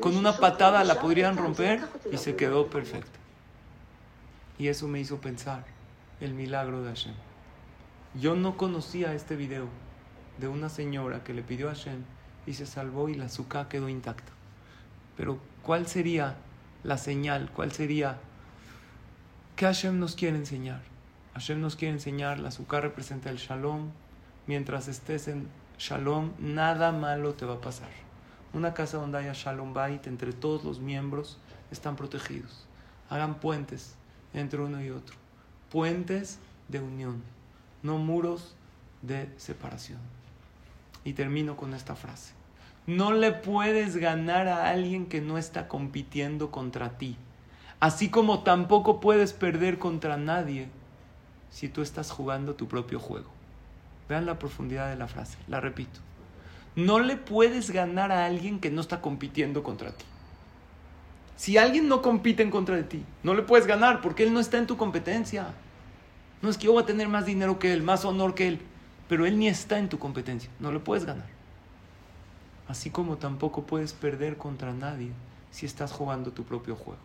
con 0.00 0.16
una 0.16 0.36
patada 0.36 0.84
la 0.84 1.00
podrían 1.00 1.36
romper 1.36 1.80
y 2.10 2.18
se 2.18 2.36
quedó 2.36 2.66
perfecta. 2.66 3.18
Y 4.58 4.68
eso 4.68 4.88
me 4.88 5.00
hizo 5.00 5.18
pensar 5.18 5.64
el 6.20 6.34
milagro 6.34 6.82
de 6.82 6.88
Hashem. 6.88 7.14
Yo 8.14 8.34
no 8.34 8.56
conocía 8.56 9.14
este 9.14 9.36
video 9.36 9.68
de 10.38 10.48
una 10.48 10.68
señora 10.68 11.22
que 11.22 11.32
le 11.32 11.42
pidió 11.42 11.68
a 11.68 11.74
Hashem 11.74 12.02
y 12.46 12.54
se 12.54 12.66
salvó 12.66 13.08
y 13.08 13.14
la 13.14 13.26
azúcar 13.26 13.68
quedó 13.68 13.88
intacta. 13.88 14.32
Pero 15.16 15.38
¿cuál 15.62 15.86
sería 15.86 16.36
la 16.82 16.98
señal? 16.98 17.50
¿Cuál 17.54 17.72
sería 17.72 18.18
¿Qué 19.56 19.64
Hashem 19.64 19.98
nos 19.98 20.16
quiere 20.16 20.36
enseñar? 20.36 20.82
Hashem 21.32 21.62
nos 21.62 21.76
quiere 21.76 21.94
enseñar, 21.94 22.38
la 22.38 22.48
azúcar 22.48 22.82
representa 22.82 23.30
el 23.30 23.38
shalom. 23.38 23.88
Mientras 24.46 24.86
estés 24.86 25.28
en 25.28 25.48
shalom, 25.78 26.32
nada 26.38 26.92
malo 26.92 27.32
te 27.32 27.46
va 27.46 27.54
a 27.54 27.60
pasar. 27.62 27.88
Una 28.52 28.74
casa 28.74 28.98
donde 28.98 29.16
haya 29.16 29.32
shalom 29.32 29.72
bait, 29.72 30.06
entre 30.08 30.34
todos 30.34 30.62
los 30.62 30.78
miembros, 30.78 31.38
están 31.70 31.96
protegidos. 31.96 32.66
Hagan 33.08 33.36
puentes 33.36 33.94
entre 34.34 34.60
uno 34.60 34.84
y 34.84 34.90
otro. 34.90 35.16
Puentes 35.70 36.38
de 36.68 36.80
unión, 36.80 37.22
no 37.82 37.96
muros 37.96 38.54
de 39.00 39.30
separación. 39.38 40.00
Y 41.02 41.14
termino 41.14 41.56
con 41.56 41.72
esta 41.72 41.96
frase. 41.96 42.34
No 42.86 43.10
le 43.10 43.32
puedes 43.32 43.96
ganar 43.96 44.48
a 44.48 44.68
alguien 44.68 45.06
que 45.06 45.22
no 45.22 45.38
está 45.38 45.66
compitiendo 45.66 46.50
contra 46.50 46.98
ti 46.98 47.16
así 47.80 48.08
como 48.08 48.42
tampoco 48.42 49.00
puedes 49.00 49.32
perder 49.32 49.78
contra 49.78 50.16
nadie 50.16 50.68
si 51.50 51.68
tú 51.68 51.82
estás 51.82 52.10
jugando 52.10 52.54
tu 52.54 52.68
propio 52.68 52.98
juego. 52.98 53.30
Vean 54.08 54.26
la 54.26 54.38
profundidad 54.38 54.88
de 54.88 54.96
la 54.96 55.08
frase, 55.08 55.38
la 55.48 55.60
repito. 55.60 56.00
No 56.74 57.00
le 57.00 57.16
puedes 57.16 57.70
ganar 57.70 58.12
a 58.12 58.26
alguien 58.26 58.60
que 58.60 58.70
no 58.70 58.80
está 58.80 59.00
compitiendo 59.00 59.62
contra 59.62 59.92
ti. 59.92 60.04
Si 61.36 61.58
alguien 61.58 61.88
no 61.88 62.02
compite 62.02 62.42
en 62.42 62.50
contra 62.50 62.76
de 62.76 62.84
ti, 62.84 63.04
no 63.22 63.34
le 63.34 63.42
puedes 63.42 63.66
ganar 63.66 64.00
porque 64.00 64.22
él 64.22 64.32
no 64.32 64.40
está 64.40 64.58
en 64.58 64.66
tu 64.66 64.76
competencia. 64.76 65.48
No 66.42 66.50
es 66.50 66.58
que 66.58 66.66
yo 66.66 66.72
voy 66.72 66.82
a 66.82 66.86
tener 66.86 67.08
más 67.08 67.26
dinero 67.26 67.58
que 67.58 67.72
él, 67.72 67.82
más 67.82 68.04
honor 68.04 68.34
que 68.34 68.48
él, 68.48 68.60
pero 69.08 69.26
él 69.26 69.38
ni 69.38 69.48
está 69.48 69.78
en 69.78 69.88
tu 69.88 69.98
competencia, 69.98 70.50
no 70.60 70.72
le 70.72 70.80
puedes 70.80 71.04
ganar. 71.04 71.26
Así 72.68 72.90
como 72.90 73.16
tampoco 73.16 73.64
puedes 73.64 73.92
perder 73.92 74.36
contra 74.36 74.72
nadie 74.72 75.12
si 75.50 75.66
estás 75.66 75.92
jugando 75.92 76.32
tu 76.32 76.44
propio 76.44 76.74
juego. 76.74 77.00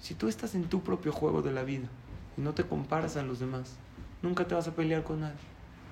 Si 0.00 0.14
tú 0.14 0.28
estás 0.28 0.54
en 0.54 0.64
tu 0.64 0.82
propio 0.82 1.12
juego 1.12 1.42
de 1.42 1.52
la 1.52 1.62
vida 1.62 1.88
y 2.36 2.40
no 2.40 2.54
te 2.54 2.64
comparas 2.64 3.16
a 3.16 3.22
los 3.22 3.38
demás, 3.38 3.76
nunca 4.22 4.46
te 4.46 4.54
vas 4.54 4.68
a 4.68 4.74
pelear 4.74 5.04
con 5.04 5.20
nadie, 5.20 5.36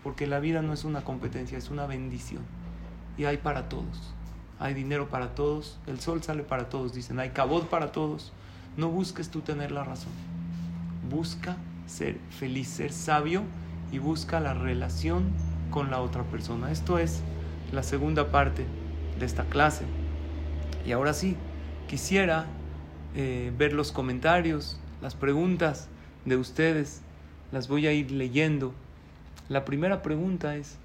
porque 0.02 0.26
la 0.26 0.40
vida 0.40 0.62
no 0.62 0.72
es 0.72 0.84
una 0.84 1.02
competencia, 1.02 1.58
es 1.58 1.70
una 1.70 1.86
bendición. 1.86 2.42
Y 3.16 3.24
hay 3.24 3.38
para 3.38 3.68
todos. 3.68 4.14
Hay 4.58 4.74
dinero 4.74 5.08
para 5.08 5.34
todos, 5.34 5.78
el 5.86 6.00
sol 6.00 6.22
sale 6.22 6.42
para 6.42 6.68
todos, 6.68 6.94
dicen, 6.94 7.18
hay 7.18 7.30
cabot 7.30 7.68
para 7.68 7.92
todos. 7.92 8.32
No 8.76 8.88
busques 8.88 9.30
tú 9.30 9.40
tener 9.40 9.72
la 9.72 9.84
razón. 9.84 10.12
Busca 11.10 11.56
ser 11.86 12.18
feliz, 12.30 12.68
ser 12.68 12.92
sabio 12.92 13.42
y 13.92 13.98
busca 13.98 14.40
la 14.40 14.54
relación 14.54 15.32
con 15.70 15.90
la 15.90 16.00
otra 16.00 16.22
persona. 16.24 16.70
Esto 16.70 16.98
es 16.98 17.20
la 17.72 17.82
segunda 17.82 18.30
parte 18.30 18.64
de 19.18 19.26
esta 19.26 19.44
clase. 19.44 19.84
Y 20.86 20.92
ahora 20.92 21.14
sí, 21.14 21.36
quisiera 21.88 22.46
eh, 23.14 23.52
ver 23.56 23.72
los 23.72 23.92
comentarios, 23.92 24.78
las 25.00 25.14
preguntas 25.14 25.88
de 26.24 26.36
ustedes. 26.36 27.02
Las 27.52 27.68
voy 27.68 27.86
a 27.86 27.92
ir 27.92 28.10
leyendo. 28.10 28.74
La 29.48 29.64
primera 29.64 30.02
pregunta 30.02 30.56
es, 30.56 30.78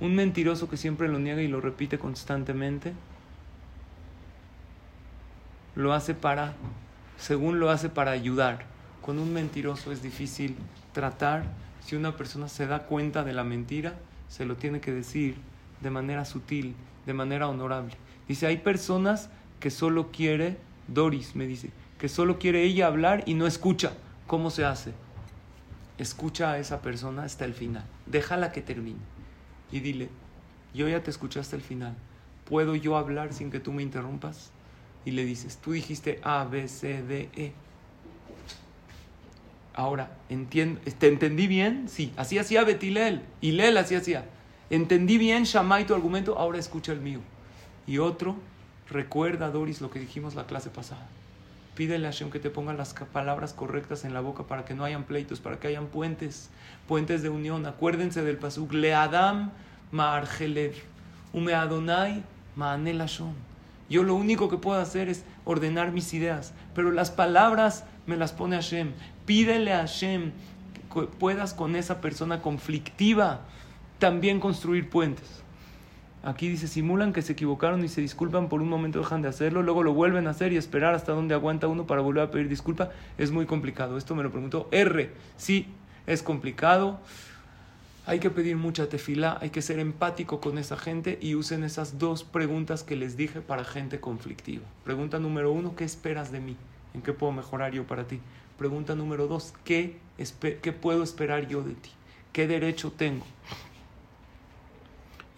¿un 0.00 0.14
mentiroso 0.14 0.68
que 0.68 0.76
siempre 0.76 1.08
lo 1.08 1.18
niega 1.18 1.42
y 1.42 1.48
lo 1.48 1.60
repite 1.60 1.98
constantemente? 1.98 2.92
Lo 5.74 5.94
hace 5.94 6.14
para, 6.14 6.54
según 7.18 7.58
lo 7.58 7.70
hace 7.70 7.88
para 7.88 8.10
ayudar. 8.10 8.66
Con 9.00 9.18
un 9.18 9.32
mentiroso 9.32 9.90
es 9.90 10.02
difícil 10.02 10.56
tratar. 10.92 11.44
Si 11.80 11.96
una 11.96 12.16
persona 12.16 12.46
se 12.46 12.66
da 12.66 12.84
cuenta 12.84 13.24
de 13.24 13.32
la 13.32 13.42
mentira, 13.42 13.94
se 14.28 14.44
lo 14.44 14.56
tiene 14.56 14.80
que 14.80 14.92
decir 14.92 15.36
de 15.80 15.90
manera 15.90 16.24
sutil, 16.24 16.74
de 17.06 17.14
manera 17.14 17.48
honorable. 17.48 17.94
Dice, 18.28 18.46
hay 18.46 18.58
personas 18.58 19.30
que 19.60 19.70
solo 19.70 20.12
quiere, 20.12 20.56
Doris 20.92 21.34
me 21.34 21.46
dice, 21.46 21.70
que 21.98 22.08
solo 22.08 22.38
quiere 22.38 22.62
ella 22.64 22.86
hablar 22.86 23.22
y 23.26 23.34
no 23.34 23.46
escucha. 23.46 23.92
¿Cómo 24.26 24.50
se 24.50 24.64
hace? 24.64 24.92
Escucha 25.98 26.52
a 26.52 26.58
esa 26.58 26.82
persona 26.82 27.24
hasta 27.24 27.44
el 27.44 27.54
final. 27.54 27.84
Déjala 28.06 28.52
que 28.52 28.62
termine. 28.62 29.00
Y 29.70 29.80
dile, 29.80 30.08
yo 30.74 30.88
ya 30.88 31.02
te 31.02 31.10
escuché 31.10 31.40
hasta 31.40 31.56
el 31.56 31.62
final. 31.62 31.94
¿Puedo 32.44 32.74
yo 32.74 32.96
hablar 32.96 33.32
sin 33.32 33.50
que 33.50 33.60
tú 33.60 33.72
me 33.72 33.82
interrumpas? 33.82 34.50
Y 35.04 35.12
le 35.12 35.24
dices, 35.24 35.58
tú 35.58 35.72
dijiste 35.72 36.20
A, 36.22 36.44
B, 36.44 36.68
C, 36.68 37.02
D, 37.02 37.28
E. 37.34 37.52
Ahora, 39.74 40.16
entiendo, 40.28 40.80
¿te 40.98 41.08
entendí 41.08 41.46
bien? 41.46 41.88
Sí, 41.88 42.12
así 42.16 42.38
hacía 42.38 42.64
Betilel. 42.64 43.22
Y 43.40 43.52
Lel 43.52 43.76
así 43.76 43.94
hacía. 43.94 44.26
Entendí 44.70 45.18
bien, 45.18 45.44
Shammai, 45.44 45.86
tu 45.86 45.94
argumento, 45.94 46.38
ahora 46.38 46.58
escucha 46.58 46.92
el 46.92 47.00
mío. 47.00 47.20
Y 47.86 47.98
otro, 47.98 48.36
recuerda, 48.92 49.50
Doris, 49.50 49.80
lo 49.80 49.90
que 49.90 49.98
dijimos 49.98 50.34
la 50.34 50.46
clase 50.46 50.70
pasada. 50.70 51.06
Pídele 51.74 52.06
a 52.06 52.12
Hashem 52.12 52.30
que 52.30 52.38
te 52.38 52.50
ponga 52.50 52.74
las 52.74 52.94
palabras 53.12 53.54
correctas 53.54 54.04
en 54.04 54.12
la 54.12 54.20
boca 54.20 54.44
para 54.44 54.64
que 54.64 54.74
no 54.74 54.84
hayan 54.84 55.04
pleitos, 55.04 55.40
para 55.40 55.58
que 55.58 55.68
hayan 55.68 55.86
puentes, 55.86 56.50
puentes 56.86 57.22
de 57.22 57.30
unión. 57.30 57.64
Acuérdense 57.66 58.22
del 58.22 58.36
pasuk, 58.36 58.72
Leadam 58.72 59.50
Ma'arjelev, 59.90 60.74
Ume 61.32 61.54
Adonai 61.54 62.22
Ma'anelashon. 62.56 63.34
Yo 63.88 64.02
lo 64.02 64.14
único 64.14 64.48
que 64.48 64.58
puedo 64.58 64.80
hacer 64.80 65.08
es 65.08 65.24
ordenar 65.44 65.92
mis 65.92 66.12
ideas, 66.14 66.52
pero 66.74 66.92
las 66.92 67.10
palabras 67.10 67.84
me 68.06 68.16
las 68.16 68.32
pone 68.32 68.56
Hashem. 68.56 68.92
Pídele 69.26 69.72
a 69.72 69.78
Hashem 69.78 70.32
que 70.92 71.02
puedas 71.02 71.54
con 71.54 71.74
esa 71.74 72.00
persona 72.00 72.42
conflictiva 72.42 73.40
también 73.98 74.40
construir 74.40 74.90
puentes. 74.90 75.41
Aquí 76.24 76.48
dice, 76.48 76.68
simulan 76.68 77.12
que 77.12 77.20
se 77.20 77.32
equivocaron 77.32 77.84
y 77.84 77.88
se 77.88 78.00
disculpan 78.00 78.48
por 78.48 78.62
un 78.62 78.68
momento, 78.68 79.00
dejan 79.00 79.22
de 79.22 79.28
hacerlo, 79.28 79.62
luego 79.62 79.82
lo 79.82 79.92
vuelven 79.92 80.28
a 80.28 80.30
hacer 80.30 80.52
y 80.52 80.56
esperar 80.56 80.94
hasta 80.94 81.12
donde 81.12 81.34
aguanta 81.34 81.66
uno 81.66 81.84
para 81.84 82.00
volver 82.00 82.22
a 82.22 82.30
pedir 82.30 82.48
disculpa 82.48 82.90
es 83.18 83.32
muy 83.32 83.44
complicado. 83.44 83.98
Esto 83.98 84.14
me 84.14 84.22
lo 84.22 84.30
preguntó 84.30 84.68
R. 84.70 85.10
Sí, 85.36 85.66
es 86.06 86.22
complicado. 86.22 87.00
Hay 88.06 88.20
que 88.20 88.30
pedir 88.30 88.56
mucha 88.56 88.88
tefila, 88.88 89.38
hay 89.40 89.50
que 89.50 89.62
ser 89.62 89.80
empático 89.80 90.40
con 90.40 90.58
esa 90.58 90.76
gente 90.76 91.18
y 91.20 91.34
usen 91.34 91.64
esas 91.64 91.98
dos 91.98 92.22
preguntas 92.22 92.84
que 92.84 92.94
les 92.94 93.16
dije 93.16 93.40
para 93.40 93.64
gente 93.64 93.98
conflictiva. 93.98 94.64
Pregunta 94.84 95.18
número 95.18 95.50
uno, 95.50 95.74
¿qué 95.74 95.84
esperas 95.84 96.30
de 96.30 96.40
mí? 96.40 96.56
¿En 96.94 97.02
qué 97.02 97.12
puedo 97.12 97.32
mejorar 97.32 97.72
yo 97.72 97.84
para 97.86 98.06
ti? 98.06 98.20
Pregunta 98.58 98.94
número 98.94 99.26
dos, 99.26 99.54
¿qué, 99.64 99.98
qué 100.62 100.72
puedo 100.72 101.02
esperar 101.02 101.48
yo 101.48 101.62
de 101.62 101.74
ti? 101.74 101.90
¿Qué 102.32 102.46
derecho 102.46 102.92
tengo? 102.92 103.24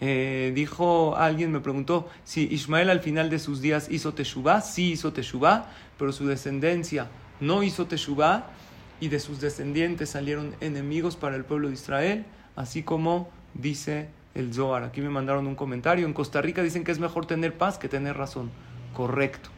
Eh, 0.01 0.51
dijo, 0.53 1.15
alguien 1.15 1.51
me 1.51 1.61
preguntó 1.61 2.09
si 2.23 2.43
Ismael 2.51 2.89
al 2.89 2.99
final 2.99 3.29
de 3.29 3.39
sus 3.39 3.61
días 3.61 3.87
hizo 3.89 4.13
Teshuvah. 4.13 4.61
Sí 4.61 4.91
hizo 4.91 5.13
Teshuvah, 5.13 5.67
pero 5.97 6.11
su 6.11 6.27
descendencia 6.27 7.07
no 7.39 7.63
hizo 7.63 7.87
Teshuvah 7.87 8.47
y 8.99 9.09
de 9.09 9.19
sus 9.19 9.41
descendientes 9.41 10.09
salieron 10.09 10.55
enemigos 10.61 11.15
para 11.15 11.35
el 11.35 11.45
pueblo 11.45 11.67
de 11.67 11.73
Israel, 11.73 12.25
así 12.55 12.83
como 12.83 13.29
dice 13.53 14.09
el 14.33 14.53
Zohar. 14.53 14.83
Aquí 14.83 15.01
me 15.01 15.09
mandaron 15.09 15.47
un 15.47 15.55
comentario. 15.55 16.05
En 16.05 16.13
Costa 16.13 16.41
Rica 16.41 16.61
dicen 16.61 16.83
que 16.83 16.91
es 16.91 16.99
mejor 16.99 17.25
tener 17.25 17.57
paz 17.57 17.77
que 17.77 17.89
tener 17.89 18.17
razón. 18.17 18.51
Correcto. 18.93 19.49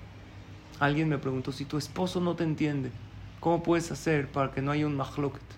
Alguien 0.79 1.09
me 1.09 1.17
preguntó 1.17 1.51
si 1.51 1.65
tu 1.65 1.77
esposo 1.77 2.19
no 2.19 2.35
te 2.35 2.43
entiende, 2.43 2.91
¿cómo 3.39 3.63
puedes 3.63 3.91
hacer 3.91 4.27
para 4.27 4.51
que 4.51 4.61
no 4.61 4.71
haya 4.71 4.85
un 4.85 4.95
mahloket? 4.95 5.57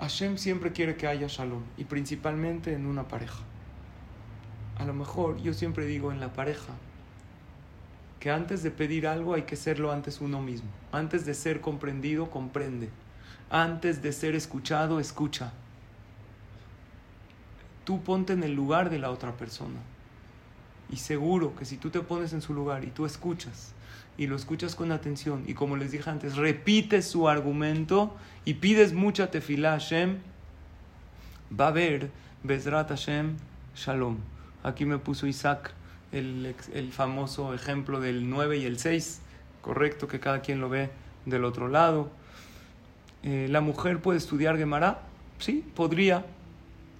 Hashem 0.00 0.36
siempre 0.36 0.72
quiere 0.72 0.96
que 0.96 1.06
haya 1.06 1.26
shalom 1.26 1.62
y 1.78 1.84
principalmente 1.84 2.74
en 2.74 2.84
una 2.84 3.08
pareja. 3.08 3.42
A 4.78 4.84
lo 4.84 4.92
mejor 4.92 5.40
yo 5.40 5.54
siempre 5.54 5.86
digo 5.86 6.12
en 6.12 6.20
la 6.20 6.34
pareja 6.34 6.74
que 8.20 8.30
antes 8.30 8.62
de 8.62 8.70
pedir 8.70 9.06
algo 9.06 9.34
hay 9.34 9.42
que 9.42 9.56
serlo 9.56 9.92
antes 9.92 10.20
uno 10.20 10.42
mismo. 10.42 10.68
Antes 10.92 11.24
de 11.24 11.32
ser 11.32 11.62
comprendido, 11.62 12.30
comprende. 12.30 12.90
Antes 13.48 14.02
de 14.02 14.12
ser 14.12 14.34
escuchado, 14.34 15.00
escucha. 15.00 15.52
Tú 17.84 18.02
ponte 18.02 18.34
en 18.34 18.42
el 18.42 18.54
lugar 18.54 18.90
de 18.90 18.98
la 18.98 19.10
otra 19.10 19.32
persona. 19.32 19.80
Y 20.90 20.96
seguro 20.96 21.56
que 21.56 21.64
si 21.64 21.78
tú 21.78 21.90
te 21.90 22.00
pones 22.00 22.32
en 22.34 22.42
su 22.42 22.52
lugar 22.52 22.84
y 22.84 22.90
tú 22.90 23.06
escuchas 23.06 23.72
y 24.18 24.26
lo 24.26 24.36
escuchas 24.36 24.74
con 24.74 24.92
atención 24.92 25.44
y 25.46 25.54
como 25.54 25.76
les 25.76 25.92
dije 25.92 26.08
antes, 26.08 26.36
repites 26.36 27.06
su 27.06 27.28
argumento 27.28 28.16
y 28.44 28.54
pides 28.54 28.92
mucha 28.92 29.30
tefilá 29.30 29.72
Hashem, 29.72 30.18
va 31.58 31.66
a 31.66 31.68
haber 31.68 32.10
Bezrat 32.42 32.88
Hashem 32.88 33.36
Shalom. 33.74 34.18
Aquí 34.62 34.84
me 34.84 34.98
puso 34.98 35.26
Isaac 35.26 35.72
el, 36.12 36.54
el 36.72 36.92
famoso 36.92 37.52
ejemplo 37.54 38.00
del 38.00 38.30
9 38.30 38.58
y 38.58 38.64
el 38.64 38.78
6, 38.78 39.20
correcto 39.60 40.08
que 40.08 40.20
cada 40.20 40.40
quien 40.40 40.60
lo 40.60 40.68
ve 40.68 40.90
del 41.24 41.44
otro 41.44 41.68
lado. 41.68 42.10
Eh, 43.22 43.48
¿La 43.50 43.60
mujer 43.60 44.00
puede 44.00 44.18
estudiar 44.18 44.56
Gemara? 44.56 45.02
Sí, 45.38 45.64
podría. 45.74 46.24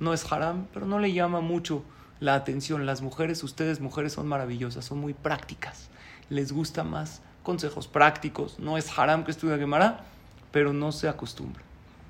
No 0.01 0.13
es 0.13 0.31
haram, 0.31 0.67
pero 0.75 0.85
no 0.85 0.99
le 0.99 1.13
llama 1.13 1.41
mucho 1.41 1.83
la 2.21 2.35
atención. 2.35 2.85
Las 2.85 3.01
mujeres, 3.01 3.43
ustedes 3.43 3.81
mujeres 3.81 4.13
son 4.13 4.27
maravillosas, 4.27 4.85
son 4.85 4.99
muy 4.99 5.15
prácticas 5.15 5.89
les 6.31 6.53
gusta 6.53 6.85
más 6.85 7.23
consejos 7.43 7.87
prácticos. 7.87 8.59
No 8.59 8.77
es 8.77 8.99
haram 8.99 9.25
que 9.25 9.31
estudie 9.31 9.59
Gemara, 9.59 10.05
pero 10.51 10.73
no 10.73 10.93
se 10.93 11.09
acostumbra. 11.09 11.63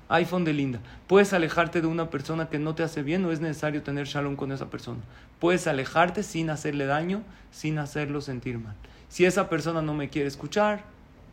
iPhone 0.09 0.45
de 0.45 0.53
linda. 0.53 0.79
Puedes 1.05 1.33
alejarte 1.33 1.81
de 1.81 1.87
una 1.87 2.09
persona 2.09 2.49
que 2.49 2.59
no 2.59 2.75
te 2.75 2.83
hace 2.83 3.03
bien, 3.03 3.21
no 3.21 3.31
es 3.31 3.41
necesario 3.41 3.83
tener 3.83 4.07
shalom 4.07 4.35
con 4.35 4.51
esa 4.51 4.69
persona. 4.69 5.01
Puedes 5.39 5.67
alejarte 5.67 6.23
sin 6.23 6.49
hacerle 6.49 6.85
daño, 6.85 7.23
sin 7.51 7.77
hacerlo 7.77 8.21
sentir 8.21 8.57
mal. 8.57 8.75
Si 9.09 9.25
esa 9.25 9.49
persona 9.49 9.81
no 9.81 9.93
me 9.93 10.09
quiere 10.09 10.27
escuchar, 10.27 10.83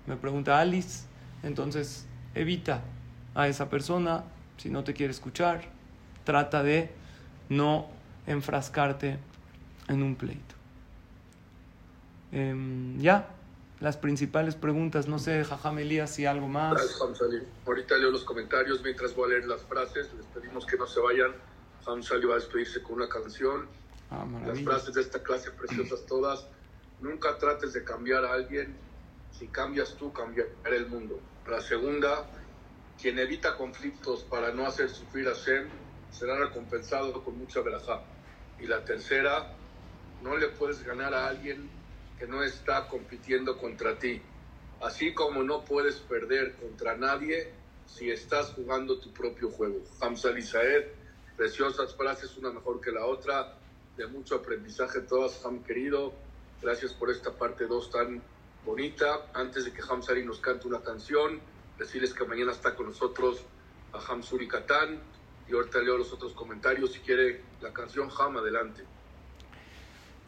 me 0.07 0.16
pregunta 0.16 0.59
Alice, 0.61 1.05
entonces 1.43 2.07
evita 2.35 2.82
a 3.35 3.49
esa 3.49 3.70
persona. 3.70 4.24
Si 4.57 4.70
no 4.70 4.85
te 4.85 4.93
quiere 4.93 5.12
escuchar, 5.12 5.62
trata 6.24 6.62
de 6.62 6.93
no 7.49 7.87
enfrascarte 8.26 9.18
en 9.89 10.03
un 10.03 10.16
pleito. 10.16 10.55
Em, 12.35 12.99
ya, 12.99 13.28
las 13.78 13.97
principales 13.97 14.57
preguntas. 14.57 15.07
No 15.07 15.20
sé, 15.20 15.45
Jajam 15.45 15.78
Elías, 15.78 16.11
si 16.11 16.26
algo 16.26 16.49
más. 16.49 17.01
Ahorita 17.64 17.97
leo 17.97 18.11
los 18.11 18.24
comentarios 18.24 18.82
mientras 18.82 19.14
voy 19.14 19.26
a 19.26 19.35
leer 19.35 19.47
las 19.47 19.62
frases. 19.62 20.12
Les 20.14 20.26
pedimos 20.26 20.66
que 20.66 20.76
no 20.76 20.87
se 20.89 20.99
vayan. 21.01 21.32
Hamzali 21.87 22.26
va 22.26 22.35
a 22.35 22.39
despedirse 22.39 22.82
con 22.82 22.97
una 22.97 23.09
canción. 23.09 23.68
Ah, 24.11 24.26
las 24.47 24.61
frases 24.61 24.95
de 24.95 25.01
esta 25.01 25.22
clase 25.22 25.53
preciosas 25.53 26.05
todas. 26.07 26.45
Nunca 27.01 27.39
trates 27.39 27.72
de 27.72 27.85
cambiar 27.85 28.24
a 28.24 28.32
alguien. 28.32 28.74
Si 29.30 29.47
cambias 29.47 29.95
tú, 29.95 30.12
cambiará 30.12 30.51
el 30.64 30.89
mundo. 30.89 31.20
La 31.49 31.61
segunda, 31.61 32.26
quien 33.01 33.18
evita 33.20 33.57
conflictos 33.57 34.24
para 34.24 34.53
no 34.53 34.66
hacer 34.66 34.89
sufrir 34.91 35.28
a 35.28 35.35
Shem 35.35 35.68
será 36.11 36.37
recompensado 36.37 37.22
con 37.22 37.39
mucha 37.39 37.61
verajá. 37.61 38.03
Y 38.59 38.66
la 38.66 38.85
tercera, 38.85 39.53
No 40.22 40.37
le 40.37 40.49
puedes 40.49 40.82
ganar 40.82 41.12
a 41.12 41.28
alguien 41.28 41.68
que 42.18 42.26
no 42.26 42.42
está 42.42 42.88
compitiendo 42.88 43.56
contra 43.58 43.98
ti. 43.98 44.20
Así 44.80 45.14
como 45.14 45.42
no 45.42 45.64
puedes 45.64 45.96
perder 45.96 46.54
contra 46.56 46.96
nadie 46.96 47.52
si 47.86 48.10
estás 48.10 48.52
jugando 48.52 48.98
tu 48.98 49.12
propio 49.12 49.50
juego. 49.50 49.82
Hamza 50.00 50.30
Lizaed, 50.30 50.84
preciosas 51.36 51.94
frases, 51.94 52.36
una 52.36 52.50
mejor 52.50 52.80
que 52.80 52.90
la 52.90 53.06
otra, 53.06 53.56
de 53.96 54.06
mucho 54.06 54.36
aprendizaje 54.36 55.00
todas, 55.00 55.44
Ham 55.44 55.62
querido. 55.62 56.12
Gracias 56.60 56.92
por 56.92 57.10
esta 57.10 57.32
parte 57.32 57.66
2 57.66 57.90
tan 57.90 58.22
bonita. 58.64 59.26
Antes 59.34 59.64
de 59.66 59.72
que 59.72 59.82
Hamzari 59.88 60.24
nos 60.24 60.38
cante 60.40 60.66
una 60.66 60.80
canción, 60.80 61.40
decirles 61.78 62.14
que 62.14 62.24
mañana 62.24 62.52
está 62.52 62.74
con 62.74 62.86
nosotros 62.86 63.42
a 63.92 63.98
Hamsuri 63.98 64.48
Katán. 64.48 65.00
Y 65.48 65.52
ahorita 65.52 65.78
leo 65.80 65.98
los 65.98 66.12
otros 66.12 66.32
comentarios. 66.32 66.92
Si 66.92 67.00
quiere 67.00 67.42
la 67.60 67.72
canción, 67.72 68.08
Ham, 68.18 68.38
adelante. 68.38 68.82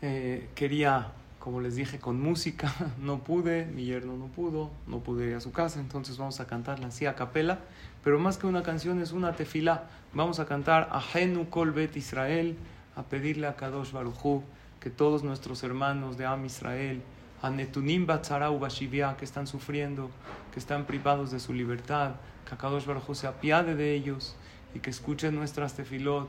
Eh, 0.03 0.51
quería, 0.55 1.11
como 1.47 1.61
les 1.61 1.77
dije, 1.77 2.01
con 2.01 2.21
música. 2.21 2.75
No 2.99 3.23
pude, 3.23 3.67
mi 3.67 3.85
yerno 3.85 4.17
no 4.17 4.27
pudo, 4.27 4.73
no 4.89 4.99
pude 4.99 5.29
ir 5.29 5.37
a 5.37 5.41
su 5.41 5.53
casa. 5.53 5.79
Entonces 5.79 6.19
vamos 6.19 6.41
a 6.41 6.49
cantarla 6.49 6.89
así 6.89 7.07
a 7.07 7.15
capela. 7.15 7.61
Pero 8.03 8.19
más 8.19 8.37
que 8.37 8.49
una 8.49 8.65
canción, 8.65 9.01
es 9.01 9.13
una 9.13 9.31
tefila. 9.37 9.85
Vamos 10.13 10.41
a 10.41 10.47
cantar 10.47 10.89
a 10.91 11.01
Henu 11.01 11.49
Kol 11.49 11.71
Bet 11.71 11.97
Israel, 11.97 12.57
a 12.97 13.05
pedirle 13.05 13.47
a 13.47 13.55
Kadosh 13.55 13.93
Baruchu 13.93 14.43
que 14.81 14.91
todos 14.91 15.23
nuestros 15.23 15.63
hermanos 15.63 16.17
de 16.17 16.27
Am 16.27 16.45
Israel, 16.45 17.01
a 17.41 17.49
Netunim 17.49 18.09
Bashivia, 18.09 19.17
que 19.17 19.25
están 19.25 19.47
sufriendo, 19.47 20.11
que 20.53 20.59
están 20.59 20.85
privados 20.85 21.31
de 21.31 21.39
su 21.39 21.53
libertad, 21.53 22.17
que 22.45 22.57
Akadosh 22.57 22.87
Baruj 22.87 23.15
se 23.15 23.29
apiade 23.29 23.77
de 23.77 23.95
ellos 23.95 24.35
y 24.75 24.81
que 24.81 24.91
escuchen 24.91 25.37
nuestras 25.37 25.75
tefilot 25.75 26.29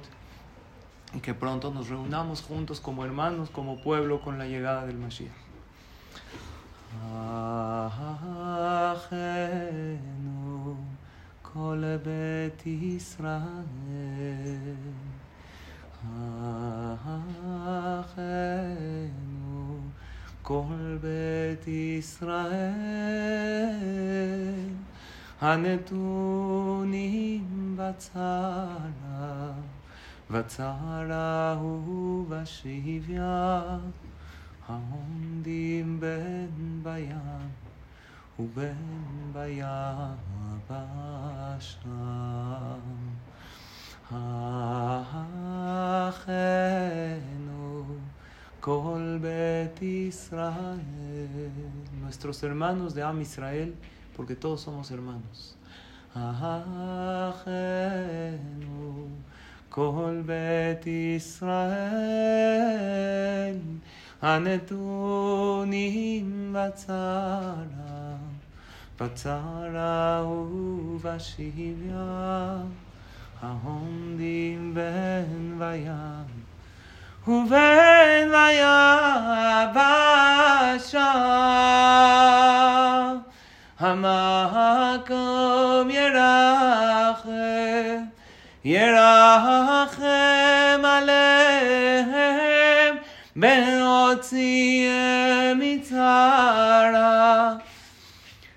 y 1.15 1.21
que 1.21 1.35
pronto 1.35 1.73
nos 1.73 1.89
reunamos 1.89 2.43
juntos 2.43 2.81
como 2.81 3.05
hermanos, 3.05 3.51
como 3.51 3.81
pueblo 3.83 4.21
con 4.21 4.39
la 4.39 4.47
llegada 4.47 4.87
del 4.87 4.99
Mashiach. 4.99 5.33
כל 20.43 20.99
בית 21.03 21.69
ישראל 21.69 22.73
הנתונים 25.41 26.93
בצרה, 27.77 29.06
בצרה 30.31 31.57
ובשביה, 31.89 33.63
העומדים 34.69 36.01
בין 36.01 36.81
בים 36.83 37.49
ובין 38.39 39.33
ביבשה. 39.33 40.77
האחינו 44.11 46.03
Kol 48.63 49.19
Bet 49.21 49.83
Israel, 49.83 50.79
nuestros 52.01 52.41
hermanos 52.45 52.95
de 52.95 53.03
Am 53.03 53.21
Israel, 53.21 53.75
porque 54.15 54.37
todos 54.37 54.61
somos 54.61 54.93
hermanos. 54.93 55.57
Ajenu, 56.15 56.69
Kol 59.77 60.23
Bet 60.23 60.87
Israel, 60.87 61.61
Anetunim 64.23 65.33
Batzara, 66.53 68.19
Batzara 68.99 70.23
Uvashivya, 70.25 72.09
Ahondim 73.43 74.75
Ben 74.75 75.59
Vayam. 75.59 76.43
ובין 77.29 78.35
ויבשה 79.85 81.13
המקום 83.81 85.11
ירחם 85.91 87.31
ירחם 88.70 90.02
עליהם 90.84 92.08
בהוציאם 93.36 94.90
מצרה. 95.60 97.54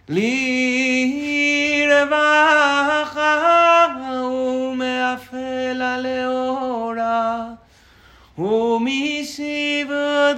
לי 0.08 1.86
רווחה 1.88 3.86
ומאפל 4.12 5.82
לאורה 6.02 7.44
ומשיבות 8.38 10.36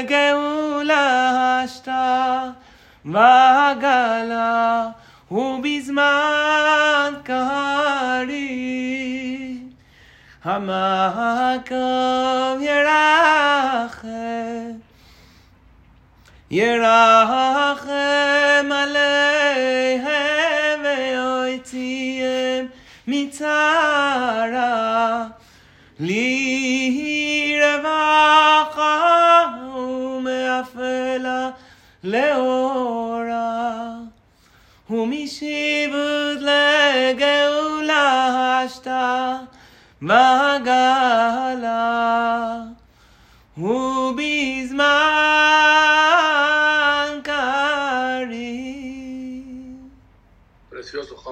לגאולה 0.00 1.00
השתה 1.64 2.44
ועגלה 3.04 4.86
ובזמן 5.30 6.39
המקום 10.44 11.76
ירחם 12.60 14.10
ירחם 16.50 17.86
עליהם 18.72 20.10
ויוציאם 20.84 22.66
מצרה. 23.06 24.20
לי 26.00 27.60
רווחה 27.60 29.46
ומאפלה 29.76 31.50
לאורה 32.04 33.90
ומשיבות 34.90 36.29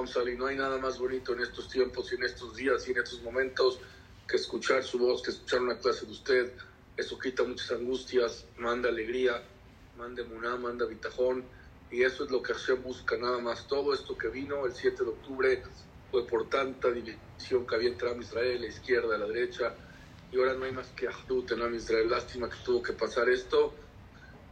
Hamzali, 0.09 0.35
no 0.35 0.47
hay 0.47 0.57
nada 0.57 0.79
más 0.79 0.97
bonito 0.97 1.33
en 1.33 1.41
estos 1.41 1.69
tiempos 1.69 2.11
y 2.11 2.15
en 2.15 2.23
estos 2.23 2.55
días 2.55 2.87
y 2.87 2.91
en 2.91 2.97
estos 2.97 3.21
momentos 3.21 3.79
que 4.27 4.37
escuchar 4.37 4.83
su 4.83 4.97
voz, 4.97 5.21
que 5.21 5.29
escuchar 5.29 5.61
una 5.61 5.77
clase 5.77 6.07
de 6.07 6.11
usted. 6.11 6.53
Eso 6.97 7.19
quita 7.19 7.43
muchas 7.43 7.71
angustias, 7.71 8.45
manda 8.57 8.89
alegría, 8.89 9.43
manda 9.97 10.23
muná, 10.23 10.55
manda 10.55 10.87
bitajón. 10.87 11.43
Y 11.91 12.01
eso 12.01 12.23
es 12.23 12.31
lo 12.31 12.41
que 12.41 12.53
Hashem 12.53 12.81
busca 12.81 13.17
nada 13.17 13.37
más. 13.37 13.67
Todo 13.67 13.93
esto 13.93 14.17
que 14.17 14.29
vino 14.29 14.65
el 14.65 14.73
7 14.73 15.03
de 15.03 15.09
octubre 15.09 15.63
fue 16.09 16.25
por 16.25 16.49
tanta 16.49 16.89
división 16.89 17.67
que 17.67 17.75
había 17.75 17.89
entre 17.89 18.11
Israel, 18.17 18.61
la 18.61 18.67
izquierda, 18.67 19.15
la 19.15 19.27
derecha. 19.27 19.75
Y 20.31 20.37
ahora 20.37 20.55
no 20.55 20.65
hay 20.65 20.71
más 20.71 20.87
que 20.89 21.07
Ahdut 21.07 21.51
en 21.51 21.75
Israel. 21.75 22.09
Lástima 22.09 22.49
que 22.49 22.57
tuvo 22.65 22.81
que 22.81 22.93
pasar 22.93 23.29
esto, 23.29 23.75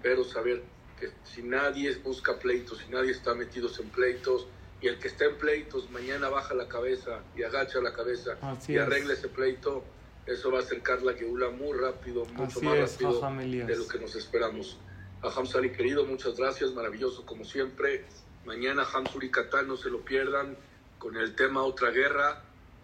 pero 0.03 0.23
saber 0.23 0.63
que 0.99 1.11
si 1.23 1.41
nadie 1.41 1.95
busca 1.95 2.37
pleitos, 2.37 2.77
si 2.77 2.91
nadie 2.91 3.11
está 3.11 3.33
metidos 3.33 3.79
en 3.79 3.89
pleitos, 3.89 4.47
y 4.81 4.87
el 4.87 4.99
que 4.99 5.07
está 5.07 5.25
en 5.25 5.35
pleitos 5.37 5.89
mañana 5.89 6.29
baja 6.29 6.53
la 6.53 6.67
cabeza 6.67 7.21
y 7.35 7.43
agacha 7.43 7.79
la 7.81 7.93
cabeza 7.93 8.37
y 8.67 8.77
arregla 8.77 9.13
ese 9.13 9.27
pleito, 9.27 9.83
eso 10.25 10.51
va 10.51 10.59
a 10.59 10.61
acercar 10.61 11.01
la 11.01 11.13
Geula 11.13 11.49
muy 11.49 11.77
rápido, 11.77 12.25
mucho 12.25 12.61
más 12.61 12.77
rápido 12.77 13.21
de 13.41 13.75
lo 13.75 13.87
que 13.87 13.99
nos 13.99 14.15
esperamos. 14.15 14.77
A 15.23 15.29
Hamsari 15.29 15.71
querido, 15.71 16.05
muchas 16.05 16.35
gracias, 16.35 16.73
maravilloso 16.73 17.25
como 17.25 17.43
siempre. 17.43 18.05
Mañana 18.45 18.83
Hamsuri 18.83 19.31
Katán, 19.31 19.67
no 19.67 19.77
se 19.77 19.89
lo 19.89 20.01
pierdan, 20.01 20.55
con 20.99 21.17
el 21.17 21.35
tema 21.35 21.63
Otra 21.63 21.89
Guerra, 21.89 22.43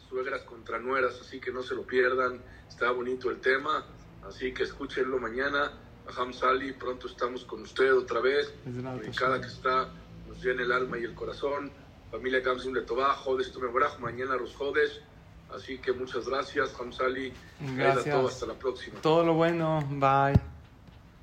suegras 0.10 0.42
contra 0.44 0.80
nueras, 0.80 1.20
así 1.22 1.40
que 1.40 1.52
no 1.52 1.62
se 1.62 1.76
lo 1.76 1.84
pierdan, 1.84 2.42
está 2.68 2.92
bonito 2.92 3.30
el 3.30 3.40
tema, 3.40 3.86
así 4.28 4.54
que 4.54 4.64
escúchenlo 4.64 5.20
mañana. 5.20 5.72
A 6.06 6.22
Hamsali, 6.22 6.74
pronto 6.74 7.08
estamos 7.08 7.46
con 7.46 7.62
usted 7.62 7.94
otra 7.94 8.20
vez, 8.20 8.54
cada 9.18 9.40
que 9.40 9.48
está 9.48 9.90
nos 10.28 10.44
llena 10.44 10.64
el 10.64 10.72
alma 10.72 10.98
y 10.98 11.04
el 11.04 11.14
corazón 11.14 11.72
familia 12.14 12.42
Gamsun 12.42 12.76
Letová, 12.76 13.16
Jodes 13.16 13.52
Tumebraj, 13.52 13.98
mañana 14.00 14.36
los 14.36 14.56
Jodes. 14.56 15.02
Así 15.52 15.80
que 15.80 15.92
muchas 15.94 16.28
gracias, 16.28 16.72
Hamsali. 16.80 17.34
Gracias. 17.76 18.16
hasta 18.16 18.46
la 18.46 18.54
próxima. 18.54 19.02
Todo 19.02 19.24
lo 19.24 19.34
bueno. 19.34 19.84
Bye. 19.90 20.53